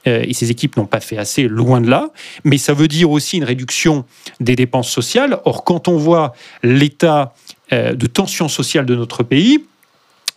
euh, 0.07 0.25
et 0.27 0.33
ses 0.35 0.51
équipes 0.51 0.77
n'ont 0.77 0.87
pas 0.87 1.01
fait 1.01 1.19
assez, 1.19 1.47
loin 1.47 1.81
de 1.81 1.89
là. 1.89 2.11
Mais 2.45 2.59
ça 2.59 2.73
veut 2.73 2.89
dire 2.89 3.11
aussi 3.11 3.37
une 3.37 3.45
réduction 3.45 4.05
des 4.41 4.57
dépenses 4.57 4.91
sociales. 4.91 5.39
Or, 5.45 5.63
quand 5.63 5.89
on 5.89 5.97
voit 5.97 6.33
l'état 6.63 7.35
de 7.73 8.07
tension 8.07 8.49
sociale 8.49 8.87
de 8.87 8.95
notre 8.95 9.23
pays, 9.23 9.65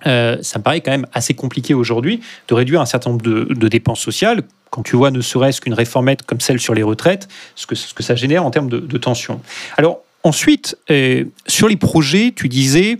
ça 0.04 0.60
me 0.60 0.62
paraît 0.62 0.82
quand 0.82 0.92
même 0.92 1.08
assez 1.14 1.34
compliqué 1.34 1.74
aujourd'hui 1.74 2.22
de 2.48 2.54
réduire 2.54 2.82
un 2.82 2.86
certain 2.86 3.10
nombre 3.10 3.24
de 3.24 3.68
dépenses 3.68 4.00
sociales 4.00 4.44
quand 4.76 4.84
tu 4.84 4.98
vois 4.98 5.10
ne 5.10 5.22
serait-ce 5.22 5.62
qu'une 5.62 5.74
réformette 5.74 6.24
comme 6.24 6.42
celle 6.42 6.60
sur 6.60 6.74
les 6.74 6.84
retraites, 6.84 7.30
ce 7.56 7.66
que, 7.66 7.76
ça 7.76 8.16
génère 8.16 8.46
en 8.46 8.52
termes 8.52 8.70
de, 8.70 8.98
tension. 8.98 9.40
Alors 9.78 10.02
ensuite, 10.24 10.78
euh, 10.92 11.24
sur 11.48 11.70
les 11.70 11.78
projets, 11.78 12.34
tu 12.36 12.50
disais, 12.50 13.00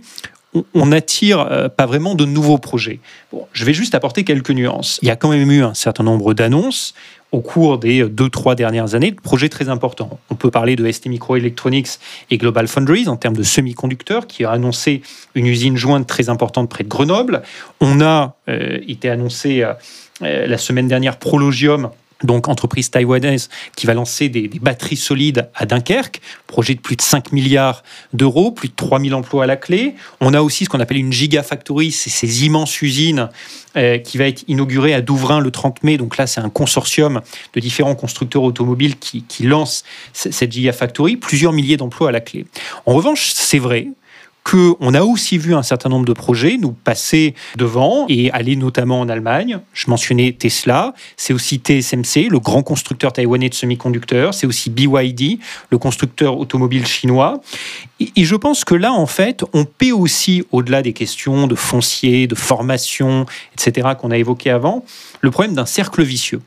on 0.72 0.86
n'attire 0.86 1.40
euh, 1.40 1.68
pas 1.68 1.84
vraiment 1.84 2.14
de 2.14 2.24
nouveaux 2.24 2.56
projets. 2.56 2.98
Bon, 3.30 3.46
je 3.52 3.66
vais 3.66 3.74
juste 3.74 3.94
apporter 3.94 4.24
quelques 4.24 4.52
nuances. 4.52 4.98
Il 5.02 5.08
y 5.08 5.10
a 5.10 5.16
quand 5.16 5.28
même 5.28 5.50
eu 5.50 5.62
un 5.62 5.74
certain 5.74 6.02
nombre 6.02 6.32
d'annonces 6.32 6.94
au 7.32 7.40
cours 7.40 7.78
des 7.78 8.08
deux, 8.08 8.28
trois 8.28 8.54
dernières 8.54 8.94
années 8.94 9.10
de 9.10 9.20
projets 9.20 9.48
très 9.48 9.68
importants. 9.68 10.18
On 10.30 10.34
peut 10.34 10.50
parler 10.50 10.76
de 10.76 10.90
ST 10.90 11.06
Microelectronics 11.06 11.98
et 12.30 12.38
Global 12.38 12.68
Foundries 12.68 13.08
en 13.08 13.16
termes 13.16 13.36
de 13.36 13.42
semi-conducteurs 13.42 14.26
qui 14.26 14.44
a 14.44 14.50
annoncé 14.50 15.02
une 15.34 15.46
usine 15.46 15.76
jointe 15.76 16.06
très 16.06 16.28
importante 16.28 16.70
près 16.70 16.84
de 16.84 16.88
Grenoble. 16.88 17.42
On 17.80 18.00
a 18.00 18.36
euh, 18.48 18.78
été 18.86 19.10
annoncé 19.10 19.62
euh, 19.62 20.46
la 20.46 20.58
semaine 20.58 20.88
dernière 20.88 21.18
Prologium 21.18 21.90
donc 22.22 22.48
entreprise 22.48 22.90
taïwanaise 22.90 23.48
qui 23.76 23.86
va 23.86 23.94
lancer 23.94 24.28
des, 24.28 24.48
batteries 24.60 24.96
solides 24.96 25.48
à 25.54 25.66
Dunkerque, 25.66 26.20
projet 26.46 26.74
de 26.74 26.80
plus 26.80 26.96
de 26.96 27.02
5 27.02 27.32
milliards 27.32 27.82
d'euros, 28.12 28.50
plus 28.50 28.68
de 28.68 28.74
3000 28.74 29.14
emplois 29.14 29.44
à 29.44 29.46
la 29.46 29.56
clé. 29.56 29.94
On 30.20 30.32
a 30.32 30.40
aussi 30.40 30.64
ce 30.64 30.70
qu'on 30.70 30.80
appelle 30.80 30.96
une 30.96 31.12
gigafactory, 31.12 31.92
c'est 31.92 32.10
ces 32.10 32.44
immenses 32.44 32.80
usines 32.80 33.28
euh, 33.76 33.98
qui 33.98 34.16
va 34.16 34.26
être 34.26 34.44
inaugurée 34.48 34.94
à 34.94 35.02
Douvrin 35.02 35.40
le 35.40 35.50
30 35.50 35.82
mai. 35.82 35.98
Donc 35.98 36.16
là, 36.16 36.26
c'est 36.26 36.40
un 36.40 36.48
consortium 36.48 37.20
de 37.52 37.60
différents 37.60 37.94
constructeurs 37.94 38.42
automobiles 38.42 38.98
qui, 38.98 39.22
qui 39.22 39.44
lance 39.44 39.84
cette 40.12 40.52
gigafactory, 40.52 41.16
plusieurs 41.16 41.52
milliers 41.52 41.76
d'emplois 41.76 42.08
à 42.08 42.12
la 42.12 42.20
clé. 42.20 42.46
En 42.86 42.94
revanche, 42.94 43.32
c'est 43.34 43.58
vrai, 43.58 43.88
qu'on 44.48 44.94
a 44.94 45.02
aussi 45.02 45.38
vu 45.38 45.54
un 45.56 45.64
certain 45.64 45.88
nombre 45.88 46.04
de 46.04 46.12
projets 46.12 46.56
nous 46.56 46.70
passer 46.70 47.34
devant 47.56 48.06
et 48.08 48.30
aller 48.30 48.54
notamment 48.54 49.00
en 49.00 49.08
Allemagne. 49.08 49.58
Je 49.72 49.90
mentionnais 49.90 50.32
Tesla, 50.38 50.94
c'est 51.16 51.32
aussi 51.32 51.56
TSMC, 51.56 52.28
le 52.30 52.38
grand 52.38 52.62
constructeur 52.62 53.12
taïwanais 53.12 53.48
de 53.48 53.54
semi-conducteurs, 53.54 54.34
c'est 54.34 54.46
aussi 54.46 54.70
BYD, 54.70 55.40
le 55.70 55.78
constructeur 55.78 56.38
automobile 56.38 56.86
chinois. 56.86 57.40
Et 57.98 58.24
je 58.24 58.36
pense 58.36 58.64
que 58.64 58.76
là, 58.76 58.92
en 58.92 59.06
fait, 59.06 59.42
on 59.52 59.64
paie 59.64 59.90
aussi, 59.90 60.44
au-delà 60.52 60.80
des 60.80 60.92
questions 60.92 61.48
de 61.48 61.56
foncier, 61.56 62.28
de 62.28 62.36
formation, 62.36 63.26
etc., 63.54 63.88
qu'on 64.00 64.12
a 64.12 64.16
évoquées 64.16 64.50
avant, 64.50 64.84
le 65.22 65.32
problème 65.32 65.54
d'un 65.54 65.66
cercle 65.66 66.04
vicieux. 66.04 66.40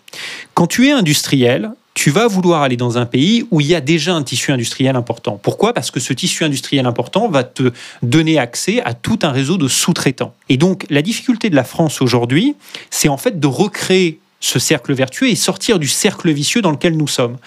Quand 0.53 0.67
tu 0.67 0.87
es 0.87 0.91
industriel, 0.91 1.71
tu 1.99 2.11
vas 2.11 2.27
vouloir 2.27 2.61
aller 2.61 2.77
dans 2.77 2.97
un 2.97 3.05
pays 3.05 3.45
où 3.51 3.59
il 3.59 3.67
y 3.67 3.75
a 3.75 3.81
déjà 3.81 4.13
un 4.13 4.23
tissu 4.23 4.53
industriel 4.53 4.95
important. 4.95 5.37
Pourquoi? 5.43 5.73
Parce 5.73 5.91
que 5.91 5.99
ce 5.99 6.13
tissu 6.13 6.45
industriel 6.45 6.85
important 6.85 7.27
va 7.27 7.43
te 7.43 7.73
donner 8.03 8.39
accès 8.39 8.81
à 8.85 8.93
tout 8.93 9.19
un 9.23 9.31
réseau 9.31 9.57
de 9.57 9.67
sous-traitants. 9.67 10.33
Et 10.47 10.55
donc, 10.55 10.85
la 10.89 11.01
difficulté 11.01 11.49
de 11.49 11.57
la 11.57 11.65
France 11.65 12.01
aujourd'hui, 12.01 12.55
c'est 12.89 13.09
en 13.09 13.17
fait 13.17 13.37
de 13.41 13.47
recréer 13.47 14.21
ce 14.39 14.59
cercle 14.59 14.93
vertueux 14.93 15.29
et 15.29 15.35
sortir 15.35 15.79
du 15.79 15.87
cercle 15.87 16.31
vicieux 16.31 16.61
dans 16.61 16.71
lequel 16.71 16.95
nous 16.97 17.07
sommes. 17.07 17.37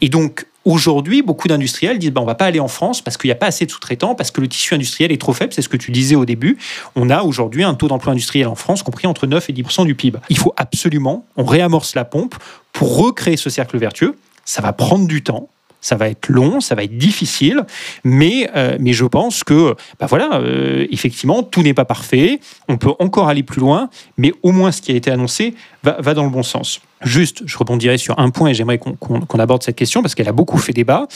Et 0.00 0.08
donc, 0.08 0.46
Aujourd'hui, 0.64 1.22
beaucoup 1.22 1.48
d'industriels 1.48 1.98
disent 1.98 2.12
ben, 2.12 2.20
on 2.20 2.24
va 2.24 2.36
pas 2.36 2.46
aller 2.46 2.60
en 2.60 2.68
France 2.68 3.02
parce 3.02 3.16
qu'il 3.16 3.26
n'y 3.28 3.32
a 3.32 3.36
pas 3.36 3.46
assez 3.46 3.66
de 3.66 3.70
sous-traitants, 3.70 4.14
parce 4.14 4.30
que 4.30 4.40
le 4.40 4.46
tissu 4.46 4.74
industriel 4.74 5.10
est 5.10 5.20
trop 5.20 5.32
faible. 5.32 5.52
C'est 5.52 5.62
ce 5.62 5.68
que 5.68 5.76
tu 5.76 5.90
disais 5.90 6.14
au 6.14 6.24
début. 6.24 6.56
On 6.94 7.10
a 7.10 7.22
aujourd'hui 7.22 7.64
un 7.64 7.74
taux 7.74 7.88
d'emploi 7.88 8.12
industriel 8.12 8.46
en 8.46 8.54
France 8.54 8.82
compris 8.84 9.08
entre 9.08 9.26
9 9.26 9.50
et 9.50 9.52
10% 9.52 9.86
du 9.86 9.96
PIB. 9.96 10.20
Il 10.28 10.38
faut 10.38 10.54
absolument, 10.56 11.26
on 11.36 11.44
réamorce 11.44 11.96
la 11.96 12.04
pompe 12.04 12.36
pour 12.72 12.96
recréer 12.96 13.36
ce 13.36 13.50
cercle 13.50 13.76
vertueux. 13.76 14.16
Ça 14.44 14.62
va 14.62 14.72
prendre 14.72 15.08
du 15.08 15.24
temps. 15.24 15.48
Ça 15.82 15.96
va 15.96 16.08
être 16.08 16.30
long, 16.30 16.60
ça 16.60 16.74
va 16.74 16.84
être 16.84 16.96
difficile, 16.96 17.66
mais, 18.04 18.48
euh, 18.56 18.78
mais 18.80 18.94
je 18.94 19.04
pense 19.04 19.44
que, 19.44 19.74
bah 20.00 20.06
voilà, 20.06 20.40
euh, 20.40 20.86
effectivement, 20.90 21.42
tout 21.42 21.62
n'est 21.62 21.74
pas 21.74 21.84
parfait, 21.84 22.40
on 22.68 22.78
peut 22.78 22.92
encore 22.98 23.28
aller 23.28 23.42
plus 23.42 23.60
loin, 23.60 23.90
mais 24.16 24.32
au 24.42 24.52
moins 24.52 24.72
ce 24.72 24.80
qui 24.80 24.92
a 24.92 24.94
été 24.94 25.10
annoncé 25.10 25.54
va, 25.82 25.96
va 26.00 26.14
dans 26.14 26.24
le 26.24 26.30
bon 26.30 26.42
sens. 26.42 26.80
Juste, 27.02 27.42
je 27.44 27.58
rebondirai 27.58 27.98
sur 27.98 28.18
un 28.20 28.30
point 28.30 28.50
et 28.50 28.54
j'aimerais 28.54 28.78
qu'on 28.78 29.38
aborde 29.40 29.64
cette 29.64 29.74
question 29.74 30.02
parce 30.02 30.14
qu'elle 30.14 30.28
a 30.28 30.32
beaucoup 30.32 30.58
fait 30.58 30.72
débat. 30.72 31.08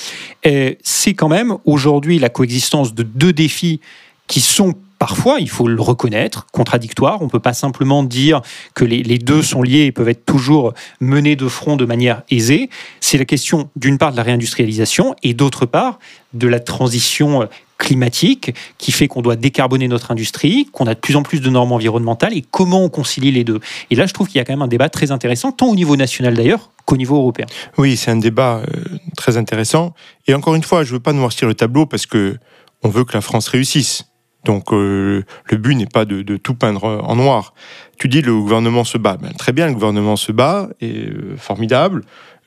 C'est 0.82 1.14
quand 1.14 1.28
même 1.28 1.58
aujourd'hui 1.64 2.18
la 2.18 2.28
coexistence 2.28 2.92
de 2.92 3.04
deux 3.04 3.32
défis 3.32 3.80
qui 4.26 4.40
sont 4.40 4.74
parfois, 5.06 5.36
il 5.38 5.48
faut 5.48 5.68
le 5.68 5.80
reconnaître, 5.80 6.48
contradictoires. 6.50 7.22
On 7.22 7.26
ne 7.26 7.30
peut 7.30 7.38
pas 7.38 7.52
simplement 7.52 8.02
dire 8.02 8.40
que 8.74 8.84
les, 8.84 9.18
deux 9.18 9.40
sont 9.40 9.62
liés 9.62 9.82
et 9.82 9.92
peuvent 9.92 10.08
être 10.08 10.26
toujours 10.26 10.74
menés 10.98 11.36
de 11.36 11.46
front 11.46 11.76
de 11.76 11.84
manière 11.84 12.22
aisée. 12.28 12.70
C'est 12.98 13.16
la 13.16 13.24
question 13.24 13.70
d'une 13.76 13.98
part 13.98 14.10
de 14.10 14.16
la 14.16 14.24
réindustrialisation 14.24 15.14
et 15.22 15.32
d'autre 15.32 15.64
part 15.64 16.00
de 16.34 16.48
la 16.48 16.58
transition 16.58 17.48
climatique 17.78 18.52
qui 18.78 18.90
fait 18.90 19.06
qu'on 19.06 19.22
doit 19.22 19.36
décarboner 19.36 19.86
notre 19.86 20.10
industrie, 20.10 20.68
qu'on 20.72 20.88
a 20.88 20.94
de 20.94 20.98
plus 20.98 21.14
en 21.14 21.22
plus 21.22 21.40
de 21.40 21.50
normes 21.50 21.70
environnementales 21.70 22.36
et 22.36 22.42
comment 22.42 22.82
on 22.82 22.88
concilie 22.88 23.30
les 23.30 23.44
deux. 23.44 23.60
Et 23.90 23.94
là, 23.94 24.06
je 24.06 24.12
trouve 24.12 24.26
qu'il 24.26 24.38
y 24.38 24.40
a 24.40 24.44
quand 24.44 24.54
même 24.54 24.62
un 24.62 24.66
débat 24.66 24.88
très 24.88 25.12
intéressant, 25.12 25.52
tant 25.52 25.68
au 25.68 25.76
niveau 25.76 25.94
national 25.94 26.34
d'ailleurs 26.34 26.72
qu'au 26.84 26.96
niveau 26.96 27.14
européen. 27.16 27.46
Oui, 27.78 27.96
c'est 27.96 28.10
un 28.10 28.16
débat 28.16 28.56
euh, 28.56 28.98
très 29.16 29.36
intéressant. 29.36 29.94
Et 30.26 30.34
encore 30.34 30.56
une 30.56 30.64
fois, 30.64 30.82
je 30.82 30.88
ne 30.88 30.94
veux 30.94 31.02
pas 31.02 31.12
noircir 31.12 31.46
le 31.46 31.54
tableau 31.54 31.86
parce 31.86 32.06
que 32.06 32.38
on 32.82 32.88
veut 32.88 33.04
que 33.04 33.12
la 33.12 33.20
France 33.20 33.46
réussisse. 33.46 34.04
Donc 34.46 34.72
euh, 34.72 35.24
le 35.50 35.56
but 35.58 35.74
n'est 35.74 35.86
pas 35.86 36.04
de, 36.04 36.36
tout 36.36 36.54
peindre 36.54 36.84
en 36.84 37.16
noir. 37.16 37.52
Tu 37.98 38.08
dis 38.08 38.22
le 38.22 38.32
gouvernement 38.32 38.84
se 38.84 38.96
bat. 38.96 39.18
Ben, 39.20 39.32
très 39.32 39.52
bien, 39.52 39.66
le 39.66 39.74
gouvernement 39.74 40.16
se 40.16 40.32
bat, 40.32 40.70
et 40.80 41.08
euh, 41.08 41.36
formidable. 41.36 42.02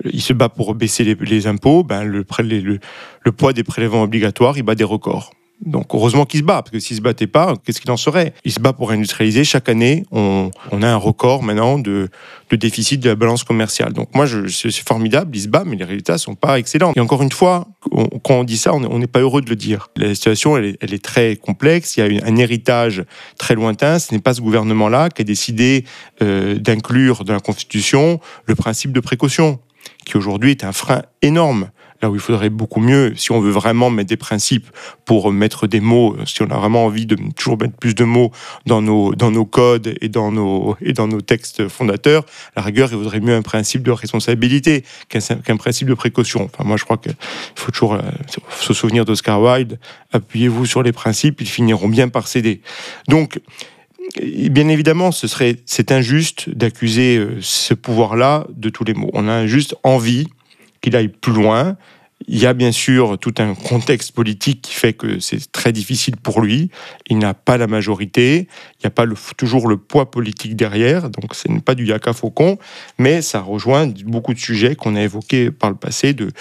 Il 0.05 0.21
se 0.21 0.31
bat 0.31 0.47
pour 0.47 0.73
baisser 0.75 1.03
les, 1.03 1.47
impôts. 1.47 1.83
Ben, 1.83 2.03
le, 2.05 2.25
le, 2.39 3.31
poids 3.33 3.51
des 3.51 3.65
prélèvements 3.65 4.03
obligatoires, 4.03 4.57
il 4.57 4.63
bat 4.63 4.75
des 4.75 4.85
records. 4.85 5.31
Donc 5.65 5.87
heureusement 5.93 6.25
qu'il 6.25 6.39
se 6.39 6.45
bat, 6.45 6.61
parce 6.61 6.71
que 6.71 6.79
s'il 6.79 6.95
se 6.95 7.01
battait 7.01 7.27
pas, 7.27 7.53
qu'est-ce 7.63 7.81
qu'il 7.81 7.91
en 7.91 7.97
serait? 7.97 8.33
Il 8.45 8.51
se 8.51 8.61
bat 8.61 8.71
pour 8.71 8.91
industrialiser. 8.91 9.43
Chaque 9.43 9.67
année, 9.67 10.05
on, 10.11 10.51
a 10.71 10.87
un 10.87 10.95
record 10.95 11.43
maintenant 11.43 11.77
de, 11.77 12.09
déficit 12.51 13.01
de 13.01 13.09
la 13.09 13.15
balance 13.15 13.43
commerciale. 13.43 13.91
Donc 13.91 14.15
moi, 14.15 14.25
c'est 14.47 14.71
formidable, 14.87 15.35
il 15.35 15.41
se 15.41 15.47
bat, 15.49 15.63
mais 15.65 15.75
les 15.75 15.83
résultats 15.83 16.17
sont 16.17 16.35
pas 16.35 16.59
excellents. 16.59 16.93
Et 16.95 17.01
encore 17.01 17.21
une 17.21 17.31
fois, 17.31 17.67
quand 18.23 18.35
on 18.35 18.43
dit 18.45 18.57
ça, 18.57 18.73
on 18.73 18.99
n'est 18.99 19.07
pas 19.07 19.19
heureux 19.19 19.41
de 19.41 19.49
le 19.49 19.57
dire. 19.57 19.89
La 19.97 20.15
situation, 20.15 20.55
elle 20.55 20.77
est, 20.81 21.03
très 21.03 21.35
complexe. 21.35 21.97
Il 21.97 22.13
y 22.13 22.19
a 22.19 22.25
un 22.25 22.35
héritage 22.37 23.03
très 23.37 23.55
lointain. 23.55 23.99
Ce 23.99 24.13
n'est 24.13 24.21
pas 24.21 24.33
ce 24.33 24.41
gouvernement-là 24.41 25.09
qui 25.09 25.21
a 25.21 25.25
décidé 25.25 25.83
euh, 26.21 26.55
d'inclure 26.55 27.25
dans 27.25 27.33
la 27.33 27.39
Constitution 27.39 28.19
le 28.45 28.55
principe 28.55 28.93
de 28.93 28.99
précaution, 29.01 29.59
qui 30.05 30.15
aujourd'hui 30.15 30.51
est 30.51 30.63
un 30.63 30.71
frein 30.71 31.01
énorme 31.21 31.69
là 32.01 32.09
où 32.09 32.15
il 32.15 32.21
faudrait 32.21 32.49
beaucoup 32.49 32.79
mieux, 32.79 33.13
si 33.15 33.31
on 33.31 33.39
veut 33.39 33.51
vraiment 33.51 33.89
mettre 33.89 34.09
des 34.09 34.17
principes 34.17 34.67
pour 35.05 35.31
mettre 35.31 35.67
des 35.67 35.79
mots, 35.79 36.15
si 36.25 36.41
on 36.41 36.49
a 36.49 36.57
vraiment 36.57 36.85
envie 36.85 37.05
de 37.05 37.17
toujours 37.35 37.57
mettre 37.57 37.75
plus 37.75 37.95
de 37.95 38.03
mots 38.03 38.31
dans 38.65 38.81
nos, 38.81 39.13
dans 39.15 39.31
nos 39.31 39.45
codes 39.45 39.95
et 39.99 40.09
dans 40.09 40.31
nos, 40.31 40.77
et 40.81 40.93
dans 40.93 41.07
nos 41.07 41.21
textes 41.21 41.67
fondateurs, 41.67 42.25
à 42.55 42.61
la 42.61 42.61
rigueur, 42.63 42.89
il 42.91 42.97
vaudrait 42.97 43.19
mieux 43.19 43.35
un 43.35 43.41
principe 43.41 43.83
de 43.83 43.91
responsabilité 43.91 44.83
qu'un 45.09 45.57
principe 45.57 45.87
de 45.87 45.93
précaution. 45.93 46.49
Enfin, 46.51 46.63
moi, 46.63 46.77
je 46.77 46.85
crois 46.85 46.97
qu'il 46.97 47.15
faut 47.55 47.71
toujours 47.71 47.93
euh, 47.93 48.01
se 48.59 48.73
souvenir 48.73 49.05
d'Oscar 49.05 49.41
Wilde, 49.41 49.79
appuyez-vous 50.13 50.65
sur 50.65 50.83
les 50.83 50.91
principes, 50.91 51.41
ils 51.41 51.47
finiront 51.47 51.89
bien 51.89 52.07
par 52.07 52.27
céder. 52.27 52.61
Donc, 53.07 53.39
bien 54.17 54.67
évidemment, 54.69 55.11
ce 55.11 55.27
serait, 55.27 55.57
c'est 55.65 55.91
injuste 55.91 56.49
d'accuser 56.49 57.17
euh, 57.17 57.37
ce 57.41 57.73
pouvoir-là 57.73 58.47
de 58.55 58.69
tous 58.69 58.83
les 58.83 58.93
maux. 58.93 59.09
On 59.13 59.27
a 59.27 59.45
juste 59.45 59.75
envie 59.83 60.27
qu'il 60.81 60.95
aille 60.95 61.09
plus 61.09 61.33
loin. 61.33 61.77
Il 62.27 62.37
y 62.37 62.45
a 62.45 62.53
bien 62.53 62.73
sûr 62.73 63.17
tout 63.17 63.33
un 63.37 63.55
contexte 63.55 64.11
politique 64.11 64.61
qui 64.61 64.73
fait 64.73 64.93
que 64.93 65.19
c'est 65.19 65.51
très 65.51 65.71
difficile 65.71 66.17
pour 66.17 66.41
lui. 66.41 66.69
Il 67.07 67.17
n'a 67.17 67.33
pas 67.33 67.57
la 67.57 67.67
majorité, 67.67 68.47
il 68.73 68.81
n'y 68.83 68.87
a 68.87 68.89
pas 68.89 69.05
toujours 69.37 69.67
le 69.69 69.77
poids 69.77 70.11
politique 70.11 70.55
derrière, 70.55 71.09
donc 71.09 71.33
ce 71.33 71.47
n'est 71.47 71.61
pas 71.61 71.75
du 71.75 71.85
yaka 71.85 72.11
faucon, 72.11 72.57
mais 72.97 73.21
ça 73.21 73.39
rejoint 73.39 73.87
beaucoup 74.05 74.33
de 74.33 74.39
sujets 74.39 74.75
qu'on 74.75 74.97
a 74.97 75.01
évoqués 75.01 75.49
par 75.49 75.69
le 75.69 75.77
passé, 75.77 76.13
de, 76.13 76.31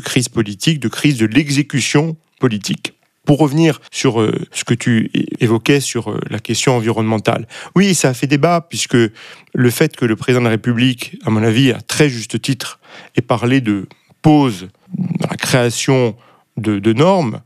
crise 0.00 0.28
politique, 0.28 0.80
de 0.80 0.88
crise 0.88 1.18
de 1.18 1.26
l'exécution 1.26 2.16
politique. 2.40 2.97
Pour 3.28 3.40
revenir 3.40 3.82
sur 3.92 4.22
euh, 4.22 4.32
ce 4.52 4.64
que 4.64 4.72
tu 4.72 5.10
évoquais 5.38 5.80
sur 5.80 6.10
euh, 6.10 6.18
la 6.30 6.38
question 6.38 6.74
environnementale, 6.74 7.46
oui, 7.76 7.94
ça 7.94 8.08
a 8.08 8.14
fait 8.14 8.26
débat, 8.26 8.66
puisque 8.66 8.96
le 8.96 9.70
fait 9.70 9.94
que 9.94 10.06
le 10.06 10.16
président 10.16 10.40
de 10.40 10.44
la 10.46 10.52
République, 10.52 11.18
à 11.26 11.30
mon 11.30 11.42
avis, 11.42 11.70
à 11.72 11.82
très 11.82 12.08
juste 12.08 12.40
titre, 12.40 12.80
ait 13.16 13.20
parlé 13.20 13.60
de 13.60 13.86
pause 14.22 14.68
dans 14.96 15.28
la 15.28 15.36
création 15.36 16.16
de, 16.56 16.92
normes, 16.94 17.42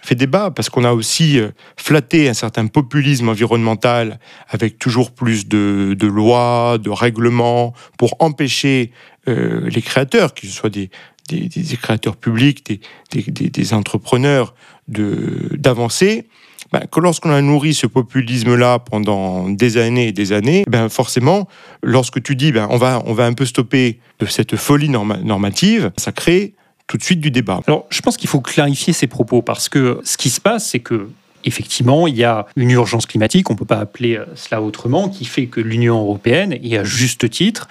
fait 0.00 0.14
débat 0.14 0.50
parce 0.50 0.70
qu'on 0.70 0.84
a 0.84 0.92
aussi 0.92 1.38
euh, 1.38 1.50
flatté 1.76 2.30
un 2.30 2.34
certain 2.34 2.66
populisme 2.66 3.28
environnemental 3.28 4.18
avec 4.48 4.78
toujours 4.78 5.10
plus 5.10 5.46
de, 5.46 5.94
lois, 6.00 6.78
de 6.80 6.88
règlements 6.88 7.74
pour 7.98 8.16
empêcher 8.18 8.92
les 9.26 9.82
créateurs, 9.82 10.34
qu'ils 10.34 10.50
soient 10.50 10.68
des, 10.68 10.90
des, 11.28 11.76
créateurs 11.76 12.16
publics, 12.16 12.66
des, 13.12 13.50
des 13.50 13.74
entrepreneurs, 13.74 14.52
d'avancer, 14.92 16.26
ben, 16.72 16.80
que 16.90 17.00
lorsqu'on 17.00 17.30
a 17.30 17.40
nourri 17.42 17.74
ce 17.74 17.86
populisme-là 17.86 18.78
pendant 18.78 19.48
des 19.48 19.76
années 19.76 20.08
et 20.08 20.12
des 20.12 20.32
années, 20.32 20.64
ben 20.68 20.88
forcément, 20.88 21.48
lorsque 21.82 22.22
tu 22.22 22.34
dis 22.34 22.52
ben, 22.52 22.66
on, 22.70 22.78
va, 22.78 23.02
on 23.06 23.12
va 23.12 23.26
un 23.26 23.34
peu 23.34 23.44
stopper 23.44 23.98
de 24.20 24.26
cette 24.26 24.56
folie 24.56 24.88
normative, 24.88 25.92
ça 25.96 26.12
crée 26.12 26.54
tout 26.86 26.96
de 26.96 27.02
suite 27.02 27.20
du 27.20 27.30
débat. 27.30 27.60
Alors, 27.66 27.86
je 27.90 28.00
pense 28.00 28.16
qu'il 28.16 28.28
faut 28.28 28.40
clarifier 28.40 28.92
ces 28.92 29.06
propos 29.06 29.42
parce 29.42 29.68
que 29.68 30.00
ce 30.04 30.16
qui 30.16 30.30
se 30.30 30.40
passe, 30.40 30.68
c'est 30.68 30.80
que 30.80 31.08
effectivement, 31.44 32.06
il 32.06 32.16
y 32.16 32.24
a 32.24 32.46
une 32.56 32.70
urgence 32.70 33.06
climatique, 33.06 33.50
on 33.50 33.54
ne 33.54 33.58
peut 33.58 33.64
pas 33.64 33.78
appeler 33.78 34.16
euh, 34.16 34.26
cela 34.34 34.62
autrement, 34.62 35.08
qui 35.08 35.24
fait 35.24 35.46
que 35.46 35.60
l'Union 35.60 35.98
européenne, 36.00 36.56
et 36.62 36.78
à 36.78 36.84
juste 36.84 37.28
titre, 37.30 37.68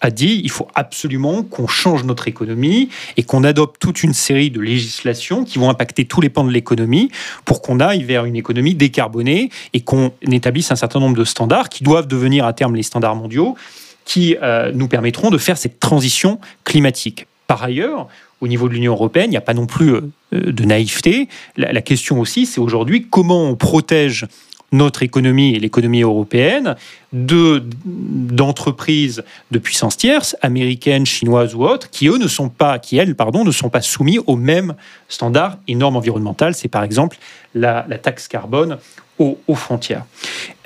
a 0.00 0.10
dit 0.10 0.40
il 0.42 0.50
faut 0.50 0.68
absolument 0.74 1.42
qu'on 1.42 1.66
change 1.66 2.04
notre 2.04 2.28
économie 2.28 2.88
et 3.16 3.22
qu'on 3.22 3.44
adopte 3.44 3.80
toute 3.80 4.02
une 4.02 4.12
série 4.12 4.50
de 4.50 4.60
législations 4.60 5.44
qui 5.44 5.58
vont 5.58 5.70
impacter 5.70 6.04
tous 6.04 6.20
les 6.20 6.28
pans 6.28 6.44
de 6.44 6.50
l'économie 6.50 7.10
pour 7.44 7.62
qu'on 7.62 7.80
aille 7.80 8.02
vers 8.02 8.24
une 8.24 8.36
économie 8.36 8.74
décarbonée 8.74 9.50
et 9.72 9.80
qu'on 9.80 10.12
établisse 10.30 10.72
un 10.72 10.76
certain 10.76 10.98
nombre 10.98 11.16
de 11.16 11.24
standards 11.24 11.68
qui 11.68 11.84
doivent 11.84 12.08
devenir 12.08 12.44
à 12.44 12.52
terme 12.52 12.74
les 12.74 12.82
standards 12.82 13.16
mondiaux 13.16 13.56
qui 14.04 14.36
euh, 14.42 14.72
nous 14.74 14.88
permettront 14.88 15.30
de 15.30 15.38
faire 15.38 15.56
cette 15.56 15.78
transition 15.78 16.40
climatique. 16.64 17.26
Par 17.46 17.62
ailleurs, 17.62 18.08
au 18.42 18.48
niveau 18.48 18.68
de 18.68 18.74
l'Union 18.74 18.92
européenne, 18.92 19.26
il 19.28 19.30
n'y 19.30 19.36
a 19.36 19.40
pas 19.40 19.54
non 19.54 19.66
plus 19.66 19.94
euh, 19.94 20.02
de 20.32 20.64
naïveté. 20.64 21.28
La, 21.56 21.80
question 21.80 22.20
aussi, 22.20 22.44
c'est 22.44 22.60
aujourd'hui 22.60 23.06
comment 23.08 23.44
on 23.44 23.54
protège 23.54 24.26
notre 24.72 25.02
économie 25.02 25.54
et 25.54 25.60
l'économie 25.60 26.02
européenne 26.02 26.76
de 27.12 27.62
d'entreprises 27.84 29.22
de 29.50 29.58
puissance 29.58 29.96
tierce, 29.96 30.34
américaines, 30.40 31.06
chinoises 31.06 31.54
ou 31.54 31.62
autres, 31.62 31.90
qui 31.90 32.08
eux 32.08 32.16
ne 32.16 32.26
sont 32.26 32.48
pas, 32.48 32.78
qui 32.78 32.96
elles, 32.96 33.14
pardon, 33.14 33.44
ne 33.44 33.50
sont 33.52 33.68
pas 33.68 33.82
soumis 33.82 34.18
aux 34.26 34.36
mêmes 34.36 34.74
standards 35.08 35.58
et 35.68 35.74
normes 35.74 35.96
environnementales. 35.96 36.54
C'est 36.54 36.68
par 36.68 36.82
exemple 36.82 37.18
la, 37.54 37.82
taxe 38.02 38.26
carbone 38.28 38.78
aux, 39.18 39.36
frontières. 39.54 40.04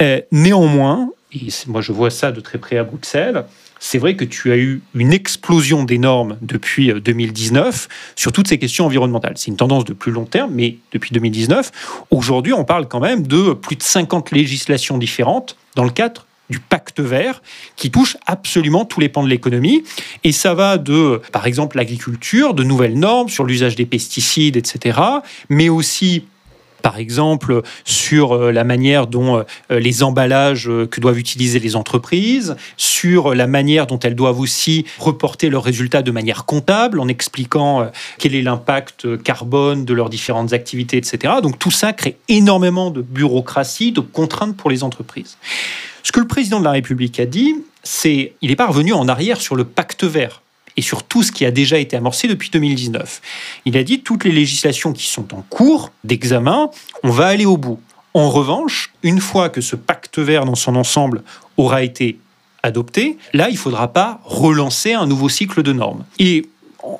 Euh, 0.00 0.20
néanmoins, 0.32 1.10
et 1.34 1.48
moi 1.66 1.82
je 1.82 1.92
vois 1.92 2.10
ça 2.10 2.32
de 2.32 2.40
très 2.40 2.58
près 2.58 2.78
à 2.78 2.84
Bruxelles, 2.84 3.44
c'est 3.78 3.98
vrai 3.98 4.16
que 4.16 4.24
tu 4.24 4.52
as 4.52 4.56
eu 4.56 4.82
une 4.94 5.12
explosion 5.12 5.84
des 5.84 5.98
normes 5.98 6.36
depuis 6.42 6.92
2019 6.92 7.88
euh, 7.88 7.94
sur 8.16 8.32
toutes 8.32 8.48
ces 8.48 8.58
questions 8.58 8.86
environnementales. 8.86 9.34
C'est 9.36 9.50
une 9.50 9.56
tendance 9.56 9.84
de 9.84 9.92
plus 9.92 10.12
long 10.12 10.24
terme, 10.24 10.50
mais 10.54 10.78
depuis 10.92 11.12
2019, 11.12 12.06
aujourd'hui, 12.10 12.52
on 12.52 12.64
parle 12.64 12.88
quand 12.88 13.00
même 13.00 13.26
de 13.26 13.52
plus 13.52 13.76
de 13.76 13.82
50 13.82 14.30
législations 14.30 14.98
différentes 14.98 15.56
dans 15.74 15.84
le 15.84 15.90
cadre 15.90 16.26
du 16.48 16.60
pacte 16.60 17.00
vert 17.00 17.42
qui 17.74 17.90
touche 17.90 18.16
absolument 18.26 18.84
tous 18.84 19.00
les 19.00 19.08
pans 19.08 19.22
de 19.22 19.28
l'économie. 19.28 19.82
Et 20.24 20.32
ça 20.32 20.54
va 20.54 20.78
de, 20.78 21.20
par 21.32 21.46
exemple, 21.46 21.76
l'agriculture, 21.76 22.54
de 22.54 22.62
nouvelles 22.62 22.98
normes 22.98 23.28
sur 23.28 23.44
l'usage 23.44 23.74
des 23.74 23.86
pesticides, 23.86 24.56
etc., 24.56 25.00
mais 25.48 25.68
aussi 25.68 26.24
par 26.82 26.98
exemple 26.98 27.62
sur 27.84 28.32
euh, 28.32 28.52
la 28.52 28.64
manière 28.64 29.06
dont 29.06 29.38
euh, 29.38 29.78
les 29.78 30.02
emballages 30.02 30.68
euh, 30.68 30.86
que 30.86 31.00
doivent 31.00 31.18
utiliser 31.18 31.58
les 31.58 31.76
entreprises, 31.76 32.56
sur 32.76 33.34
la 33.34 33.46
manière 33.46 33.86
dont 33.86 33.98
elles 33.98 34.14
doivent 34.14 34.40
aussi 34.40 34.84
reporter 34.98 35.50
leurs 35.50 35.64
résultats 35.64 36.02
de 36.02 36.10
manière 36.10 36.44
comptable 36.44 37.00
en 37.00 37.08
expliquant 37.08 37.90
quel 38.18 38.34
est 38.34 38.42
l'impact 38.42 39.22
carbone 39.22 39.84
de 39.84 39.94
leurs 39.94 40.10
différentes 40.10 40.52
activités, 40.52 40.96
etc. 40.96 41.34
Donc 41.42 41.58
tout 41.58 41.70
ça 41.70 41.92
crée 41.92 42.16
énormément 42.28 42.90
de 42.90 43.02
bureaucratie, 43.02 43.92
de 43.92 44.00
contraintes 44.00 44.56
pour 44.56 44.70
les 44.70 44.82
entreprises. 44.82 45.36
Ce 46.02 46.12
que 46.12 46.20
le 46.20 46.26
président 46.26 46.60
de 46.60 46.64
la 46.64 46.70
République 46.70 47.18
a 47.20 47.26
dit, 47.26 47.56
c'est 47.82 48.32
il 48.42 48.50
n'est 48.50 48.56
pas 48.56 48.66
revenu 48.66 48.92
en 48.92 49.08
arrière 49.08 49.40
sur 49.40 49.56
le 49.56 49.64
pacte 49.64 50.04
vert 50.04 50.42
et 50.76 50.82
sur 50.82 51.02
tout 51.02 51.22
ce 51.22 51.32
qui 51.32 51.44
a 51.44 51.50
déjà 51.50 51.78
été 51.78 51.96
amorcé 51.96 52.28
depuis 52.28 52.50
2019. 52.50 53.20
Il 53.64 53.76
a 53.76 53.82
dit 53.82 54.00
toutes 54.00 54.24
les 54.24 54.32
législations 54.32 54.92
qui 54.92 55.06
sont 55.06 55.34
en 55.34 55.42
cours 55.48 55.90
d'examen, 56.04 56.70
on 57.02 57.10
va 57.10 57.26
aller 57.26 57.46
au 57.46 57.56
bout. 57.56 57.80
En 58.14 58.30
revanche, 58.30 58.92
une 59.02 59.20
fois 59.20 59.48
que 59.50 59.60
ce 59.60 59.76
pacte 59.76 60.18
vert 60.18 60.44
dans 60.44 60.54
son 60.54 60.76
ensemble 60.76 61.22
aura 61.56 61.82
été 61.82 62.18
adopté, 62.62 63.18
là, 63.32 63.48
il 63.48 63.54
ne 63.54 63.58
faudra 63.58 63.92
pas 63.92 64.20
relancer 64.24 64.92
un 64.92 65.06
nouveau 65.06 65.28
cycle 65.28 65.62
de 65.62 65.72
normes. 65.72 66.04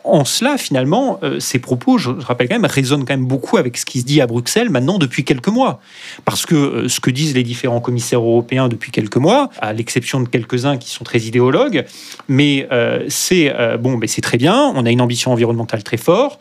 En 0.05 0.25
cela, 0.25 0.59
finalement, 0.59 1.19
euh, 1.23 1.41
ces 1.41 1.59
propos, 1.59 1.99
je, 1.99 2.11
rappelle 2.11 2.49
quand 2.49 2.55
même, 2.55 2.65
résonnent 2.65 3.05
quand 3.05 3.15
même 3.15 3.27
beaucoup 3.27 3.57
avec 3.57 3.77
ce 3.77 3.85
qui 3.85 4.01
se 4.01 4.05
dit 4.05 4.21
à 4.21 4.27
Bruxelles 4.27 4.71
maintenant 4.71 4.99
depuis 4.99 5.25
quelques 5.25 5.49
mois. 5.49 5.81
Parce 6.25 6.47
que 6.47 6.55
euh, 6.55 6.89
ce 6.89 7.01
que 7.01 7.11
disent 7.11 7.35
les 7.35 7.43
différents 7.43 7.81
commissaires 7.81 8.21
européens 8.21 8.69
depuis 8.69 8.91
quelques 8.91 9.17
mois, 9.17 9.51
à 9.61 9.73
l'exception 9.73 10.21
de 10.21 10.29
quelques-uns 10.29 10.77
qui 10.77 10.91
sont 10.91 11.05
très 11.05 11.21
idéologues, 11.21 11.85
mais 12.29 12.69
euh, 12.73 13.05
c'est 13.09 13.53
bon, 13.81 13.97
mais 13.97 14.07
c'est 14.07 14.21
très 14.21 14.39
bien, 14.39 14.73
on 14.75 14.85
a 14.87 14.91
une 14.91 15.01
ambition 15.01 15.33
environnementale 15.33 15.83
très 15.83 15.97
forte, 15.97 16.41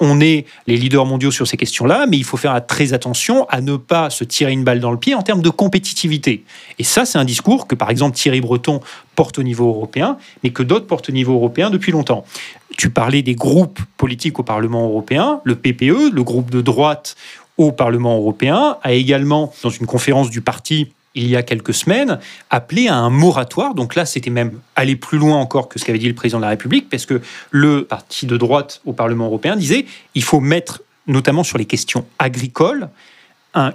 on 0.00 0.20
est 0.20 0.46
les 0.66 0.76
leaders 0.76 1.04
mondiaux 1.04 1.30
sur 1.30 1.46
ces 1.46 1.56
questions-là, 1.56 2.06
mais 2.08 2.16
il 2.16 2.24
faut 2.24 2.36
faire 2.36 2.66
très 2.66 2.92
attention 2.92 3.46
à 3.48 3.60
ne 3.60 3.76
pas 3.76 4.10
se 4.10 4.24
tirer 4.24 4.52
une 4.52 4.64
balle 4.64 4.80
dans 4.80 4.90
le 4.90 4.98
pied 4.98 5.14
en 5.14 5.22
termes 5.22 5.42
de 5.42 5.50
compétitivité. 5.50 6.44
Et 6.78 6.84
ça, 6.84 7.04
c'est 7.04 7.18
un 7.18 7.24
discours 7.24 7.66
que, 7.66 7.74
par 7.74 7.90
exemple, 7.90 8.16
Thierry 8.16 8.40
Breton 8.40 8.80
porte 9.14 9.38
au 9.38 9.42
niveau 9.42 9.68
européen, 9.68 10.16
mais 10.42 10.50
que 10.50 10.62
d'autres 10.62 10.86
portent 10.86 11.10
au 11.10 11.12
niveau 11.12 11.34
européen 11.34 11.70
depuis 11.70 11.92
longtemps. 11.92 12.24
Tu 12.78 12.88
parlais 12.88 13.22
des 13.22 13.34
groupes 13.34 13.80
politiques 13.98 14.38
au 14.38 14.42
Parlement 14.42 14.84
européen, 14.84 15.40
le 15.44 15.54
PPE, 15.54 16.10
le 16.12 16.22
groupe 16.22 16.50
de 16.50 16.62
droite 16.62 17.16
au 17.58 17.72
Parlement 17.72 18.16
européen, 18.16 18.78
a 18.82 18.92
également, 18.92 19.52
dans 19.62 19.68
une 19.68 19.86
conférence 19.86 20.30
du 20.30 20.40
parti, 20.40 20.92
il 21.14 21.26
y 21.28 21.36
a 21.36 21.42
quelques 21.42 21.74
semaines, 21.74 22.18
appelé 22.50 22.88
à 22.88 22.94
un 22.94 23.10
moratoire. 23.10 23.74
Donc 23.74 23.94
là, 23.94 24.06
c'était 24.06 24.30
même 24.30 24.60
aller 24.76 24.96
plus 24.96 25.18
loin 25.18 25.36
encore 25.36 25.68
que 25.68 25.78
ce 25.78 25.84
qu'avait 25.84 25.98
dit 25.98 26.08
le 26.08 26.14
président 26.14 26.38
de 26.38 26.44
la 26.44 26.50
République, 26.50 26.88
parce 26.88 27.06
que 27.06 27.20
le 27.50 27.84
parti 27.84 28.26
de 28.26 28.36
droite 28.36 28.80
au 28.84 28.92
Parlement 28.92 29.26
européen 29.26 29.56
disait 29.56 29.86
il 30.14 30.22
faut 30.22 30.40
mettre, 30.40 30.82
notamment 31.06 31.44
sur 31.44 31.58
les 31.58 31.64
questions 31.64 32.06
agricoles, 32.18 32.88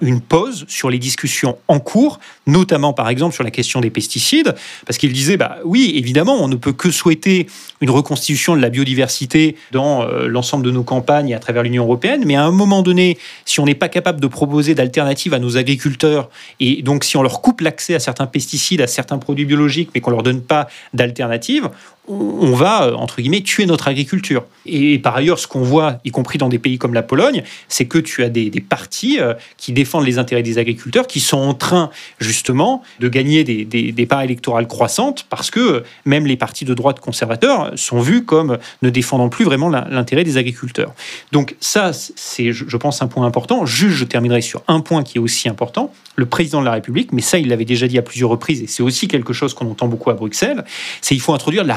une 0.01 0.21
pause 0.21 0.65
sur 0.67 0.89
les 0.89 0.99
discussions 0.99 1.57
en 1.67 1.79
cours, 1.79 2.19
notamment 2.47 2.93
par 2.93 3.09
exemple 3.09 3.33
sur 3.33 3.43
la 3.43 3.51
question 3.51 3.81
des 3.81 3.89
pesticides, 3.89 4.55
parce 4.85 4.97
qu'il 4.97 5.11
disait, 5.11 5.37
bah 5.37 5.57
oui, 5.65 5.93
évidemment, 5.95 6.35
on 6.35 6.47
ne 6.47 6.55
peut 6.55 6.71
que 6.71 6.91
souhaiter 6.91 7.47
une 7.81 7.89
reconstitution 7.89 8.55
de 8.55 8.61
la 8.61 8.69
biodiversité 8.69 9.57
dans 9.71 10.03
euh, 10.03 10.27
l'ensemble 10.27 10.65
de 10.65 10.71
nos 10.71 10.83
campagnes 10.83 11.29
et 11.29 11.35
à 11.35 11.39
travers 11.39 11.63
l'Union 11.63 11.83
européenne, 11.83 12.23
mais 12.25 12.35
à 12.35 12.43
un 12.43 12.51
moment 12.51 12.83
donné, 12.83 13.17
si 13.43 13.59
on 13.59 13.65
n'est 13.65 13.75
pas 13.75 13.89
capable 13.89 14.21
de 14.21 14.27
proposer 14.27 14.75
d'alternatives 14.75 15.33
à 15.33 15.39
nos 15.39 15.57
agriculteurs, 15.57 16.29
et 16.59 16.81
donc 16.81 17.03
si 17.03 17.17
on 17.17 17.23
leur 17.23 17.41
coupe 17.41 17.61
l'accès 17.61 17.95
à 17.95 17.99
certains 17.99 18.27
pesticides, 18.27 18.81
à 18.81 18.87
certains 18.87 19.17
produits 19.17 19.45
biologiques, 19.45 19.89
mais 19.93 20.01
qu'on 20.01 20.11
leur 20.11 20.23
donne 20.23 20.41
pas 20.41 20.67
d'alternatives, 20.93 21.69
on 22.07 22.53
va, 22.53 22.85
euh, 22.85 22.93
entre 22.93 23.21
guillemets, 23.21 23.41
tuer 23.41 23.65
notre 23.65 23.87
agriculture. 23.87 24.45
Et, 24.65 24.99
par 24.99 25.15
ailleurs, 25.15 25.39
ce 25.39 25.47
qu'on 25.47 25.61
voit, 25.61 25.99
y 26.03 26.11
compris 26.11 26.37
dans 26.37 26.49
des 26.49 26.59
pays 26.59 26.77
comme 26.77 26.93
la 26.93 27.03
Pologne, 27.03 27.43
c'est 27.67 27.85
que 27.85 27.97
tu 27.97 28.23
as 28.23 28.29
des, 28.29 28.49
partis 28.61 29.19
euh, 29.19 29.33
qui 29.57 29.73
défendent 29.73 30.05
les 30.05 30.17
intérêts 30.17 30.43
des 30.43 30.57
agriculteurs, 30.57 31.07
qui 31.07 31.19
sont 31.19 31.37
en 31.37 31.53
train, 31.53 31.89
justement, 32.19 32.83
de 32.99 33.07
gagner 33.07 33.43
des, 33.43 34.05
parts 34.05 34.21
électorales 34.21 34.67
croissantes, 34.67 35.25
parce 35.29 35.49
que 35.49 35.83
même 36.05 36.25
les 36.25 36.37
partis 36.37 36.65
de 36.65 36.73
droite 36.73 36.99
conservateurs 36.99 37.71
sont 37.75 37.99
vus 37.99 38.23
comme 38.23 38.57
ne 38.81 38.89
défendant 38.89 39.29
plus 39.29 39.45
vraiment 39.45 39.69
l'intérêt 39.69 40.23
des 40.23 40.37
agriculteurs. 40.37 40.93
Donc 41.31 41.55
ça, 41.59 41.91
c'est, 41.93 42.51
je 42.51 42.77
pense, 42.77 43.01
un 43.01 43.07
point 43.07 43.25
important. 43.25 43.65
Juste, 43.65 43.95
je 43.95 44.05
terminerai 44.05 44.41
sur 44.41 44.63
un 44.67 44.81
point 44.81 45.03
qui 45.03 45.17
est 45.17 45.21
aussi 45.21 45.49
important. 45.49 45.91
Le 46.15 46.25
président 46.25 46.59
de 46.59 46.65
la 46.65 46.71
République, 46.71 47.11
mais 47.11 47.21
ça, 47.21 47.37
il 47.37 47.49
l'avait 47.49 47.65
déjà 47.65 47.87
dit 47.87 47.97
à 47.97 48.01
plusieurs 48.01 48.29
reprises, 48.29 48.61
et 48.61 48.67
c'est 48.67 48.83
aussi 48.83 49.07
quelque 49.07 49.33
chose 49.33 49.53
qu'on 49.53 49.69
entend 49.69 49.87
beaucoup 49.87 50.09
à 50.11 50.13
Bruxelles, 50.13 50.63
c'est 51.01 51.15
qu'il 51.15 51.21
faut 51.21 51.33
introduire 51.33 51.63
la 51.63 51.75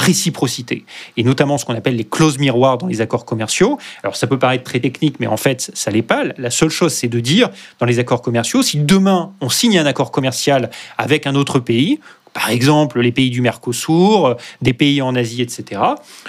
et 1.16 1.22
notamment 1.22 1.58
ce 1.58 1.64
qu'on 1.64 1.74
appelle 1.74 1.96
les 1.96 2.04
clauses 2.04 2.38
miroirs 2.38 2.78
dans 2.78 2.86
les 2.86 3.00
accords 3.00 3.24
commerciaux. 3.24 3.78
Alors 4.02 4.16
ça 4.16 4.26
peut 4.26 4.38
paraître 4.38 4.64
très 4.64 4.80
technique, 4.80 5.16
mais 5.20 5.26
en 5.26 5.36
fait, 5.36 5.70
ça 5.74 5.90
l'est 5.90 6.02
pas. 6.02 6.24
La 6.36 6.50
seule 6.50 6.70
chose, 6.70 6.92
c'est 6.92 7.08
de 7.08 7.20
dire, 7.20 7.50
dans 7.78 7.86
les 7.86 7.98
accords 7.98 8.22
commerciaux, 8.22 8.62
si 8.62 8.78
demain 8.78 9.32
on 9.40 9.48
signe 9.48 9.78
un 9.78 9.86
accord 9.86 10.10
commercial 10.10 10.70
avec 10.96 11.26
un 11.26 11.34
autre 11.34 11.58
pays, 11.58 12.00
par 12.32 12.50
exemple 12.50 13.00
les 13.00 13.12
pays 13.12 13.30
du 13.30 13.40
Mercosur, 13.40 14.36
des 14.62 14.72
pays 14.72 15.02
en 15.02 15.14
Asie, 15.14 15.42
etc., 15.42 15.80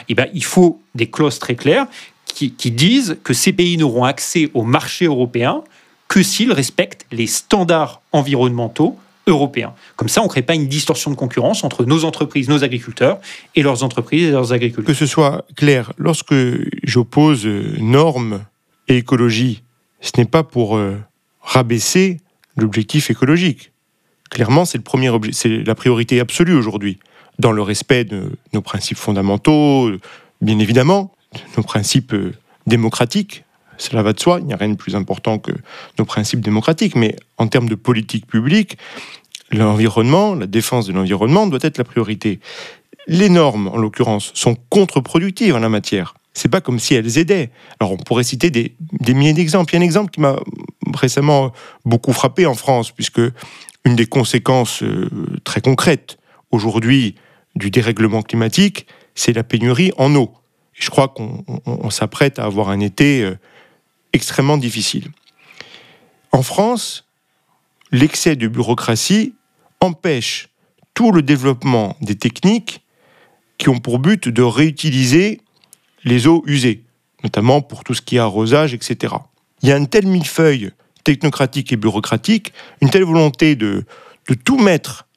eh 0.08 0.16
ben, 0.16 0.28
il 0.34 0.44
faut 0.44 0.82
des 0.96 1.10
clauses 1.10 1.40
très 1.40 1.56
claires 1.56 1.88
qui 2.26 2.72
disent 2.72 3.18
que 3.24 3.34
ces 3.34 3.52
pays 3.52 3.76
n'auront 3.76 4.06
accès 4.06 4.50
au 4.54 4.64
marché 4.64 5.06
européen 5.06 5.62
que 6.08 6.24
s'ils 6.24 6.54
respectent 6.54 7.06
les 7.12 7.28
standards 7.28 8.02
environnementaux 8.14 8.98
européens. 9.30 9.74
Comme 9.96 10.10
ça, 10.10 10.22
on 10.22 10.26
ne 10.26 10.30
crée 10.30 10.42
pas 10.42 10.56
une 10.56 10.68
distorsion 10.68 11.12
de 11.12 11.16
concurrence 11.16 11.64
entre 11.64 11.86
nos 11.86 12.04
entreprises, 12.06 12.50
nos 12.50 12.64
agriculteurs 12.64 13.20
et 13.56 13.62
leurs 13.62 13.84
entreprises 13.84 14.28
et 14.28 14.32
leurs 14.32 14.54
agriculteurs. 14.54 14.94
Que 14.94 14.98
ce 14.98 15.06
soit 15.06 15.46
clair, 15.56 15.94
lorsque 15.98 16.36
j'oppose 16.84 17.46
euh, 17.46 17.76
normes 17.80 18.42
et 18.88 18.98
écologie, 18.98 19.64
ce 20.02 20.12
n'est 20.18 20.26
pas 20.26 20.44
pour 20.44 20.78
euh, 20.78 20.98
rabaisser 21.42 22.20
l'objectif 22.58 23.10
écologique. 23.10 23.72
Clairement, 24.30 24.66
c'est 24.66 24.82
la 25.66 25.76
priorité 25.76 26.20
absolue 26.20 26.54
aujourd'hui, 26.54 27.00
dans 27.40 27.52
le 27.52 27.62
respect 27.62 28.04
de 28.04 28.32
nos 28.54 28.62
principes 28.62 28.98
fondamentaux, 28.98 29.92
bien 30.42 30.60
évidemment, 30.60 31.12
nos 31.58 31.64
principes 31.64 32.14
euh, 32.14 32.34
démocratiques. 32.68 33.44
Cela 33.78 34.04
va 34.04 34.12
de 34.12 34.20
soi, 34.20 34.40
il 34.42 34.46
n'y 34.46 34.54
a 34.54 34.58
rien 34.58 34.70
de 34.70 34.76
plus 34.76 34.96
important 34.96 35.40
que 35.40 35.52
nos 35.98 36.06
principes 36.06 36.42
démocratiques, 36.42 36.96
mais 36.96 37.16
en 37.38 37.48
termes 37.48 37.70
de 37.70 37.76
politique 37.76 38.28
publique, 38.28 38.78
l'environnement, 39.52 40.36
la 40.36 40.48
défense 40.48 40.88
de 40.88 40.94
l'environnement 40.94 41.48
doit 41.48 41.60
être 41.62 41.78
la 41.78 41.84
priorité. 41.84 42.40
Les 43.08 43.30
normes, 43.30 43.68
en 43.70 43.78
l'occurrence, 43.78 44.32
sont 44.36 44.56
contre-productives 44.70 45.56
en 45.56 45.60
la 45.60 45.70
matière. 45.70 46.16
C'est 46.34 46.50
pas 46.50 46.62
comme 46.62 46.80
si 46.80 46.94
elles 46.94 47.18
aidaient. 47.18 47.50
Alors 47.80 47.94
on 47.94 47.98
pourrait 47.98 48.24
citer 48.24 48.52
des, 48.52 48.76
milliers 49.14 49.34
d'exemples. 49.34 49.74
Il 49.74 49.78
y 49.78 49.80
a 49.80 49.82
un 49.82 49.86
exemple 49.86 50.12
qui 50.12 50.22
m'a 50.22 50.38
récemment 50.94 51.52
beaucoup 51.86 52.14
frappé 52.14 52.46
en 52.46 52.54
France, 52.54 52.92
puisque 52.92 53.22
une 53.86 53.96
des 53.96 54.06
conséquences 54.06 54.84
euh, 54.84 55.10
très 55.44 55.62
concrètes 55.62 56.20
aujourd'hui 56.52 57.16
du 57.56 57.72
dérèglement 57.72 58.22
climatique, 58.22 58.86
c'est 59.16 59.34
la 59.34 59.44
pénurie 59.44 59.92
en 59.98 60.14
eau. 60.16 60.34
Je 60.74 60.90
crois 60.90 61.10
qu'on 61.10 61.90
s'apprête 61.90 62.40
à 62.40 62.46
avoir 62.46 62.70
un 62.70 62.80
été 62.80 63.24
euh, 63.24 63.36
extrêmement 64.14 64.58
difficile. 64.58 65.10
En 66.32 66.44
France, 66.44 67.06
l'excès 67.92 68.36
de 68.36 68.48
bureaucratie 68.48 69.34
empêche 69.82 70.50
tout 70.94 71.12
le 71.12 71.22
développement 71.22 71.96
des 72.02 72.16
techniques 72.16 72.84
qui 73.58 73.70
ont 73.70 73.80
pour 73.80 74.00
but 74.00 74.28
de 74.28 74.42
réutiliser 74.42 75.42
les 76.04 76.28
eaux 76.28 76.44
usées, 76.46 76.84
notamment 77.24 77.62
pour 77.62 77.84
tout 77.84 77.94
ce 77.94 78.02
qui 78.02 78.16
est 78.16 78.20
arrosage, 78.20 78.74
etc. 78.74 79.16
Il 79.62 79.70
y 79.70 79.72
a 79.72 79.76
un 79.76 79.86
tel 79.86 80.08
millefeuille 80.08 80.72
technocratique 81.04 81.72
et 81.72 81.78
bureaucratique, 81.78 82.54
une 82.82 82.90
telle 82.90 83.04
volonté 83.04 83.56
de, 83.56 83.86
de 84.28 84.34
tout 84.34 84.58
mettre 84.58 85.08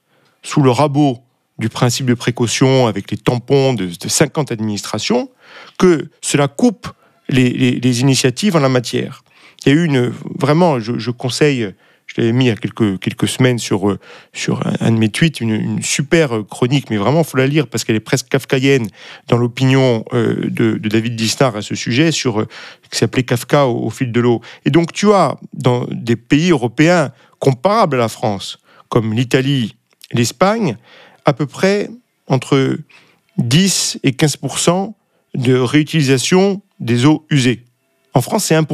sous 0.42 0.62
le 0.62 0.70
rabot 0.70 1.18
du 1.58 1.68
principe 1.68 2.06
de 2.06 2.14
précaution 2.14 2.86
avec 2.86 3.10
les 3.10 3.16
tampons 3.16 3.74
de, 3.74 3.88
50 4.06 4.50
administrations, 4.50 5.30
que 5.78 6.08
cela 6.20 6.48
coupe 6.48 6.88
les, 7.28 8.00
initiatives 8.00 8.56
en 8.56 8.60
la 8.60 8.68
matière. 8.68 9.22
Il 9.64 9.72
y 9.72 9.72
a 9.72 9.78
eu 9.78 9.84
une, 9.84 10.12
vraiment, 10.38 10.80
je 10.80 11.10
conseille 11.10 11.72
je 12.14 12.20
l'avais 12.20 12.32
mis 12.32 12.44
il 12.44 12.48
y 12.48 12.50
a 12.50 12.56
quelques, 12.56 12.98
quelques 12.98 13.28
semaines 13.28 13.58
sur, 13.58 13.90
euh, 13.90 13.98
sur 14.34 14.60
un, 14.80 14.90
de 14.90 14.98
mes 14.98 15.08
tweets, 15.08 15.40
une, 15.40 15.82
super 15.82 16.42
chronique, 16.48 16.90
mais 16.90 16.98
vraiment, 16.98 17.20
il 17.20 17.24
faut 17.24 17.38
la 17.38 17.46
lire 17.46 17.66
parce 17.66 17.84
qu'elle 17.84 17.96
est 17.96 18.00
presque 18.00 18.28
kafkaïenne 18.28 18.88
dans 19.28 19.38
l'opinion 19.38 20.04
euh, 20.12 20.48
de, 20.50 20.76
David 20.76 21.16
Disnar 21.16 21.56
à 21.56 21.62
ce 21.62 21.74
sujet, 21.74 22.12
sur, 22.12 22.40
euh, 22.40 22.48
qui 22.90 22.98
s'appelait 22.98 23.22
Kafka 23.22 23.66
au, 23.66 23.88
fil 23.88 24.12
de 24.12 24.20
l'eau. 24.20 24.42
Et 24.66 24.70
donc, 24.70 24.92
tu 24.92 25.10
as 25.12 25.38
dans 25.54 25.86
des 25.90 26.16
pays 26.16 26.50
européens 26.50 27.12
comparables 27.38 27.96
à 27.96 28.00
la 28.00 28.08
France, 28.08 28.58
comme 28.88 29.14
l'Italie, 29.14 29.76
l'Espagne, 30.12 30.76
à 31.24 31.32
peu 31.32 31.46
près 31.46 31.88
entre 32.26 32.76
10 33.38 34.00
et 34.02 34.10
15% 34.10 34.92
de 35.34 35.54
réutilisation 35.54 36.60
des 36.78 37.06
eaux 37.06 37.24
usées. 37.30 37.64
En 38.12 38.20
France, 38.20 38.44
c'est 38.44 38.54
1 38.54 38.64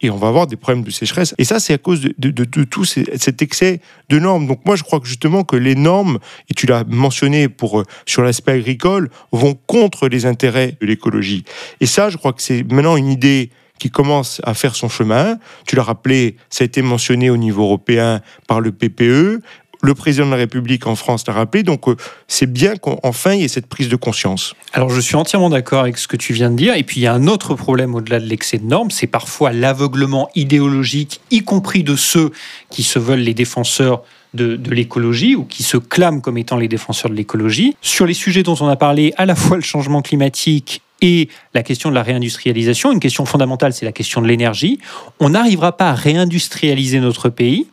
et 0.00 0.10
on 0.10 0.16
va 0.16 0.28
avoir 0.28 0.46
des 0.46 0.56
problèmes 0.56 0.84
de 0.84 0.90
sécheresse. 0.90 1.34
Et 1.38 1.44
ça, 1.44 1.58
c'est 1.58 1.72
à 1.72 1.78
cause 1.78 2.00
de, 2.00 2.44
tout 2.64 2.84
cet 2.84 3.42
excès 3.42 3.80
de 4.08 4.18
normes. 4.18 4.46
Donc 4.46 4.60
moi, 4.66 4.76
je 4.76 4.82
crois 4.82 5.00
que 5.00 5.06
justement 5.06 5.42
que 5.42 5.56
les 5.56 5.74
normes, 5.74 6.18
et 6.50 6.54
tu 6.54 6.66
l'as 6.66 6.84
mentionné 6.84 7.48
pour, 7.48 7.80
euh, 7.80 7.84
sur 8.04 8.22
l'aspect 8.22 8.52
agricole, 8.52 9.10
vont 9.32 9.58
contre 9.66 10.08
les 10.08 10.26
intérêts 10.26 10.76
de 10.80 10.86
l'écologie. 10.86 11.44
Et 11.80 11.86
ça, 11.86 12.10
je 12.10 12.18
crois 12.18 12.32
que 12.32 12.42
c'est 12.42 12.62
maintenant 12.70 12.96
une 12.96 13.08
idée 13.08 13.50
qui 13.78 13.90
commence 13.90 14.40
à 14.44 14.54
faire 14.54 14.74
son 14.74 14.88
chemin. 14.88 15.38
Tu 15.66 15.76
l'as 15.76 15.82
rappelé, 15.82 16.36
ça 16.50 16.64
a 16.64 16.66
été 16.66 16.82
mentionné 16.82 17.30
au 17.30 17.36
niveau 17.36 17.64
européen 17.64 18.20
par 18.46 18.60
le 18.60 18.72
PPE. 18.72 19.42
Le 19.86 19.94
président 19.94 20.26
de 20.26 20.32
la 20.32 20.36
République 20.36 20.84
en 20.88 20.96
France 20.96 21.22
l'a 21.28 21.32
rappelé, 21.32 21.62
donc 21.62 21.88
euh, 21.88 21.94
c'est 22.26 22.52
bien 22.52 22.74
qu'enfin 22.74 23.34
il 23.34 23.42
y 23.42 23.44
ait 23.44 23.48
cette 23.48 23.68
prise 23.68 23.88
de 23.88 23.94
conscience. 23.94 24.54
Alors 24.72 24.90
je 24.90 25.00
suis 25.00 25.14
entièrement 25.14 25.48
d'accord 25.48 25.82
avec 25.82 25.96
ce 25.96 26.08
que 26.08 26.16
tu 26.16 26.32
viens 26.32 26.50
de 26.50 26.56
dire, 26.56 26.74
et 26.74 26.82
puis 26.82 26.96
il 26.98 27.04
y 27.04 27.06
a 27.06 27.14
un 27.14 27.28
autre 27.28 27.54
problème 27.54 27.94
au-delà 27.94 28.18
de 28.18 28.26
l'excès 28.26 28.58
de 28.58 28.64
normes, 28.64 28.90
c'est 28.90 29.06
parfois 29.06 29.52
l'aveuglement 29.52 30.28
idéologique, 30.34 31.20
y 31.30 31.44
compris 31.44 31.84
de 31.84 31.94
ceux 31.94 32.32
qui 32.68 32.82
se 32.82 32.98
veulent 32.98 33.20
les 33.20 33.32
défenseurs 33.32 34.02
de, 34.34 34.56
de 34.56 34.70
l'écologie 34.72 35.36
ou 35.36 35.44
qui 35.44 35.62
se 35.62 35.76
clament 35.76 36.20
comme 36.20 36.36
étant 36.36 36.56
les 36.56 36.66
défenseurs 36.66 37.12
de 37.12 37.16
l'écologie. 37.16 37.76
Sur 37.80 38.06
les 38.06 38.14
sujets 38.14 38.42
dont 38.42 38.56
on 38.60 38.66
a 38.66 38.74
parlé, 38.74 39.14
à 39.18 39.24
la 39.24 39.36
fois 39.36 39.56
le 39.56 39.62
changement 39.62 40.02
climatique 40.02 40.82
et 41.00 41.28
la 41.54 41.62
question 41.62 41.90
de 41.90 41.94
la 41.94 42.02
réindustrialisation. 42.02 42.90
Une 42.90 42.98
question 42.98 43.24
fondamentale, 43.24 43.72
c'est 43.72 43.84
la 43.84 43.92
question 43.92 44.20
de 44.20 44.26
l'énergie. 44.26 44.80
On 45.20 45.28
n'arrivera 45.28 45.76
pas 45.76 45.90
à 45.90 45.94
réindustrialiser 45.94 46.98
notre 46.98 47.28
pays 47.28 47.68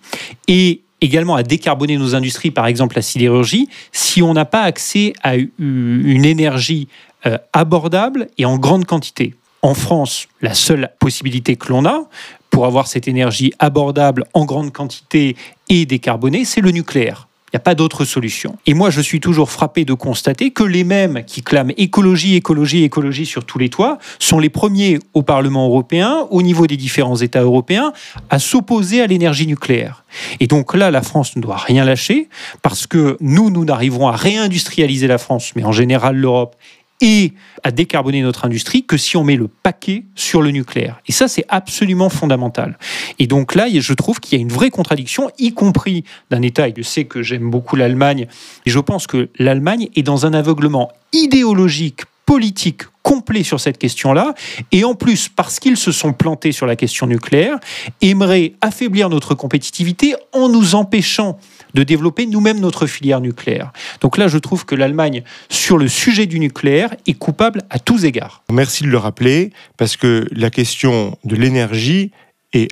et 0.48 0.82
également 1.04 1.36
à 1.36 1.44
décarboner 1.44 1.98
nos 1.98 2.16
industries, 2.16 2.50
par 2.50 2.66
exemple 2.66 2.96
la 2.96 3.02
sidérurgie, 3.02 3.68
si 3.92 4.22
on 4.22 4.34
n'a 4.34 4.46
pas 4.46 4.62
accès 4.62 5.14
à 5.22 5.36
une 5.36 6.26
énergie 6.26 6.88
euh, 7.26 7.38
abordable 7.52 8.28
et 8.38 8.46
en 8.46 8.58
grande 8.58 8.86
quantité. 8.86 9.36
En 9.62 9.74
France, 9.74 10.28
la 10.42 10.54
seule 10.54 10.90
possibilité 11.00 11.56
que 11.56 11.70
l'on 11.70 11.86
a 11.86 12.04
pour 12.50 12.66
avoir 12.66 12.88
cette 12.88 13.08
énergie 13.08 13.54
abordable 13.60 14.26
en 14.34 14.46
grande 14.46 14.72
quantité 14.72 15.36
et 15.70 15.86
décarbonée, 15.86 16.46
c'est 16.46 16.62
le 16.62 16.72
nucléaire. 16.72 17.28
Il 17.54 17.58
n'y 17.58 17.60
a 17.60 17.66
pas 17.66 17.76
d'autre 17.76 18.04
solution. 18.04 18.58
Et 18.66 18.74
moi, 18.74 18.90
je 18.90 19.00
suis 19.00 19.20
toujours 19.20 19.52
frappé 19.52 19.86
de 19.86 19.94
constater 19.94 20.50
que 20.50 20.64
les 20.64 20.84
mêmes 20.84 21.24
qui 21.24 21.44
clament 21.44 21.72
écologie, 21.78 22.34
écologie, 22.34 22.84
écologie 22.84 23.28
sur 23.28 23.46
tous 23.46 23.60
les 23.60 23.70
toits 23.70 24.00
sont 24.18 24.40
les 24.40 24.50
premiers 24.50 24.98
au 25.14 25.22
Parlement 25.22 25.68
européen, 25.68 26.26
au 26.32 26.42
niveau 26.42 26.66
des 26.66 26.78
différents 26.78 27.18
États 27.18 27.44
européens, 27.44 27.94
à 28.32 28.40
s'opposer 28.40 29.02
à 29.02 29.06
l'énergie 29.06 29.46
nucléaire. 29.46 30.04
Et 30.40 30.48
donc 30.48 30.74
là, 30.74 30.90
la 30.90 31.04
France 31.04 31.36
ne 31.36 31.44
doit 31.44 31.58
rien 31.58 31.86
lâcher 31.86 32.28
parce 32.64 32.88
que 32.88 33.18
nous, 33.22 33.52
nous 33.52 33.66
n'arriverons 33.66 34.08
à 34.08 34.16
réindustrialiser 34.16 35.06
la 35.06 35.20
France, 35.20 35.52
mais 35.56 35.64
en 35.64 35.72
général 35.72 36.16
l'Europe 36.16 36.56
et 37.02 37.34
à 37.64 37.72
décarboner 37.72 38.22
notre 38.22 38.46
industrie 38.46 38.86
que 38.86 38.98
si 38.98 39.18
on 39.18 39.24
met 39.24 39.36
le 39.36 39.48
paquet 39.48 40.06
sur 40.16 40.42
le 40.42 40.52
nucléaire. 40.52 41.02
Et 41.08 41.12
ça, 41.12 41.28
c'est 41.28 41.46
absolument 41.50 42.10
fondamental. 42.10 42.78
Et 43.20 43.28
donc 43.28 43.56
là, 43.56 43.68
je 43.70 43.94
trouve 43.94 44.20
qu'il 44.20 44.38
y 44.38 44.42
a 44.42 44.42
une 44.42 44.52
vraie 44.52 44.70
contradiction, 44.70 45.30
y 45.38 45.54
compris 45.54 46.04
d'un 46.30 46.42
État, 46.42 46.68
et 46.68 46.74
je 46.76 46.82
sais 46.82 47.06
que 47.06 47.22
j'aime 47.22 47.50
beaucoup 47.50 47.76
l'Allemagne, 47.76 48.28
et 48.66 48.70
je 48.70 48.80
pense 48.80 49.08
que 49.08 49.30
l'Allemagne 49.38 49.90
est 49.96 50.04
dans 50.04 50.26
un 50.26 50.34
aveuglement 50.34 50.92
idéologique, 51.14 52.02
politique 52.26 52.84
complet 53.02 53.44
sur 53.44 53.60
cette 53.60 53.78
question-là, 53.78 54.34
et 54.72 54.86
en 54.86 54.96
plus, 54.96 55.28
parce 55.28 55.60
qu'ils 55.60 55.76
se 55.76 55.92
sont 55.92 56.14
plantés 56.14 56.54
sur 56.54 56.66
la 56.66 56.78
question 56.78 57.06
nucléaire, 57.06 57.58
aimeraient 58.02 58.54
affaiblir 58.62 59.10
notre 59.10 59.36
compétitivité 59.36 60.16
en 60.32 60.48
nous 60.48 60.74
empêchant 60.74 61.38
de 61.74 61.84
développer 61.84 62.26
nous-mêmes 62.26 62.62
notre 62.62 62.88
filière 62.88 63.20
nucléaire. 63.20 63.74
Donc 64.00 64.18
là, 64.18 64.30
je 64.30 64.38
trouve 64.38 64.66
que 64.66 64.74
l'Allemagne, 64.74 65.24
sur 65.50 65.78
le 65.78 65.90
sujet 65.90 66.28
du 66.28 66.40
nucléaire, 66.40 66.96
est 67.06 67.14
coupable 67.14 67.64
à 67.70 67.78
tous 67.78 68.06
égards. 68.06 68.44
Merci 68.50 68.84
de 68.84 68.90
le 68.90 68.98
rappeler, 68.98 69.52
parce 69.76 69.98
que 69.98 70.26
la 70.32 70.50
question 70.50 71.18
de 71.26 71.36
l'énergie 71.36 72.12
est 72.54 72.70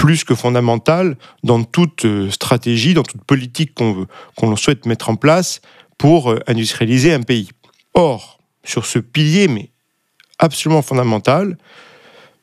plus 0.00 0.24
que 0.24 0.34
fondamentale 0.34 1.18
dans 1.44 1.62
toute 1.62 2.06
euh, 2.06 2.30
stratégie, 2.30 2.94
dans 2.94 3.02
toute 3.02 3.22
politique 3.22 3.74
qu'on 3.74 4.06
qu'on 4.34 4.56
souhaite 4.56 4.86
mettre 4.86 5.10
en 5.10 5.14
place 5.14 5.60
pour 5.98 6.30
euh, 6.30 6.40
industrialiser 6.46 7.12
un 7.12 7.20
pays. 7.20 7.50
Or, 7.92 8.40
sur 8.64 8.86
ce 8.86 8.98
pilier, 8.98 9.46
mais 9.46 9.68
absolument 10.38 10.80
fondamental, 10.80 11.58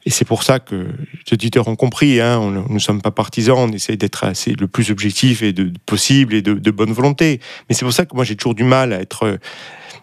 et 0.08 0.10
c'est 0.10 0.24
pour 0.24 0.44
ça 0.44 0.60
que 0.60 0.76
les 0.76 1.34
auditeurs 1.34 1.68
ont 1.68 1.76
compris, 1.76 2.22
hein, 2.22 2.40
nous 2.40 2.74
ne 2.74 2.80
sommes 2.80 3.02
pas 3.02 3.12
partisans, 3.12 3.58
on 3.58 3.74
essaie 3.74 3.98
d'être 3.98 4.26
le 4.58 4.66
plus 4.66 4.90
objectif 4.90 5.44
et 5.44 5.52
de, 5.52 5.74
possible 5.86 6.34
et 6.34 6.42
de, 6.42 6.72
bonne 6.72 6.94
volonté. 6.94 7.42
Mais 7.68 7.76
c'est 7.76 7.84
pour 7.84 7.92
ça 7.92 8.06
que 8.06 8.16
moi 8.16 8.24
j'ai 8.24 8.38
toujours 8.38 8.56
du 8.56 8.64
mal 8.64 8.94
à 8.94 9.02
être 9.02 9.24
euh, 9.24 9.38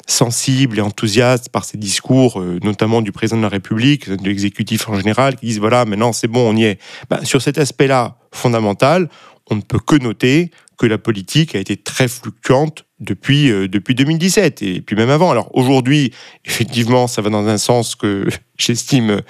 sensible 0.06 0.78
et 0.78 0.82
enthousiaste 0.82 1.48
par 1.48 1.64
ces 1.64 1.78
discours, 1.78 2.38
euh, 2.38 2.58
notamment 2.62 3.00
du 3.00 3.12
président 3.12 3.38
de 3.38 3.44
la 3.44 3.48
République, 3.48 4.10
de 4.10 4.22
l'exécutif 4.22 4.90
en 4.90 4.98
général, 4.98 5.36
qui 5.36 5.46
disent 5.46 5.58
voilà, 5.58 5.86
maintenant 5.86 6.12
c'est 6.12 6.28
bon, 6.28 6.50
on 6.50 6.54
y 6.54 6.64
est. 6.64 6.78
Ben, 7.08 7.24
sur 7.24 7.40
cet 7.40 7.56
aspect-là 7.56 8.18
fondamental, 8.30 9.08
on 9.48 9.56
ne 9.56 9.62
peut 9.62 9.78
que 9.78 9.96
noter 9.96 10.50
que 10.78 10.86
la 10.86 10.98
politique 10.98 11.54
a 11.54 11.58
été 11.58 11.76
très 11.76 12.08
fluctuante 12.08 12.84
depuis, 13.00 13.50
euh, 13.50 13.68
depuis 13.68 13.94
2017 13.94 14.62
et 14.62 14.80
puis 14.80 14.96
même 14.96 15.10
avant. 15.10 15.30
Alors 15.30 15.50
aujourd'hui, 15.54 16.12
effectivement, 16.44 17.06
ça 17.06 17.22
va 17.22 17.30
dans 17.30 17.46
un 17.46 17.58
sens 17.58 17.94
que 17.94 18.26
j'estime 18.58 19.20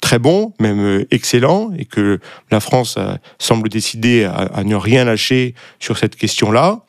très 0.00 0.18
bon, 0.18 0.54
même 0.60 0.80
euh, 0.80 1.06
excellent, 1.10 1.72
et 1.76 1.84
que 1.84 2.20
la 2.50 2.60
France 2.60 2.98
semble 3.38 3.68
décider 3.68 4.24
à, 4.24 4.64
ne 4.64 4.74
rien 4.74 5.04
lâcher 5.04 5.54
sur 5.78 5.98
cette 5.98 6.16
question-là 6.16 6.84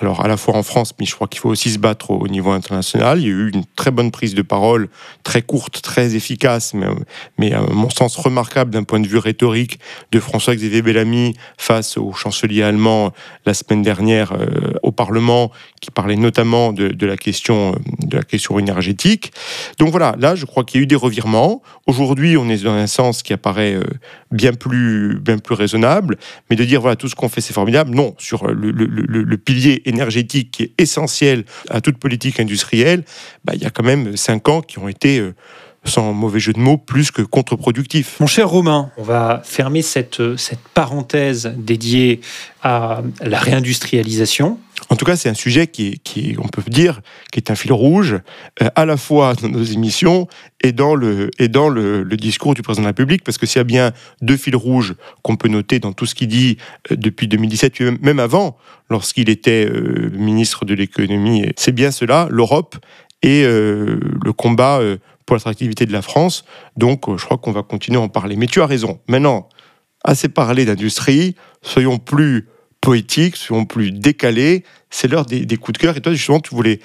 alors 0.00 0.24
à 0.24 0.28
la 0.28 0.36
fois 0.36 0.56
en 0.56 0.62
France, 0.62 0.94
mais 0.98 1.06
je 1.06 1.14
crois 1.14 1.28
qu'il 1.28 1.40
faut 1.40 1.48
aussi 1.48 1.70
se 1.70 1.78
battre 1.78 2.10
au 2.10 2.28
niveau 2.28 2.50
international. 2.50 3.20
Il 3.20 3.24
y 3.24 3.30
a 3.30 3.34
eu 3.34 3.50
une 3.50 3.64
très 3.76 3.90
bonne 3.90 4.10
prise 4.10 4.34
de 4.34 4.42
parole, 4.42 4.88
très 5.24 5.42
courte, 5.42 5.82
très 5.82 6.14
efficace, 6.14 6.74
mais, 6.74 6.86
mais 7.38 7.52
à 7.52 7.62
mon 7.62 7.90
sens 7.90 8.16
remarquable 8.16 8.70
d'un 8.70 8.84
point 8.84 9.00
de 9.00 9.08
vue 9.08 9.18
rhétorique 9.18 9.78
de 10.12 10.20
François-Xavier 10.20 10.82
Bellamy 10.82 11.34
face 11.56 11.96
au 11.96 12.12
chancelier 12.12 12.62
allemand 12.62 13.12
la 13.46 13.54
semaine 13.54 13.82
dernière 13.82 14.32
euh, 14.32 14.72
Parlement, 14.98 15.52
qui 15.80 15.92
parlait 15.92 16.16
notamment 16.16 16.72
de, 16.72 17.06
la 17.06 17.16
question 17.16 17.76
de 18.00 18.16
la 18.16 18.24
question 18.24 18.58
énergétique. 18.58 19.30
Donc 19.78 19.90
voilà, 19.90 20.16
là 20.18 20.34
je 20.34 20.44
crois 20.44 20.64
qu'il 20.64 20.80
y 20.80 20.82
a 20.82 20.84
eu 20.84 20.86
des 20.86 20.96
revirements. 20.96 21.62
Aujourd'hui, 21.86 22.36
on 22.36 22.48
est 22.48 22.64
dans 22.64 22.72
un 22.72 22.88
sens 22.88 23.22
qui 23.22 23.32
apparaît 23.32 23.74
euh, 23.74 23.84
bien 24.32 24.52
plus 24.52 25.20
bien 25.20 25.38
plus 25.38 25.54
raisonnable, 25.54 26.18
mais 26.50 26.56
de 26.56 26.64
dire 26.64 26.80
voilà 26.80 26.96
tout 26.96 27.08
ce 27.08 27.14
qu'on 27.14 27.28
fait 27.28 27.40
c'est 27.40 27.54
formidable, 27.54 27.94
non 27.94 28.16
sur 28.18 28.48
le 28.48 29.36
pilier 29.36 29.82
énergétique 29.84 30.50
qui 30.50 30.64
est 30.64 30.72
essentiel 30.78 31.44
à 31.70 31.80
toute 31.80 31.98
politique 31.98 32.40
industrielle, 32.40 33.04
bah, 33.44 33.52
il 33.54 33.62
y 33.62 33.66
a 33.66 33.70
quand 33.70 33.84
même 33.84 34.16
cinq 34.16 34.48
ans 34.48 34.62
qui 34.62 34.80
ont 34.80 34.88
été 34.88 35.20
euh, 35.20 35.34
sans 35.88 36.12
mauvais 36.12 36.40
jeu 36.40 36.52
de 36.52 36.60
mots, 36.60 36.76
plus 36.76 37.10
que 37.10 37.22
contre-productifs. 37.22 38.20
Mon 38.20 38.26
cher 38.26 38.48
Romain, 38.48 38.90
on 38.96 39.02
va 39.02 39.42
fermer 39.44 39.82
cette, 39.82 40.36
cette 40.36 40.60
parenthèse 40.74 41.52
dédiée 41.56 42.20
à 42.62 43.02
la 43.20 43.38
réindustrialisation. 43.38 44.58
En 44.90 44.96
tout 44.96 45.04
cas, 45.04 45.16
c'est 45.16 45.28
un 45.28 45.34
sujet 45.34 45.66
qui, 45.66 46.00
qui, 46.02 46.36
on 46.38 46.48
peut 46.48 46.62
dire, 46.66 47.00
qui 47.30 47.38
est 47.38 47.50
un 47.50 47.54
fil 47.54 47.72
rouge, 47.72 48.16
euh, 48.62 48.68
à 48.74 48.86
la 48.86 48.96
fois 48.96 49.34
dans 49.34 49.48
nos 49.48 49.62
émissions 49.62 50.28
et 50.62 50.72
dans, 50.72 50.94
le, 50.94 51.30
et 51.38 51.48
dans 51.48 51.68
le, 51.68 52.04
discours 52.16 52.54
du 52.54 52.62
président 52.62 52.82
de 52.82 52.86
la 52.86 52.90
République, 52.90 53.22
parce 53.22 53.38
que 53.38 53.46
s'il 53.46 53.58
y 53.58 53.60
a 53.60 53.64
bien 53.64 53.92
deux 54.22 54.36
fils 54.36 54.54
rouges 54.54 54.94
qu'on 55.22 55.36
peut 55.36 55.48
noter 55.48 55.78
dans 55.78 55.92
tout 55.92 56.06
ce 56.06 56.14
qu'il 56.14 56.28
dit 56.28 56.56
euh, 56.90 56.96
depuis 56.96 57.28
2017, 57.28 57.80
même 58.02 58.18
avant, 58.18 58.56
lorsqu'il 58.88 59.28
était 59.28 59.66
euh, 59.66 60.10
ministre 60.12 60.64
de 60.64 60.74
l'économie, 60.74 61.46
c'est 61.56 61.72
bien 61.72 61.90
cela, 61.90 62.26
l'Europe 62.30 62.76
et 63.22 63.42
le 63.42 64.32
combat 64.32 64.80
pour 65.28 65.36
l'attractivité 65.36 65.84
de 65.84 65.92
la 65.92 66.00
France. 66.00 66.46
Donc, 66.78 67.04
je 67.18 67.22
crois 67.22 67.36
qu'on 67.36 67.52
va 67.52 67.62
continuer 67.62 67.98
à 67.98 68.00
en 68.00 68.08
parler. 68.08 68.34
Mais 68.34 68.46
tu 68.46 68.62
as 68.62 68.66
raison. 68.66 68.98
Maintenant, 69.08 69.50
assez 70.02 70.30
parlé 70.30 70.64
d'industrie, 70.64 71.34
soyons 71.60 71.98
plus 71.98 72.48
poétiques, 72.80 73.36
soyons 73.36 73.66
plus 73.66 73.92
décalés. 73.92 74.64
C'est 74.88 75.06
l'heure 75.06 75.26
des, 75.26 75.44
coups 75.58 75.78
de 75.78 75.82
cœur. 75.82 75.96
Et 75.98 76.00
toi, 76.00 76.14
justement, 76.14 76.40
tu 76.40 76.54
voulais 76.54 76.80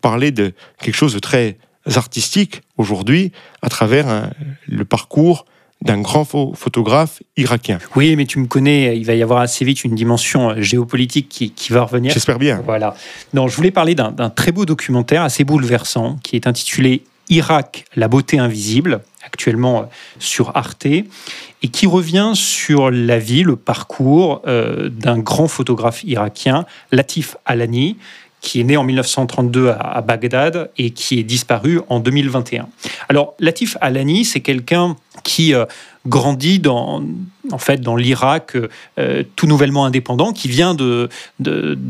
parler 0.00 0.32
de 0.32 0.54
quelque 0.82 0.96
chose 0.96 1.14
de 1.14 1.20
très 1.20 1.56
artistique 1.94 2.62
aujourd'hui 2.78 3.30
à 3.62 3.68
travers 3.68 4.28
le 4.66 4.84
parcours 4.84 5.46
d'un 5.80 6.00
grand 6.00 6.24
photographe 6.24 7.22
irakien. 7.36 7.78
Oui, 7.94 8.16
mais 8.16 8.26
tu 8.26 8.40
me 8.40 8.46
connais, 8.46 8.98
il 8.98 9.04
va 9.04 9.14
y 9.14 9.22
avoir 9.22 9.40
assez 9.40 9.64
vite 9.64 9.84
une 9.84 9.94
dimension 9.94 10.50
euh, 10.50 10.60
géopolitique 10.62 11.28
qui, 11.28 11.50
qui 11.50 11.72
va 11.72 11.82
revenir. 11.82 12.10
J'espère 12.12 12.38
bien. 12.38 12.62
Voilà. 12.64 12.94
Non, 13.34 13.48
je 13.48 13.56
voulais 13.56 13.70
parler 13.70 13.94
d'un 13.94 14.30
très 14.30 14.50
beau 14.50 14.64
documentaire 14.64 15.22
assez 15.22 15.44
bouleversant 15.44 16.16
qui 16.22 16.36
est 16.36 16.46
intitulé 16.46 17.02
Irak, 17.28 17.84
la 17.96 18.08
beauté 18.08 18.38
invisible, 18.38 19.00
actuellement 19.24 19.82
euh, 19.82 19.84
sur 20.18 20.56
Arte, 20.56 20.86
et 20.86 21.68
qui 21.72 21.86
revient 21.86 22.32
sur 22.34 22.90
la 22.90 23.18
vie, 23.18 23.42
le 23.42 23.56
parcours 23.56 24.42
euh, 24.46 24.88
d'un 24.88 25.18
grand 25.18 25.48
photographe 25.48 26.04
irakien, 26.04 26.66
Latif 26.92 27.36
Alani, 27.46 27.96
qui 28.40 28.60
est 28.60 28.64
né 28.64 28.76
en 28.76 28.84
1932 28.84 29.70
à, 29.70 30.02
Bagdad 30.02 30.70
et 30.76 30.90
qui 30.90 31.18
est 31.18 31.22
disparu 31.22 31.80
en 31.88 31.98
2021. 31.98 32.68
Alors, 33.08 33.34
Latif 33.40 33.78
Alani, 33.80 34.26
c'est 34.26 34.40
quelqu'un 34.40 34.96
qui 35.22 35.54
euh, 35.54 35.64
grandit 36.06 36.58
dans, 36.58 37.02
en 37.50 37.58
fait, 37.58 37.80
dans 37.80 37.96
l'Irak 37.96 38.56
euh, 38.98 39.22
tout 39.36 39.46
nouvellement 39.46 39.86
indépendant, 39.86 40.32
qui 40.32 40.48
vient 40.48 40.74
de, 40.74 41.08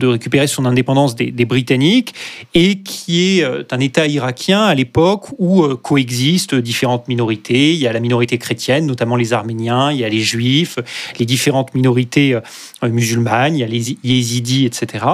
récupérer 0.03 0.47
son 0.47 0.65
indépendance 0.65 1.15
des, 1.15 1.45
Britanniques 1.45 2.15
et 2.55 2.79
qui 2.81 3.39
est 3.39 3.45
euh, 3.45 3.63
un 3.71 3.81
État 3.81 4.07
irakien 4.07 4.63
à 4.63 4.75
l'époque 4.75 5.27
où 5.39 5.67
coexistent 5.77 6.55
différentes 6.55 7.09
minorités. 7.09 7.73
Il 7.73 7.79
y 7.79 7.87
a 7.87 7.93
la 7.93 8.01
minorité 8.01 8.39
chrétienne, 8.39 8.87
notamment 8.87 9.17
les 9.17 9.33
Arméniens, 9.33 9.91
il 9.91 9.99
y 9.99 10.05
a 10.05 10.09
les 10.09 10.21
Juifs, 10.21 10.79
les 11.19 11.27
différentes 11.27 11.75
minorités 11.75 12.39
musulmanes, 12.83 13.57
il 13.57 13.61
y 13.61 13.65
a 13.65 13.67
les 13.67 13.97
Yézidis, 14.05 14.67
etc. 14.67 15.05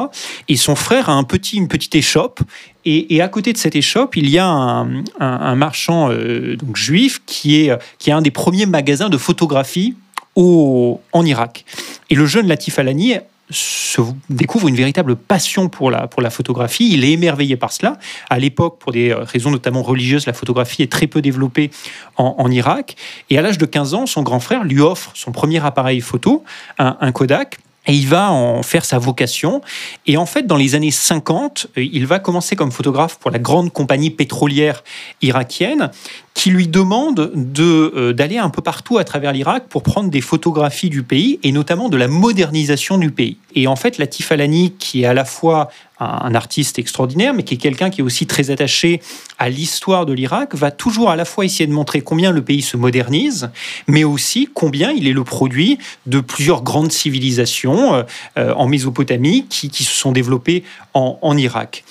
Et 0.48 0.56
son 0.56 0.74
frère 0.74 1.08
a 1.08 1.14
un 1.14 1.24
petit, 1.24 1.56
une 1.56 1.68
petite 1.68 1.94
échoppe 1.94 2.40
et, 2.84 3.20
à 3.20 3.28
côté 3.28 3.52
de 3.52 3.58
cette 3.58 3.76
échoppe, 3.76 4.16
il 4.16 4.28
y 4.28 4.38
a 4.38 4.46
un, 4.46 5.54
marchand 5.54 6.08
donc 6.08 6.76
juif 6.76 7.20
qui 7.26 7.62
est, 7.62 7.78
qui 7.98 8.10
un 8.10 8.22
des 8.22 8.30
premiers 8.30 8.66
magasins 8.66 9.08
de 9.08 9.18
photographie 9.18 9.94
au, 10.34 11.00
en 11.12 11.24
Irak. 11.24 11.64
Et 12.08 12.14
le 12.14 12.26
jeune 12.26 12.46
Latif 12.46 12.78
Alani 12.78 13.14
se 13.50 14.00
découvre 14.28 14.68
une 14.68 14.76
véritable 14.76 15.16
passion 15.16 15.68
pour 15.68 15.90
la, 15.90 16.06
pour 16.06 16.22
la 16.22 16.30
photographie. 16.30 16.90
Il 16.92 17.04
est 17.04 17.12
émerveillé 17.12 17.56
par 17.56 17.72
cela. 17.72 17.98
À 18.28 18.38
l'époque, 18.38 18.78
pour 18.78 18.92
des 18.92 19.12
raisons 19.12 19.50
notamment 19.50 19.82
religieuses, 19.82 20.26
la 20.26 20.32
photographie 20.32 20.82
est 20.82 20.90
très 20.90 21.06
peu 21.06 21.20
développée 21.20 21.70
en, 22.16 22.50
Irak. 22.50 22.96
Et 23.28 23.38
à 23.38 23.42
l'âge 23.42 23.58
de 23.58 23.66
15 23.66 23.94
ans, 23.94 24.06
son 24.06 24.22
grand 24.22 24.40
frère 24.40 24.64
lui 24.64 24.80
offre 24.80 25.10
son 25.14 25.32
premier 25.32 25.64
appareil 25.64 26.00
photo, 26.00 26.44
un 26.78 27.12
Kodak. 27.12 27.58
Et 27.90 27.94
il 27.94 28.06
va 28.06 28.30
en 28.30 28.62
faire 28.62 28.84
sa 28.84 28.98
vocation. 28.98 29.62
Et 30.06 30.16
en 30.16 30.24
fait, 30.24 30.46
dans 30.46 30.56
les 30.56 30.76
années 30.76 30.92
50, 30.92 31.66
il 31.76 32.06
va 32.06 32.20
commencer 32.20 32.54
comme 32.54 32.70
photographe 32.70 33.18
pour 33.18 33.32
la 33.32 33.40
grande 33.40 33.72
compagnie 33.72 34.10
pétrolière 34.10 34.84
irakienne 35.22 35.90
qui 36.32 36.50
lui 36.50 36.68
demande 36.68 37.32
de, 37.34 38.12
d'aller 38.12 38.38
un 38.38 38.48
peu 38.48 38.62
partout 38.62 38.98
à 38.98 39.04
travers 39.04 39.32
l'Irak 39.32 39.64
pour 39.68 39.82
prendre 39.82 40.08
des 40.08 40.20
photographies 40.20 40.88
du 40.88 41.02
pays 41.02 41.40
et 41.42 41.50
notamment 41.50 41.88
de 41.88 41.96
la 41.96 42.06
modernisation 42.06 42.96
du 42.96 43.10
pays. 43.10 43.38
Et 43.54 43.66
en 43.66 43.76
fait, 43.76 43.98
Latif 43.98 44.32
Alani, 44.32 44.74
qui 44.78 45.02
est 45.02 45.06
à 45.06 45.14
la 45.14 45.24
fois 45.24 45.70
un 45.98 46.34
artiste 46.34 46.78
extraordinaire, 46.78 47.34
mais 47.34 47.42
qui 47.42 47.54
est 47.54 47.58
quelqu'un 47.58 47.90
qui 47.90 48.00
est 48.00 48.04
aussi 48.04 48.26
très 48.26 48.50
attaché 48.50 49.02
à 49.38 49.50
l'histoire 49.50 50.06
de 50.06 50.14
l'Irak, 50.14 50.54
va 50.54 50.70
toujours 50.70 51.10
à 51.10 51.16
la 51.16 51.26
fois 51.26 51.44
essayer 51.44 51.66
de 51.66 51.72
montrer 51.72 52.00
combien 52.00 52.30
le 52.30 52.42
pays 52.42 52.62
se 52.62 52.78
modernise, 52.78 53.50
mais 53.86 54.02
aussi 54.02 54.48
combien 54.52 54.92
il 54.92 55.06
est 55.06 55.12
le 55.12 55.24
produit 55.24 55.78
de 56.06 56.20
plusieurs 56.20 56.62
grandes 56.62 56.92
civilisations 56.92 57.94
euh, 57.94 58.02
euh, 58.38 58.54
en 58.54 58.66
Mésopotamie 58.66 59.46
qui, 59.48 59.68
se 59.70 59.94
sont 59.94 60.12
développées 60.12 60.64
en 60.94 61.36
Irak. 61.36 61.84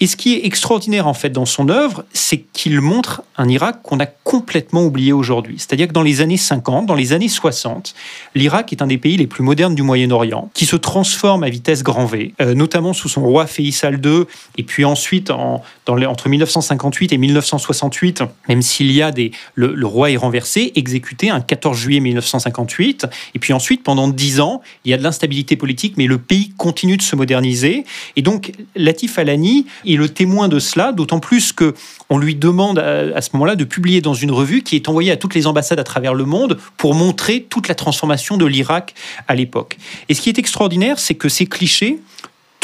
Et 0.00 0.06
ce 0.06 0.16
qui 0.16 0.34
est 0.34 0.44
extraordinaire 0.44 1.06
en 1.06 1.14
fait 1.14 1.30
dans 1.30 1.46
son 1.46 1.68
œuvre, 1.68 2.04
c'est 2.12 2.38
qu'il 2.52 2.80
montre 2.80 3.22
un 3.36 3.48
Irak 3.48 3.80
qu'on 3.82 4.00
a 4.00 4.06
complètement 4.06 4.82
oublié 4.82 5.12
aujourd'hui. 5.12 5.56
C'est-à-dire 5.58 5.88
que 5.88 5.92
dans 5.92 6.02
les 6.02 6.20
années 6.20 6.36
50, 6.36 6.86
dans 6.86 6.94
les 6.94 7.12
années 7.12 7.28
60, 7.28 7.94
l'Irak 8.34 8.72
est 8.72 8.82
un 8.82 8.88
des 8.88 8.98
pays 8.98 9.16
les 9.16 9.26
plus 9.26 9.44
modernes 9.44 9.74
du 9.74 9.82
Moyen-Orient, 9.82 10.50
qui 10.52 10.66
se 10.66 10.76
transforme 10.76 11.44
à 11.44 11.48
vitesse 11.48 11.82
grand 11.82 12.06
V, 12.06 12.34
euh, 12.40 12.54
notamment 12.54 12.92
sous 12.92 13.08
son 13.08 13.22
roi 13.22 13.46
Faisal 13.46 14.00
II, 14.04 14.24
et 14.58 14.64
puis 14.64 14.84
ensuite 14.84 15.30
entre 15.30 16.28
1958 16.28 17.12
et 17.12 17.18
1968, 17.18 18.24
même 18.48 18.62
s'il 18.62 18.90
y 18.90 19.00
a 19.00 19.12
des, 19.12 19.30
le, 19.54 19.74
le, 19.74 19.86
roi 19.86 20.10
est 20.10 20.16
renversé, 20.16 20.72
exécuté 20.74 21.30
un 21.30 21.40
14 21.40 21.76
juillet 21.76 22.00
1958, 22.00 23.06
et 23.34 23.38
puis 23.38 23.52
ensuite 23.52 23.82
pendant 23.84 24.08
dix 24.08 24.40
ans, 24.40 24.60
il 24.84 24.90
y 24.90 24.94
a 24.94 24.96
de 24.96 25.02
l'instabilité 25.02 25.56
politique, 25.56 25.94
mais 25.96 26.06
le 26.06 26.18
pays 26.18 26.52
continue 26.56 26.96
de 26.96 27.02
se 27.02 27.14
moderniser, 27.14 27.84
et 28.16 28.22
donc 28.22 28.52
Latif 28.74 29.18
Alani 29.18 29.66
est 29.86 29.96
le 29.96 30.08
témoin 30.08 30.48
de 30.48 30.58
cela, 30.58 30.92
d'autant 30.92 31.20
plus 31.20 31.52
que 31.52 31.74
on 32.10 32.18
lui 32.18 32.34
demande 32.34 32.78
à, 32.78 33.20
ce 33.20 33.30
moment-là 33.34 33.56
de 33.56 33.64
publier 33.64 34.00
dans 34.00 34.14
une 34.14 34.30
revue 34.30 34.62
qui 34.62 34.76
est 34.76 34.88
envoyée 34.88 35.10
à 35.10 35.16
toutes 35.16 35.34
les 35.34 35.46
ambassades 35.46 35.80
à 35.80 35.84
travers 35.84 36.14
le 36.14 36.24
monde 36.24 36.58
pour 36.76 36.94
montrer 36.94 37.46
toute 37.48 37.68
la 37.68 37.74
transformation 37.74 38.36
de 38.36 38.46
l'Irak 38.46 38.94
à 39.28 39.34
l'époque. 39.34 39.78
Et 40.08 40.14
ce 40.14 40.20
qui 40.20 40.28
est 40.28 40.38
extraordinaire, 40.38 40.98
c'est 40.98 41.14
que 41.14 41.28
ces 41.28 41.46
clichés 41.46 41.98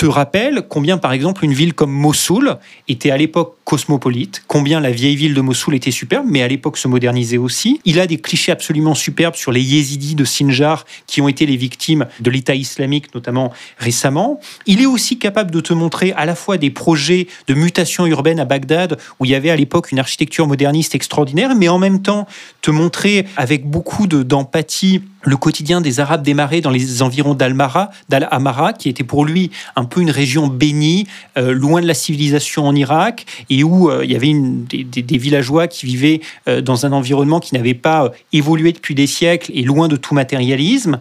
te 0.01 0.07
rappellent 0.07 0.62
combien, 0.66 0.96
par 0.96 1.12
exemple, 1.12 1.44
une 1.44 1.53
ville 1.53 1.74
comme 1.74 1.92
Mossoul 1.92 2.57
était 2.88 3.11
à 3.11 3.18
l'époque 3.18 3.57
cosmopolite, 3.64 4.42
combien 4.46 4.80
la 4.80 4.92
vieille 4.92 5.14
ville 5.14 5.34
de 5.34 5.42
Mossoul 5.42 5.74
était 5.74 5.90
superbe, 5.90 6.24
mais 6.26 6.40
à 6.40 6.48
l'époque 6.48 6.78
se 6.78 6.88
modernisait 6.88 7.36
aussi. 7.36 7.82
Il 7.84 8.01
a 8.01 8.07
des 8.07 8.16
clichés 8.16 8.51
absolument 8.51 8.94
superbes 8.94 9.34
sur 9.34 9.53
les 9.53 9.61
yézidis 9.61 10.14
de 10.14 10.24
Sinjar 10.24 10.86
qui 11.07 11.20
ont 11.20 11.28
été 11.28 11.44
les 11.44 11.59
victimes 11.59 12.07
de 12.18 12.30
l'État 12.30 12.55
islamique, 12.55 13.14
notamment 13.14 13.53
récemment. 13.76 14.40
Il 14.64 14.80
est 14.80 14.86
aussi 14.86 15.18
capable 15.18 15.51
de 15.51 15.61
te 15.61 15.74
montrer 15.74 16.12
à 16.12 16.24
la 16.24 16.34
fois 16.34 16.57
des 16.57 16.70
projets 16.70 17.26
de 17.46 17.53
mutation 17.53 18.07
urbaine 18.07 18.40
à 18.40 18.46
Bagdad, 18.46 18.96
où 19.18 19.26
il 19.26 19.32
y 19.32 19.34
avait 19.34 19.51
à 19.51 19.57
l'époque 19.57 19.92
une 19.92 19.98
architecture 19.98 20.46
moderniste 20.46 20.94
extraordinaire, 20.94 21.55
mais 21.55 21.68
en 21.68 21.78
même 21.78 22.01
temps 22.01 22.26
te 22.62 22.70
montrer 22.70 23.26
avec 23.36 23.66
beaucoup 23.66 24.07
d'empathie 24.07 25.03
le 25.23 25.37
quotidien 25.37 25.81
des 25.81 26.01
Arabes 26.01 26.23
démarrés 26.23 26.61
dans 26.61 26.71
les 26.71 27.03
environs 27.03 27.35
d'Al-Amara, 27.35 28.73
qui 28.73 28.89
était 28.89 29.05
pour 29.05 29.25
lui 29.25 29.51
un 29.77 29.85
peu 29.85 30.01
une 30.01 30.11
région 30.11 30.47
bénie, 30.47 31.07
euh, 31.37 31.53
loin 31.53 31.81
de 31.81 31.87
la 31.87 31.95
civilisation 31.95 32.66
en 32.66 32.75
Irak, 32.75 33.27
et 33.51 33.62
où 33.62 33.91
euh, 33.91 34.05
il 34.05 34.11
y 34.11 34.16
avait 34.16 34.33
des, 34.33 35.18
villageois 35.18 35.68
qui 35.68 35.87
vivaient 35.87 36.21
euh, 36.49 36.61
dans 36.61 36.87
un 36.87 36.93
environnement 36.93 37.41
qui 37.41 37.55
n'avait 37.55 37.75
pas 37.75 38.11
évolué 38.33 38.73
depuis 38.73 38.95
des 38.95 39.07
siècles 39.07 39.51
et 39.55 39.62
loin 39.62 39.89
de 39.89 39.97
tout 39.97 40.14
matérialisme. 40.14 40.99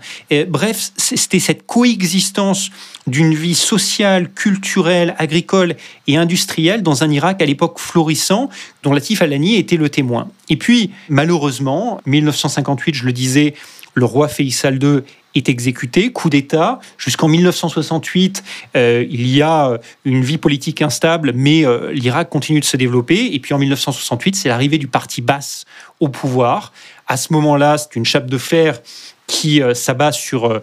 Bref, 0.47 0.91
c'était 0.97 1.39
cette 1.39 1.65
coexistence 1.65 2.69
d'une 3.07 3.33
vie 3.33 3.55
sociale, 3.55 4.29
culturelle, 4.29 5.15
agricole 5.17 5.75
et 6.07 6.17
industrielle 6.17 6.83
dans 6.83 7.03
un 7.03 7.09
Irak 7.09 7.41
à 7.41 7.45
l'époque 7.45 7.79
florissant, 7.79 8.49
dont 8.83 8.93
Latif 8.93 9.21
Alani 9.21 9.55
était 9.55 9.77
le 9.77 9.89
témoin. 9.89 10.29
Et 10.49 10.57
puis, 10.57 10.91
malheureusement, 11.09 12.01
1958, 12.05 12.95
je 12.95 13.05
le 13.05 13.13
disais, 13.13 13.53
le 13.93 14.05
roi 14.05 14.27
Faisal 14.27 14.81
II 14.83 15.01
est 15.35 15.49
exécuté, 15.49 16.11
coup 16.11 16.29
d'État. 16.29 16.79
Jusqu'en 16.97 17.27
1968, 17.27 18.43
euh, 18.75 19.05
il 19.09 19.27
y 19.27 19.41
a 19.41 19.77
une 20.05 20.23
vie 20.23 20.37
politique 20.37 20.81
instable, 20.81 21.33
mais 21.35 21.65
euh, 21.65 21.91
l'Irak 21.91 22.29
continue 22.29 22.59
de 22.59 22.65
se 22.65 22.77
développer. 22.77 23.33
Et 23.33 23.39
puis 23.39 23.53
en 23.53 23.59
1968, 23.59 24.35
c'est 24.35 24.49
l'arrivée 24.49 24.77
du 24.77 24.87
parti 24.87 25.21
basse 25.21 25.65
au 25.99 26.09
pouvoir. 26.09 26.73
À 27.07 27.17
ce 27.17 27.33
moment-là, 27.33 27.77
c'est 27.77 27.95
une 27.95 28.05
chape 28.05 28.27
de 28.27 28.37
fer 28.37 28.79
qui 29.27 29.61
euh, 29.61 29.75
s'abat 29.75 30.11
sur, 30.11 30.59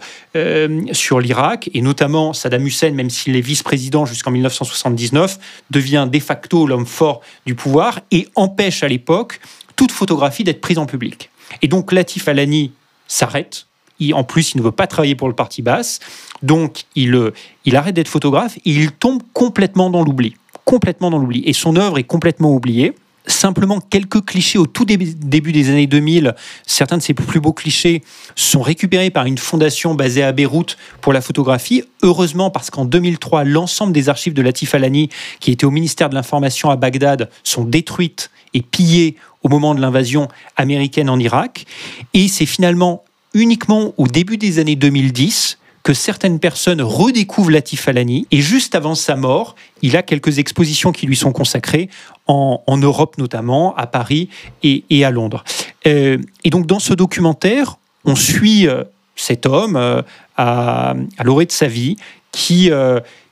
sur 0.93 1.21
l'Irak, 1.21 1.71
et 1.73 1.81
notamment 1.81 2.33
Saddam 2.33 2.67
Hussein, 2.67 2.91
même 2.91 3.11
s'il 3.11 3.37
est 3.37 3.41
vice-président 3.41 4.05
jusqu'en 4.07 4.33
1979, 4.33 5.39
devient 5.71 6.09
de 6.11 6.19
facto 6.19 6.67
l'homme 6.67 6.87
fort 6.87 7.21
du 7.47 7.55
pouvoir 7.55 8.01
et 8.11 8.27
empêche 8.35 8.83
à 8.83 8.89
l'époque 8.89 9.41
toute 9.77 9.93
photographie 9.93 10.43
d'être 10.43 10.61
prise 10.61 10.79
en 10.79 10.87
public. 10.87 11.31
Et 11.63 11.69
donc 11.69 11.93
Latif 11.93 12.27
Alani 12.27 12.73
s'arrête, 13.09 13.67
en 14.13 14.25
plus, 14.25 14.53
il 14.55 14.59
ne 14.59 14.63
veut 14.63 14.73
pas 14.73 14.87
travailler 14.87 15.15
pour 15.15 15.29
le 15.29 15.35
parti 15.35 15.63
basse. 15.63 16.01
Donc, 16.43 16.85
il, 16.95 17.15
euh, 17.15 17.33
il 17.65 17.77
arrête 17.77 17.95
d'être 17.95 18.09
photographe 18.09 18.59
et 18.59 18.71
il 18.71 18.93
tombe 18.93 19.23
complètement 19.33 19.91
dans 19.91 20.03
l'oubli. 20.03 20.35
Complètement 20.65 21.11
dans 21.11 21.19
l'oubli. 21.19 21.43
Et 21.47 21.53
son 21.53 21.77
œuvre 21.77 21.99
est 21.99 22.05
complètement 22.05 22.53
oubliée. 22.53 22.95
Simplement 23.29 23.81
quelques 23.81 24.25
clichés 24.25 24.59
au 24.59 24.67
tout 24.67 24.85
début 24.85 25.53
des 25.53 25.71
années 25.71 25.89
2000. 25.89 26.35
Certains 26.65 26.99
de 26.99 27.03
ses 27.03 27.15
plus 27.15 27.41
beaux 27.41 27.53
clichés 27.53 28.03
sont 28.37 28.63
récupérés 28.63 29.11
par 29.11 29.27
une 29.27 29.39
fondation 29.39 29.95
basée 29.95 30.23
à 30.23 30.31
Beyrouth 30.31 30.77
pour 31.01 31.13
la 31.13 31.21
photographie. 31.21 31.83
Heureusement, 32.03 32.51
parce 32.51 32.71
qu'en 32.71 32.85
2003, 32.85 33.43
l'ensemble 33.43 33.93
des 33.93 34.09
archives 34.09 34.35
de 34.35 34.43
Latif 34.43 34.77
Alani, 34.77 35.09
qui 35.41 35.51
étaient 35.51 35.65
au 35.65 35.73
ministère 35.73 36.09
de 36.09 36.15
l'Information 36.15 36.71
à 36.71 36.77
Bagdad, 36.77 37.29
sont 37.43 37.65
détruites 37.65 38.31
et 38.55 38.63
pillées 38.63 39.17
au 39.43 39.49
moment 39.49 39.75
de 39.75 39.81
l'invasion 39.81 40.29
américaine 40.57 41.09
en 41.09 41.19
Irak. 41.19 41.67
Et 42.15 42.29
c'est 42.29 42.47
finalement 42.47 43.05
uniquement 43.35 43.93
au 43.97 44.07
début 44.07 44.39
des 44.39 44.59
années 44.59 44.77
2010 44.77 45.59
que 45.87 45.95
certaines 45.95 46.41
personnes 46.41 46.83
redécouvrent 46.83 47.53
Latif 47.53 47.87
Alani. 47.87 48.27
Et 48.33 48.41
juste 48.41 48.75
avant 48.75 48.97
sa 48.97 49.15
mort, 49.15 49.55
il 49.83 49.97
a 49.97 50.03
quelques 50.03 50.41
expositions 50.41 50.91
qui 50.91 51.07
lui 51.07 51.15
sont 51.15 51.31
consacrées, 51.31 51.89
en, 52.27 52.77
Europe 52.77 53.19
notamment, 53.19 53.73
à 53.77 53.87
Paris 53.87 54.29
et, 54.65 55.05
à 55.05 55.13
Londres. 55.13 55.45
Euh, 55.87 56.19
et 56.43 56.51
donc 56.51 56.67
dans 56.67 56.81
ce 56.81 56.93
documentaire, 56.93 57.77
on 58.05 58.17
suit 58.17 58.67
euh, 58.67 58.83
cet 59.15 59.47
homme 59.47 59.77
euh, 59.77 60.03
à, 60.37 60.97
à 61.19 61.23
l'orée 61.23 61.47
de 61.47 61.53
sa 61.53 61.69
vie 61.69 61.97
qui, 62.33 62.71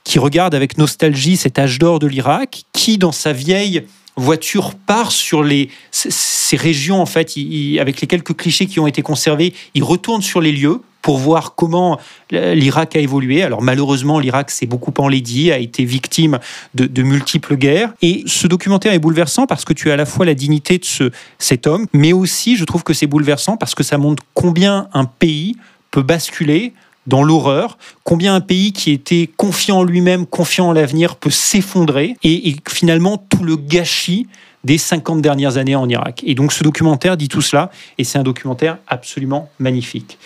qui 0.03 0.17
regarde 0.17 0.55
avec 0.55 0.77
nostalgie 0.77 1.35
cet 1.35 1.59
âge 1.59 1.77
d'or 1.77 1.99
de 1.99 2.07
l'Irak, 2.07 2.63
qui 2.73 2.97
dans 2.97 3.11
sa 3.11 3.33
vieille 3.33 3.83
voiture 4.17 4.75
part 4.75 5.11
sur 5.11 5.43
les, 5.43 5.69
ces 5.91 6.57
régions, 6.57 7.01
en 7.01 7.05
fait, 7.05 7.33
avec 7.79 8.01
les 8.01 8.07
quelques 8.07 8.35
clichés 8.35 8.65
qui 8.65 8.79
ont 8.79 8.87
été 8.87 9.01
conservés, 9.01 9.53
il 9.73 9.83
retourne 9.83 10.21
sur 10.21 10.41
les 10.41 10.51
lieux 10.51 10.81
pour 11.05 11.19
voir 11.19 11.53
comment 11.53 11.99
l'Irak 12.31 12.95
a 12.95 12.99
évolué. 12.99 13.43
Alors 13.43 13.61
malheureusement, 13.61 14.19
l'Irak 14.19 14.49
s'est 14.49 14.65
beaucoup 14.65 14.91
enlaidi, 14.97 15.51
a 15.51 15.59
été 15.59 15.85
victime 15.85 16.39
de, 16.73 16.87
de, 16.87 17.03
multiples 17.03 17.57
guerres. 17.57 17.93
Et 18.01 18.23
ce 18.25 18.47
documentaire 18.47 18.91
est 18.91 18.99
bouleversant 18.99 19.45
parce 19.45 19.65
que 19.65 19.73
tu 19.73 19.91
as 19.91 19.93
à 19.93 19.97
la 19.97 20.07
fois 20.07 20.25
la 20.25 20.33
dignité 20.33 20.79
de 20.79 20.85
ce, 20.85 21.11
cet 21.37 21.67
homme, 21.67 21.85
mais 21.93 22.11
aussi 22.11 22.55
je 22.55 22.65
trouve 22.65 22.83
que 22.83 22.95
c'est 22.95 23.05
bouleversant 23.05 23.55
parce 23.55 23.75
que 23.75 23.83
ça 23.83 23.99
montre 23.99 24.23
combien 24.33 24.87
un 24.93 25.05
pays 25.05 25.55
peut 25.91 26.01
basculer 26.01 26.73
dans 27.07 27.23
l'horreur, 27.23 27.77
combien 28.03 28.35
un 28.35 28.41
pays 28.41 28.73
qui 28.73 28.91
était 28.91 29.29
confiant 29.37 29.79
en 29.79 29.83
lui-même, 29.83 30.25
confiant 30.25 30.69
en 30.69 30.73
l'avenir, 30.73 31.15
peut 31.15 31.29
s'effondrer, 31.29 32.15
et, 32.23 32.55
finalement 32.67 33.17
tout 33.17 33.43
le 33.43 33.55
gâchis 33.55 34.27
des 34.63 34.77
50 34.77 35.21
dernières 35.21 35.57
années 35.57 35.75
en 35.75 35.87
Irak. 35.87 36.23
Et 36.25 36.33
donc 36.33 36.51
ce 36.51 36.63
documentaire 36.63 37.17
dit 37.17 37.27
tout 37.27 37.41
cela, 37.41 37.69
et 37.97 38.03
c'est 38.03 38.17
un 38.17 38.23
documentaire 38.23 38.77
absolument 38.87 39.49
magnifique. 39.59 40.17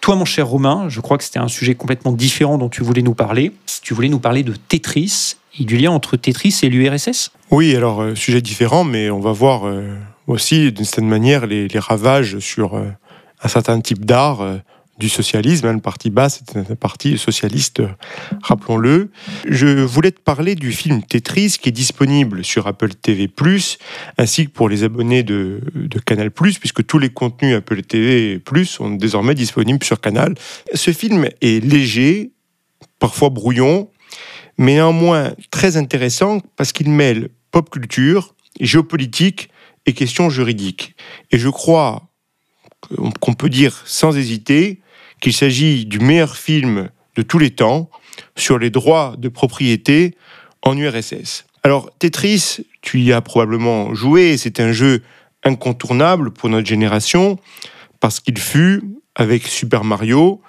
Toi, 0.00 0.16
mon 0.16 0.24
cher 0.24 0.46
Romain, 0.46 0.88
je 0.88 1.00
crois 1.00 1.18
que 1.18 1.24
c'était 1.24 1.40
un 1.40 1.48
sujet 1.48 1.74
complètement 1.74 2.12
différent 2.12 2.56
dont 2.56 2.70
tu 2.70 2.82
voulais 2.82 3.02
nous 3.02 3.12
parler. 3.12 3.52
Tu 3.82 3.92
voulais 3.92 4.08
nous 4.08 4.18
parler 4.18 4.42
de 4.42 4.54
Tetris 4.54 5.36
et 5.58 5.64
du 5.64 5.76
lien 5.76 5.90
entre 5.90 6.16
Tetris 6.16 6.60
et 6.62 6.70
l'URSS 6.70 7.32
Oui, 7.50 7.76
alors, 7.76 8.00
euh, 8.00 8.14
sujet 8.14 8.40
différent, 8.40 8.82
mais 8.82 9.10
on 9.10 9.20
va 9.20 9.32
voir 9.32 9.66
euh, 9.66 9.94
aussi, 10.26 10.72
d'une 10.72 10.86
certaine 10.86 11.08
manière, 11.08 11.46
les, 11.46 11.68
ravages 11.74 12.38
sur 12.38 12.76
euh, 12.76 12.86
un 13.42 13.48
certain 13.48 13.78
type 13.82 14.06
d'art 14.06 14.42
du 15.00 15.08
socialisme. 15.08 15.66
Hein, 15.66 15.72
le 15.72 15.80
parti 15.80 16.10
bas, 16.10 16.28
c'est 16.28 16.56
un 16.56 16.76
parti 16.76 17.18
socialiste, 17.18 17.82
rappelons-le. 18.42 19.10
Je 19.48 19.66
voulais 19.82 20.12
te 20.12 20.20
parler 20.20 20.54
du 20.54 20.70
film 20.70 21.02
Tetris 21.02 21.56
qui 21.60 21.70
est 21.70 21.72
disponible 21.72 22.44
sur 22.44 22.68
Apple 22.68 22.94
TV+, 22.94 23.28
ainsi 24.18 24.46
que 24.46 24.50
pour 24.50 24.68
les 24.68 24.84
abonnés 24.84 25.24
de, 25.24 25.60
de 25.74 25.98
Canal+, 25.98 26.30
puisque 26.30 26.86
tous 26.86 26.98
les 26.98 27.10
contenus 27.10 27.56
Apple 27.56 27.82
TV+, 27.82 28.40
sont 28.64 28.90
désormais 28.90 29.34
disponibles 29.34 29.84
sur 29.84 30.00
Canal. 30.00 30.34
Ce 30.74 30.92
film 30.92 31.28
est 31.40 31.64
léger, 31.64 32.30
parfois 33.00 33.30
brouillon, 33.30 33.90
mais 34.58 34.74
néanmoins 34.74 35.32
très 35.50 35.76
intéressant 35.76 36.40
parce 36.56 36.72
qu'il 36.72 36.90
mêle 36.90 37.30
pop 37.50 37.70
culture, 37.70 38.34
géopolitique 38.60 39.48
et 39.86 39.94
questions 39.94 40.28
juridiques. 40.28 40.94
Et 41.30 41.38
je 41.38 41.48
crois 41.48 42.10
qu'on 43.20 43.34
peut 43.34 43.48
dire 43.48 43.82
sans 43.86 44.16
hésiter 44.16 44.80
qu'il 45.20 45.32
s'agit 45.32 45.86
du 45.86 45.98
meilleur 45.98 46.36
film 46.36 46.88
de 47.16 47.22
tous 47.22 47.38
les 47.38 47.50
temps 47.50 47.90
sur 48.36 48.58
les 48.58 48.70
droits 48.70 49.14
de 49.18 49.28
propriété 49.28 50.14
en 50.62 50.76
URSS. 50.76 51.44
Alors 51.62 51.90
Tetris, 51.98 52.66
tu 52.80 53.00
y 53.00 53.12
as 53.12 53.20
probablement 53.20 53.94
joué, 53.94 54.36
c'est 54.36 54.60
un 54.60 54.72
jeu 54.72 55.02
incontournable 55.44 56.30
pour 56.30 56.48
notre 56.48 56.66
génération 56.66 57.38
parce 58.00 58.20
qu'il 58.20 58.38
fut, 58.38 58.82
avec 59.14 59.46
Super 59.46 59.84
Mario, 59.84 60.40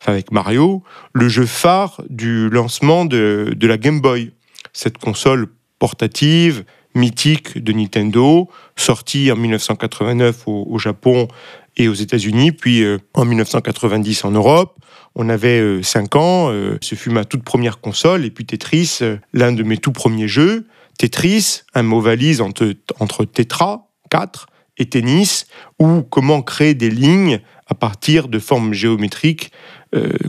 enfin 0.00 0.12
avec 0.12 0.32
Mario, 0.32 0.82
le 1.12 1.28
jeu 1.28 1.46
phare 1.46 2.02
du 2.10 2.50
lancement 2.50 3.04
de, 3.04 3.56
la 3.60 3.78
Game 3.78 4.00
Boy, 4.00 4.32
cette 4.72 4.98
console 4.98 5.46
portative 5.78 6.64
mythique 6.94 7.62
de 7.62 7.72
Nintendo, 7.72 8.48
sortie 8.74 9.30
en 9.30 9.36
1989 9.36 10.42
au, 10.46 10.78
Japon 10.78 11.28
et 11.76 11.88
aux 11.88 11.94
États-Unis, 11.94 12.52
puis 12.52 12.82
euh, 12.82 12.98
en 13.14 13.24
1990 13.24 14.24
en 14.24 14.30
Europe. 14.30 14.78
On 15.14 15.28
avait 15.28 15.82
5 15.82 16.14
euh, 16.14 16.18
ans, 16.18 16.50
euh, 16.50 16.78
ce 16.80 16.94
fut 16.94 17.10
ma 17.10 17.24
toute 17.24 17.42
première 17.42 17.80
console, 17.80 18.24
et 18.24 18.30
puis 18.30 18.44
Tetris, 18.44 19.00
l'un 19.32 19.52
de 19.52 19.62
mes 19.62 19.78
tout 19.78 19.92
premiers 19.92 20.28
jeux. 20.28 20.66
Tetris, 20.98 21.62
un 21.74 21.82
mot 21.82 22.00
valise 22.00 22.40
entre, 22.40 22.72
entre 23.00 23.24
Tetra, 23.24 23.88
4, 24.10 24.46
et 24.78 24.86
tennis, 24.86 25.46
ou 25.78 26.02
comment 26.02 26.42
créer 26.42 26.74
des 26.74 26.90
lignes 26.90 27.40
à 27.66 27.74
partir 27.74 28.28
de 28.28 28.38
formes 28.38 28.74
géométriques 28.74 29.50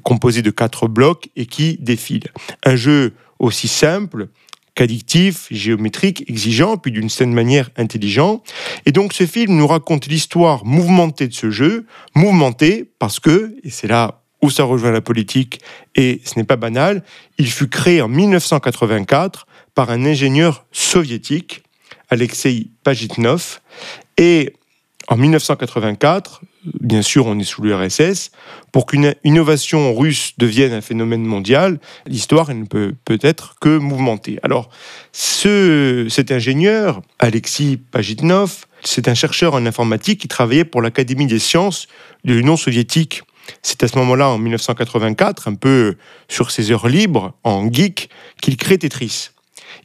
composées 0.04 0.41
de 0.41 0.52
quatre 0.52 0.88
blocs 0.88 1.30
et 1.36 1.45
qui 1.45 1.78
défilent. 1.82 2.32
Un 2.64 2.78
jeu 2.78 3.14
aussi 3.39 3.68
simple, 3.68 4.30
qu'addictif, 4.78 5.47
géométrique, 5.49 6.23
exigeant, 6.30 6.78
puis 6.78 6.91
d'une 6.91 7.09
certaine 7.09 7.34
manière 7.34 7.71
intelligent. 7.78 8.43
Et 8.86 8.91
donc 8.91 9.11
ce 9.11 9.25
film 9.25 9.57
nous 9.57 9.65
raconte 9.65 10.05
l'histoire 10.05 10.63
mouvementée 10.65 11.28
de 11.28 11.34
ce 11.34 11.49
jeu, 11.49 11.88
mouvementée 12.13 12.88
parce 12.99 13.19
que, 13.19 13.55
et 13.63 13.71
c'est 13.71 13.88
là 13.88 14.21
où 14.43 14.51
ça 14.51 14.65
rejoint 14.65 14.91
la 14.91 15.01
politique, 15.01 15.61
et 15.95 16.21
ce 16.23 16.38
n'est 16.38 16.45
pas 16.45 16.57
banal, 16.57 17.03
il 17.39 17.51
fut 17.51 17.69
créé 17.69 18.03
en 18.03 18.07
1984 18.07 19.47
par 19.73 19.89
un 19.89 20.05
ingénieur 20.05 20.67
soviétique, 20.71 21.63
Alexei 22.11 22.67
Pajitnov, 22.84 23.61
et 24.19 24.53
en 25.07 25.17
1984, 25.17 26.41
bien 26.80 27.01
sûr, 27.01 27.26
on 27.26 27.38
est 27.39 27.43
sous 27.43 27.61
l'URSS. 27.61 28.32
Pour 28.72 28.86
qu'une 28.86 29.15
innovation 29.24 29.95
russe 29.95 30.34
devienne 30.38 30.74
un 30.74 30.82
phénomène 30.82 31.24
mondial, 31.24 31.80
l'histoire 32.05 32.53
ne 32.53 32.65
peut 32.65 32.93
peut-être 33.05 33.55
que 33.59 33.78
mouvementée. 33.78 34.39
Alors, 34.43 34.70
ce, 35.11 36.07
cet 36.09 36.32
ingénieur, 36.32 37.01
Alexis 37.20 37.78
Pajitnov, 37.78 38.65
c'est 38.84 39.07
un 39.07 39.13
chercheur 39.13 39.53
en 39.53 39.65
informatique 39.65 40.22
qui 40.22 40.28
travaillait 40.28 40.65
pour 40.65 40.82
l'Académie 40.82 41.28
des 41.28 41.39
sciences 41.39 41.88
de 42.24 42.34
l'Union 42.34 42.57
soviétique. 42.57 43.24
C'est 43.61 43.84
à 43.84 43.88
ce 43.88 43.97
moment-là, 43.97 44.30
en 44.30 44.38
1984, 44.38 45.47
un 45.47 45.55
peu 45.55 45.95
sur 46.28 46.51
ses 46.51 46.72
heures 46.72 46.88
libres, 46.88 47.34
en 47.43 47.72
geek, 47.72 48.09
qu'il 48.41 48.57
crée 48.57 48.78
Tetris. 48.78 49.30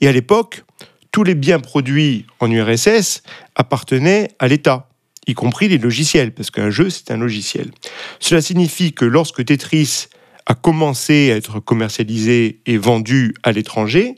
Et 0.00 0.08
à 0.08 0.12
l'époque, 0.12 0.64
tous 1.12 1.24
les 1.24 1.34
biens 1.34 1.60
produits 1.60 2.26
en 2.40 2.50
URSS 2.50 3.22
appartenaient 3.54 4.30
à 4.38 4.48
l'État 4.48 4.88
y 5.26 5.34
compris 5.34 5.68
les 5.68 5.78
logiciels, 5.78 6.32
parce 6.32 6.50
qu'un 6.50 6.70
jeu, 6.70 6.90
c'est 6.90 7.10
un 7.10 7.16
logiciel. 7.16 7.70
Cela 8.18 8.42
signifie 8.42 8.92
que 8.92 9.04
lorsque 9.04 9.44
Tetris 9.44 10.06
a 10.46 10.54
commencé 10.54 11.30
à 11.32 11.36
être 11.36 11.60
commercialisé 11.60 12.60
et 12.66 12.76
vendu 12.76 13.34
à 13.42 13.52
l'étranger, 13.52 14.16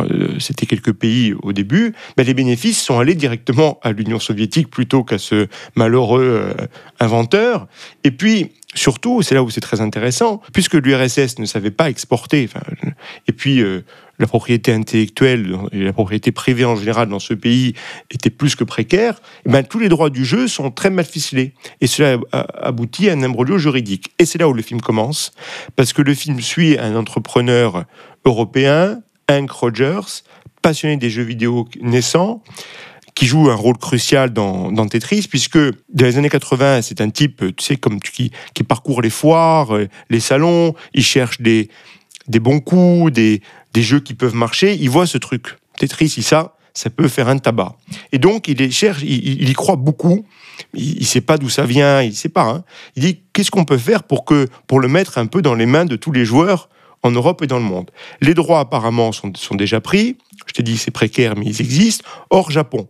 euh, 0.00 0.38
c'était 0.38 0.66
quelques 0.66 0.92
pays 0.92 1.34
au 1.42 1.52
début, 1.52 1.94
ben 2.16 2.24
les 2.24 2.34
bénéfices 2.34 2.80
sont 2.80 2.98
allés 2.98 3.14
directement 3.14 3.78
à 3.82 3.92
l'Union 3.92 4.18
soviétique 4.18 4.70
plutôt 4.70 5.04
qu'à 5.04 5.18
ce 5.18 5.48
malheureux 5.74 6.54
euh, 6.58 6.66
inventeur. 7.00 7.66
Et 8.04 8.10
puis, 8.10 8.52
surtout, 8.74 9.22
c'est 9.22 9.34
là 9.34 9.42
où 9.42 9.50
c'est 9.50 9.60
très 9.60 9.80
intéressant, 9.80 10.40
puisque 10.52 10.74
l'URSS 10.74 11.38
ne 11.38 11.44
savait 11.44 11.72
pas 11.72 11.90
exporter, 11.90 12.48
et 13.26 13.32
puis 13.32 13.60
euh, 13.60 13.84
la 14.20 14.26
propriété 14.26 14.72
intellectuelle 14.72 15.56
et 15.72 15.82
la 15.82 15.92
propriété 15.92 16.30
privée 16.30 16.66
en 16.66 16.76
général 16.76 17.08
dans 17.08 17.18
ce 17.18 17.32
pays 17.32 17.74
était 18.10 18.30
plus 18.30 18.54
que 18.54 18.64
précaire, 18.64 19.20
eh 19.46 19.50
ben, 19.50 19.64
tous 19.64 19.78
les 19.78 19.88
droits 19.88 20.10
du 20.10 20.24
jeu 20.24 20.46
sont 20.46 20.70
très 20.70 20.90
mal 20.90 21.06
ficelés. 21.06 21.54
Et 21.80 21.86
cela 21.86 22.18
aboutit 22.30 23.08
à 23.08 23.14
un 23.14 23.22
imbroglio 23.22 23.56
juridique. 23.56 24.12
Et 24.18 24.26
c'est 24.26 24.38
là 24.38 24.48
où 24.48 24.52
le 24.52 24.62
film 24.62 24.82
commence, 24.82 25.32
parce 25.74 25.94
que 25.94 26.02
le 26.02 26.14
film 26.14 26.40
suit 26.40 26.78
un 26.78 26.94
entrepreneur 26.96 27.84
européen, 28.26 29.00
Hank 29.30 29.50
Rogers, 29.50 30.22
passionné 30.60 30.98
des 30.98 31.08
jeux 31.08 31.22
vidéo 31.22 31.66
naissants, 31.80 32.42
qui 33.14 33.26
joue 33.26 33.50
un 33.50 33.54
rôle 33.54 33.78
crucial 33.78 34.30
dans, 34.34 34.86
Tetris, 34.86 35.26
puisque 35.28 35.58
dans 35.58 36.04
les 36.04 36.18
années 36.18 36.28
80, 36.28 36.82
c'est 36.82 37.00
un 37.00 37.08
type, 37.08 37.42
tu 37.56 37.64
sais, 37.64 37.76
comme 37.76 38.00
qui, 38.00 38.32
qui 38.54 38.64
parcourt 38.64 39.00
les 39.00 39.10
foires, 39.10 39.74
euh, 39.74 39.88
les 40.10 40.20
salons, 40.20 40.74
il 40.92 41.02
cherche 41.02 41.40
des 41.40 41.68
bons 42.28 42.60
coups, 42.60 43.12
des, 43.12 43.42
des 43.74 43.82
jeux 43.82 44.00
qui 44.00 44.14
peuvent 44.14 44.34
marcher, 44.34 44.74
il 44.74 44.90
voit 44.90 45.06
ce 45.06 45.18
truc. 45.18 45.56
Tetris, 45.78 46.14
il 46.16 46.22
ça, 46.22 46.56
ça 46.74 46.90
peut 46.90 47.08
faire 47.08 47.28
un 47.28 47.38
tabac. 47.38 47.76
Et 48.12 48.18
donc, 48.18 48.48
il 48.48 48.72
cherche, 48.72 49.02
il, 49.02 49.48
y 49.48 49.52
croit 49.52 49.76
beaucoup. 49.76 50.26
Il 50.74 51.00
ne 51.00 51.04
sait 51.04 51.20
pas 51.20 51.38
d'où 51.38 51.48
ça 51.48 51.64
vient, 51.64 52.02
il 52.02 52.10
ne 52.10 52.14
sait 52.14 52.28
pas. 52.28 52.48
Hein. 52.48 52.64
Il 52.96 53.02
dit 53.02 53.22
qu'est-ce 53.32 53.50
qu'on 53.50 53.64
peut 53.64 53.78
faire 53.78 54.02
pour, 54.02 54.24
que, 54.24 54.46
pour 54.66 54.80
le 54.80 54.88
mettre 54.88 55.18
un 55.18 55.26
peu 55.26 55.42
dans 55.42 55.54
les 55.54 55.66
mains 55.66 55.84
de 55.84 55.96
tous 55.96 56.12
les 56.12 56.24
joueurs 56.24 56.68
en 57.02 57.10
Europe 57.10 57.42
et 57.42 57.46
dans 57.46 57.58
le 57.58 57.64
monde? 57.64 57.90
Les 58.20 58.34
droits 58.34 58.60
apparemment 58.60 59.12
sont, 59.12 59.32
sont 59.34 59.54
déjà 59.54 59.80
pris. 59.80 60.18
Je 60.46 60.52
t'ai 60.52 60.62
dit 60.62 60.76
c'est 60.76 60.90
précaire, 60.90 61.34
mais 61.36 61.46
ils 61.46 61.60
existent. 61.60 62.04
Hors 62.30 62.50
Japon. 62.50 62.88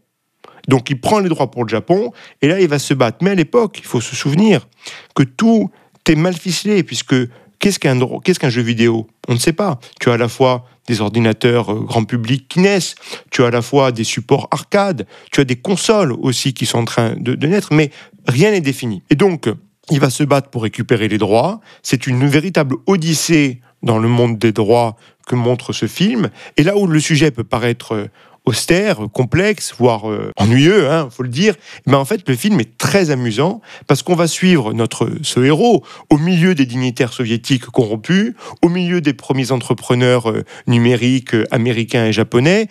Donc 0.68 0.91
il 0.91 1.01
prend 1.01 1.20
les 1.20 1.28
droits 1.28 1.51
pour 1.51 1.64
le 1.64 1.68
Japon 1.68 2.12
et 2.43 2.49
là 2.49 2.61
il 2.61 2.68
va 2.68 2.78
se 2.78 2.93
battre. 2.93 3.18
Mais 3.22 3.31
à 3.31 3.35
l'époque, 3.35 3.78
il 3.78 3.87
faut 3.87 4.01
se 4.01 4.14
souvenir 4.14 4.68
que 5.14 5.22
tout 5.22 5.70
est 6.11 6.16
mal 6.16 6.35
ficelé 6.35 6.83
puisque 6.83 7.14
Qu'est-ce 7.61 7.78
qu'un 7.78 8.48
jeu 8.48 8.62
vidéo? 8.62 9.06
On 9.28 9.34
ne 9.34 9.38
sait 9.38 9.52
pas. 9.52 9.78
Tu 10.00 10.08
as 10.11 10.14
à 10.14 10.16
la 10.16 10.28
fois 10.28 10.64
des 10.88 11.02
ordinateurs 11.02 11.70
euh, 11.72 11.80
grand 11.80 12.04
public 12.04 12.48
qui 12.48 12.58
naissent, 12.61 12.94
tu 13.30 13.44
as 13.44 13.48
à 13.48 13.50
la 13.50 13.62
fois 13.62 13.92
des 13.92 14.02
supports 14.02 14.48
arcade, 14.50 15.06
tu 15.30 15.40
as 15.40 15.44
des 15.44 15.56
consoles 15.56 16.12
aussi 16.12 16.54
qui 16.54 16.64
sont 16.66 16.78
en 16.78 16.84
train 16.86 17.14
de, 17.16 17.46
naître, 17.46 17.72
mais 17.72 17.90
rien 18.26 18.50
n'est 18.50 18.62
défini. 18.62 19.02
Et 19.11 19.14
donc, 19.14 19.48
il 19.90 20.00
va 20.00 20.08
se 20.08 20.24
battre 20.24 20.48
pour 20.48 20.62
récupérer 20.62 21.06
les 21.06 21.18
droits. 21.18 21.61
C'est 21.82 22.06
une 22.06 22.26
véritable 22.26 22.76
odyssée 22.86 23.61
dans 23.82 23.98
le 23.98 24.08
monde 24.08 24.38
des 24.38 24.52
droits 24.52 24.96
que 25.26 25.34
montre 25.34 25.72
ce 25.74 25.86
film. 25.86 26.30
Et 26.56 26.62
là 26.62 26.76
où 26.76 26.86
le 26.86 26.98
sujet 26.98 27.30
peut 27.30 27.44
paraître 27.44 27.94
euh, 27.94 28.06
austère, 28.47 28.99
complexe, 29.12 29.74
voire 29.78 30.11
euh, 30.11 30.32
ennuyeux, 30.36 30.84
il 30.84 30.86
hein, 30.86 31.09
faut 31.11 31.22
le 31.22 31.28
dire, 31.28 31.55
mais 31.86 31.95
en 31.95 32.05
fait 32.05 32.28
le 32.28 32.34
film 32.34 32.59
est 32.61 32.78
très 32.78 33.11
amusant 33.11 33.61
parce 33.86 34.03
qu'on 34.03 34.14
va 34.14 34.26
suivre 34.26 34.72
notre 34.72 35.11
ce 35.22 35.41
héros 35.41 35.84
au 36.09 36.18
milieu 36.18 36.55
des 36.55 36.66
dignitaires 36.66 37.12
soviétiques 37.12 37.66
corrompus, 37.66 38.34
au 38.62 38.68
milieu 38.68 39.01
des 39.01 39.12
premiers 39.12 39.53
entrepreneurs 39.53 40.30
euh, 40.30 40.45
numériques 40.66 41.34
euh, 41.34 41.47
américains 41.51 42.07
et 42.07 42.12
japonais, 42.12 42.68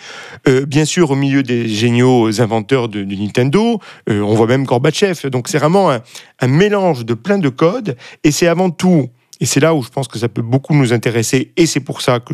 bien 0.67 0.86
sûr 0.86 1.11
au 1.11 1.15
milieu 1.15 1.43
des 1.43 1.67
géniaux 1.67 2.41
inventeurs 2.41 2.89
de, 2.89 3.03
Nintendo, 3.03 3.80
on 4.07 4.34
voit 4.34 4.47
même 4.47 4.63
Gorbatchev. 4.63 5.30
Donc 5.30 5.47
c'est 5.47 5.57
vraiment 5.57 5.91
un, 5.91 6.01
un 6.39 6.47
mélange 6.47 7.05
de 7.05 7.13
plein 7.13 7.38
de 7.38 7.49
codes 7.49 7.95
et 8.24 8.32
c'est 8.32 8.47
avant 8.47 8.70
tout 8.70 9.09
et 9.39 9.45
c'est 9.45 9.59
là 9.59 9.73
où 9.73 9.81
je 9.83 9.89
pense 9.89 10.07
que 10.07 10.19
ça 10.19 10.29
peut 10.29 10.41
beaucoup 10.41 10.73
nous 10.73 10.93
intéresser, 10.93 11.51
et 11.57 11.65
c'est 11.65 11.79
pour 11.79 12.01
ça 12.01 12.19
que 12.19 12.33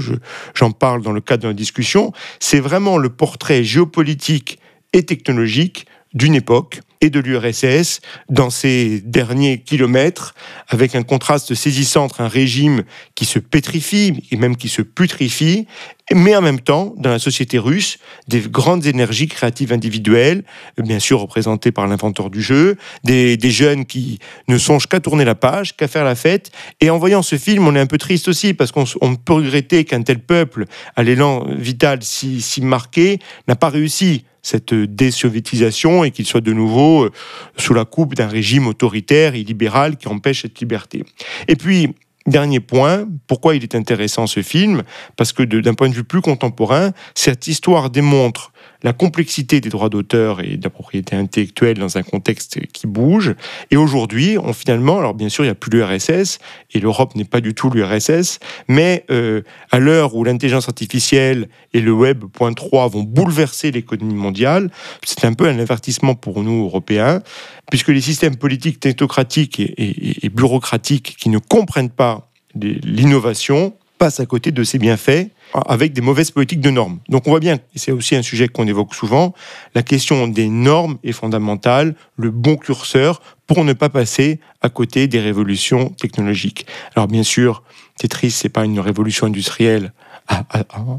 j'en 0.53 0.71
parle 0.71 1.01
dans 1.01 1.11
le 1.11 1.21
cadre 1.21 1.43
de 1.43 1.47
la 1.49 1.53
discussion, 1.53 2.11
c'est 2.39 2.59
vraiment 2.59 2.97
le 2.97 3.09
portrait 3.09 3.63
géopolitique 3.63 4.59
et 4.93 5.03
technologique 5.03 5.85
d'une 6.15 6.33
époque 6.33 6.79
et 7.01 7.09
de 7.09 7.19
l'URSS 7.19 7.99
dans 8.29 8.49
ces 8.49 9.01
derniers 9.01 9.59
kilomètres, 9.59 10.33
avec 10.69 10.95
un 10.95 11.03
contraste 11.03 11.53
saisissant 11.53 12.05
entre 12.05 12.21
un 12.21 12.27
régime 12.27 12.83
qui 13.13 13.25
se 13.25 13.37
pétrifie 13.37 14.23
et 14.31 14.37
même 14.37 14.55
qui 14.55 14.69
se 14.69 14.81
putrifie, 14.81 15.67
mais 16.13 16.35
en 16.35 16.41
même 16.41 16.59
temps, 16.59 16.93
dans 16.97 17.09
la 17.09 17.19
société 17.19 17.57
russe, 17.57 17.97
des 18.27 18.39
grandes 18.41 18.85
énergies 18.85 19.27
créatives 19.27 19.73
individuelles, 19.73 20.43
bien 20.77 20.99
sûr 20.99 21.19
représentées 21.19 21.71
par 21.71 21.87
l'inventeur 21.87 22.29
du 22.29 22.41
jeu, 22.41 22.77
des, 23.03 23.37
jeunes 23.49 23.85
qui 23.85 24.19
ne 24.47 24.57
songent 24.57 24.87
qu'à 24.87 24.99
tourner 24.99 25.25
la 25.25 25.35
page, 25.35 25.75
qu'à 25.75 25.87
faire 25.87 26.05
la 26.05 26.15
fête. 26.15 26.51
Et 26.79 26.89
en 26.89 26.97
voyant 26.97 27.21
ce 27.21 27.37
film, 27.37 27.67
on 27.67 27.75
est 27.75 27.79
un 27.79 27.87
peu 27.87 27.97
triste 27.97 28.27
aussi, 28.27 28.53
parce 28.53 28.71
qu'on 28.71 29.15
peut 29.15 29.33
regretter 29.33 29.83
qu'un 29.83 30.03
tel 30.03 30.19
peuple, 30.19 30.65
à 30.95 31.03
l'élan 31.03 31.45
vital 31.49 31.99
si, 32.01 32.41
si 32.41 32.61
marqué, 32.61 33.19
n'a 33.47 33.55
pas 33.55 33.69
réussi 33.69 34.25
cette 34.45 34.73
désoviétisation 34.73 36.03
et 36.03 36.11
qu'il 36.11 36.25
soit 36.25 36.41
de 36.41 36.53
nouveau 36.53 37.05
euh, 37.05 37.11
sous 37.57 37.73
la 37.73 37.83
coupe 37.83 38.13
d'un 38.13 38.27
régime 38.27 38.67
autoritaire 38.67 39.33
et 39.33 39.43
libéral 39.43 39.97
qui 39.97 40.07
empêche 40.07 40.43
cette 40.43 40.59
liberté. 40.59 41.03
Et 41.47 41.55
puis, 41.55 41.89
Dernier 42.27 42.59
point, 42.59 43.07
pourquoi 43.27 43.55
il 43.55 43.61
est 43.61 43.75
intéressant 43.75 44.25
ce 44.25 44.41
film? 44.41 44.81
Parce 45.15 45.31
que 45.31 45.43
d'un 45.43 45.75
point 45.75 45.89
de 45.89 45.93
vue 45.93 46.03
plus 46.03 46.21
contemporain, 46.21 46.91
cette 47.13 47.45
histoire 47.45 47.91
démontre 47.91 48.51
la 48.85 48.93
complexité 48.93 49.61
des 49.61 49.69
droits 49.69 49.89
d'auteur 49.89 50.41
et 50.41 50.57
de 50.57 50.63
la 50.63 50.69
propriété 50.69 51.15
intellectuelle 51.15 51.79
dans 51.79 51.97
un 51.97 52.03
contexte 52.03 52.67
qui 52.67 52.85
bouge. 52.85 53.33
Et 53.71 53.77
aujourd'hui, 53.77 54.37
on 54.37 54.53
finalement, 54.53 54.99
alors 54.99 55.15
bien 55.15 55.27
sûr, 55.27 55.43
il 55.43 55.47
n'y 55.47 55.51
a 55.51 55.55
plus 55.55 55.71
l'URSS, 55.71 56.37
et 56.71 56.79
l'Europe 56.79 57.15
n'est 57.15 57.25
pas 57.25 57.41
du 57.41 57.55
tout 57.55 57.71
l'URSS, 57.71 58.39
mais 58.67 59.03
euh, 59.09 59.41
à 59.71 59.79
l'heure 59.79 60.13
où 60.13 60.23
l'intelligence 60.23 60.69
artificielle 60.69 61.49
et 61.73 61.81
le 61.81 61.91
Web.3 61.91 62.91
vont 62.91 63.01
bouleverser 63.01 63.71
l'économie 63.71 64.13
mondiale, 64.13 64.69
c'est 65.03 65.25
un 65.25 65.33
peu 65.33 65.47
un 65.47 65.57
avertissement 65.57 66.13
pour 66.13 66.43
nous, 66.43 66.65
Européens, 66.65 67.23
puisque 67.71 67.89
les 67.89 68.01
systèmes 68.01 68.35
politiques 68.35 68.79
technocratiques 68.79 69.59
et 69.59 70.29
bureaucratiques 70.29 71.15
qui 71.17 71.29
ne 71.29 71.39
comprennent 71.39 71.89
pas 71.89 72.29
l'innovation 72.53 73.73
passe 73.97 74.19
à 74.19 74.25
côté 74.25 74.51
de 74.51 74.63
ses 74.63 74.79
bienfaits 74.79 75.29
avec 75.53 75.93
des 75.93 76.01
mauvaises 76.01 76.31
politiques 76.31 76.61
de 76.61 76.69
normes. 76.69 76.99
Donc 77.09 77.27
on 77.27 77.29
voit 77.29 77.39
bien, 77.39 77.55
et 77.55 77.79
c'est 77.79 77.91
aussi 77.91 78.15
un 78.15 78.21
sujet 78.21 78.47
qu'on 78.47 78.67
évoque 78.67 78.93
souvent, 78.93 79.33
la 79.73 79.83
question 79.83 80.27
des 80.27 80.49
normes 80.49 80.97
est 81.03 81.13
fondamentale, 81.13 81.95
le 82.17 82.29
bon 82.31 82.57
curseur 82.57 83.21
pour 83.47 83.63
ne 83.63 83.73
pas 83.73 83.89
passer 83.89 84.39
à 84.61 84.69
côté 84.69 85.07
des 85.07 85.19
révolutions 85.19 85.89
technologiques. 85.89 86.65
Alors 86.95 87.07
bien 87.07 87.23
sûr, 87.23 87.63
Tetris, 87.97 88.31
c'est 88.31 88.49
pas 88.49 88.65
une 88.65 88.79
révolution 88.79 89.27
industrielle 89.27 89.93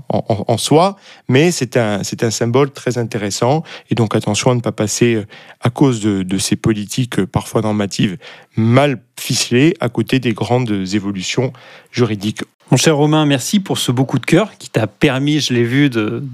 en, 0.09 0.57
soi, 0.57 0.97
mais 1.28 1.51
c'est 1.51 1.76
un, 1.76 2.01
un 2.01 2.30
symbole 2.30 2.70
très 2.70 2.97
intéressant. 2.97 3.64
Et 3.90 3.94
donc 3.94 4.14
attention 4.14 4.53
à 4.53 4.55
ne 4.55 4.61
pas 4.61 4.72
passer, 4.72 5.16
euh, 5.16 5.26
à 5.61 5.70
cause 5.70 6.01
de, 6.01 6.22
de 6.22 6.38
ces 6.38 6.57
politiques 6.57 7.18
euh, 7.18 7.26
parfois 7.26 7.62
normatives 7.62 8.18
mal 8.57 9.01
ficelées, 9.18 9.74
à 9.80 9.88
côté 9.88 10.20
des 10.20 10.32
grandes 10.32 10.70
évolutions 10.70 11.53
juridiques. 11.97 12.42
Mon 12.72 12.76
cher 12.76 12.97
Romain, 12.97 13.26
merci 13.26 13.61
pour 13.61 13.78
ce 13.78 13.92
beau 13.92 14.05
coup 14.05 14.18
de 14.18 14.26
cœur 14.26 14.51
qui 14.59 14.68
t'a 14.68 14.88
permis, 14.88 15.38
je 15.38 15.55
l'ai 15.55 15.62
vu, 15.62 15.88
de, 15.88 16.24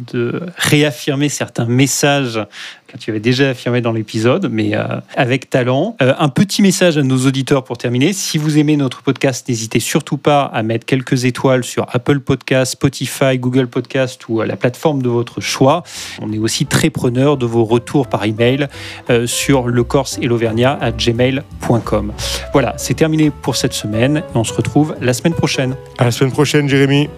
réaffirmer 0.56 1.28
certains 1.28 1.66
messages 1.66 2.40
que 2.86 2.96
tu 2.96 3.10
avais 3.10 3.20
déjà 3.20 3.50
affirmés 3.50 3.80
dans 3.80 3.92
l'épisode, 3.92 4.48
mais 4.50 4.74
euh, 4.74 5.00
avec 5.14 5.50
talent. 5.50 5.96
Euh, 6.02 6.14
un 6.18 6.28
petit 6.28 6.62
message 6.62 6.98
à 6.98 7.02
nos 7.02 7.26
auditeurs 7.26 7.64
pour 7.64 7.78
terminer. 7.78 8.12
Si 8.12 8.38
vous 8.38 8.58
aimez 8.58 8.76
notre 8.76 9.02
podcast, 9.02 9.48
n'hésitez 9.48 9.80
surtout 9.80 10.18
pas 10.18 10.42
à 10.42 10.62
mettre 10.62 10.84
quelques 10.84 11.24
étoiles 11.24 11.64
sur 11.64 11.86
Apple 11.90 12.20
Podcast, 12.20 12.72
Spotify, 12.72 13.38
Google 13.38 13.66
Podcast 13.66 14.26
ou 14.28 14.42
la 14.42 14.56
plateforme 14.56 15.02
de 15.02 15.08
votre 15.08 15.40
choix. 15.40 15.82
On 16.20 16.32
est 16.32 16.38
aussi 16.38 16.66
très 16.66 16.90
preneur 16.90 17.38
de 17.38 17.46
vos 17.46 17.64
retours 17.64 18.08
par 18.08 18.24
email 18.24 18.68
euh, 19.10 19.26
sur 19.26 19.68
lecorse 19.68 20.18
et 20.20 20.26
l'auvergnat 20.26 20.78
à 20.80 20.92
gmail.com. 20.92 22.12
Voilà, 22.52 22.74
c'est 22.76 22.94
terminé 22.94 23.30
pour 23.30 23.56
cette 23.56 23.74
semaine 23.74 24.18
et 24.18 24.36
on 24.36 24.44
se 24.44 24.52
retrouve 24.52 24.94
la 25.00 25.14
semaine 25.14 25.34
prochaine. 25.52 25.76
À 25.98 26.04
la 26.04 26.10
semaine 26.10 26.32
prochaine, 26.32 26.68
Jérémy. 26.68 27.08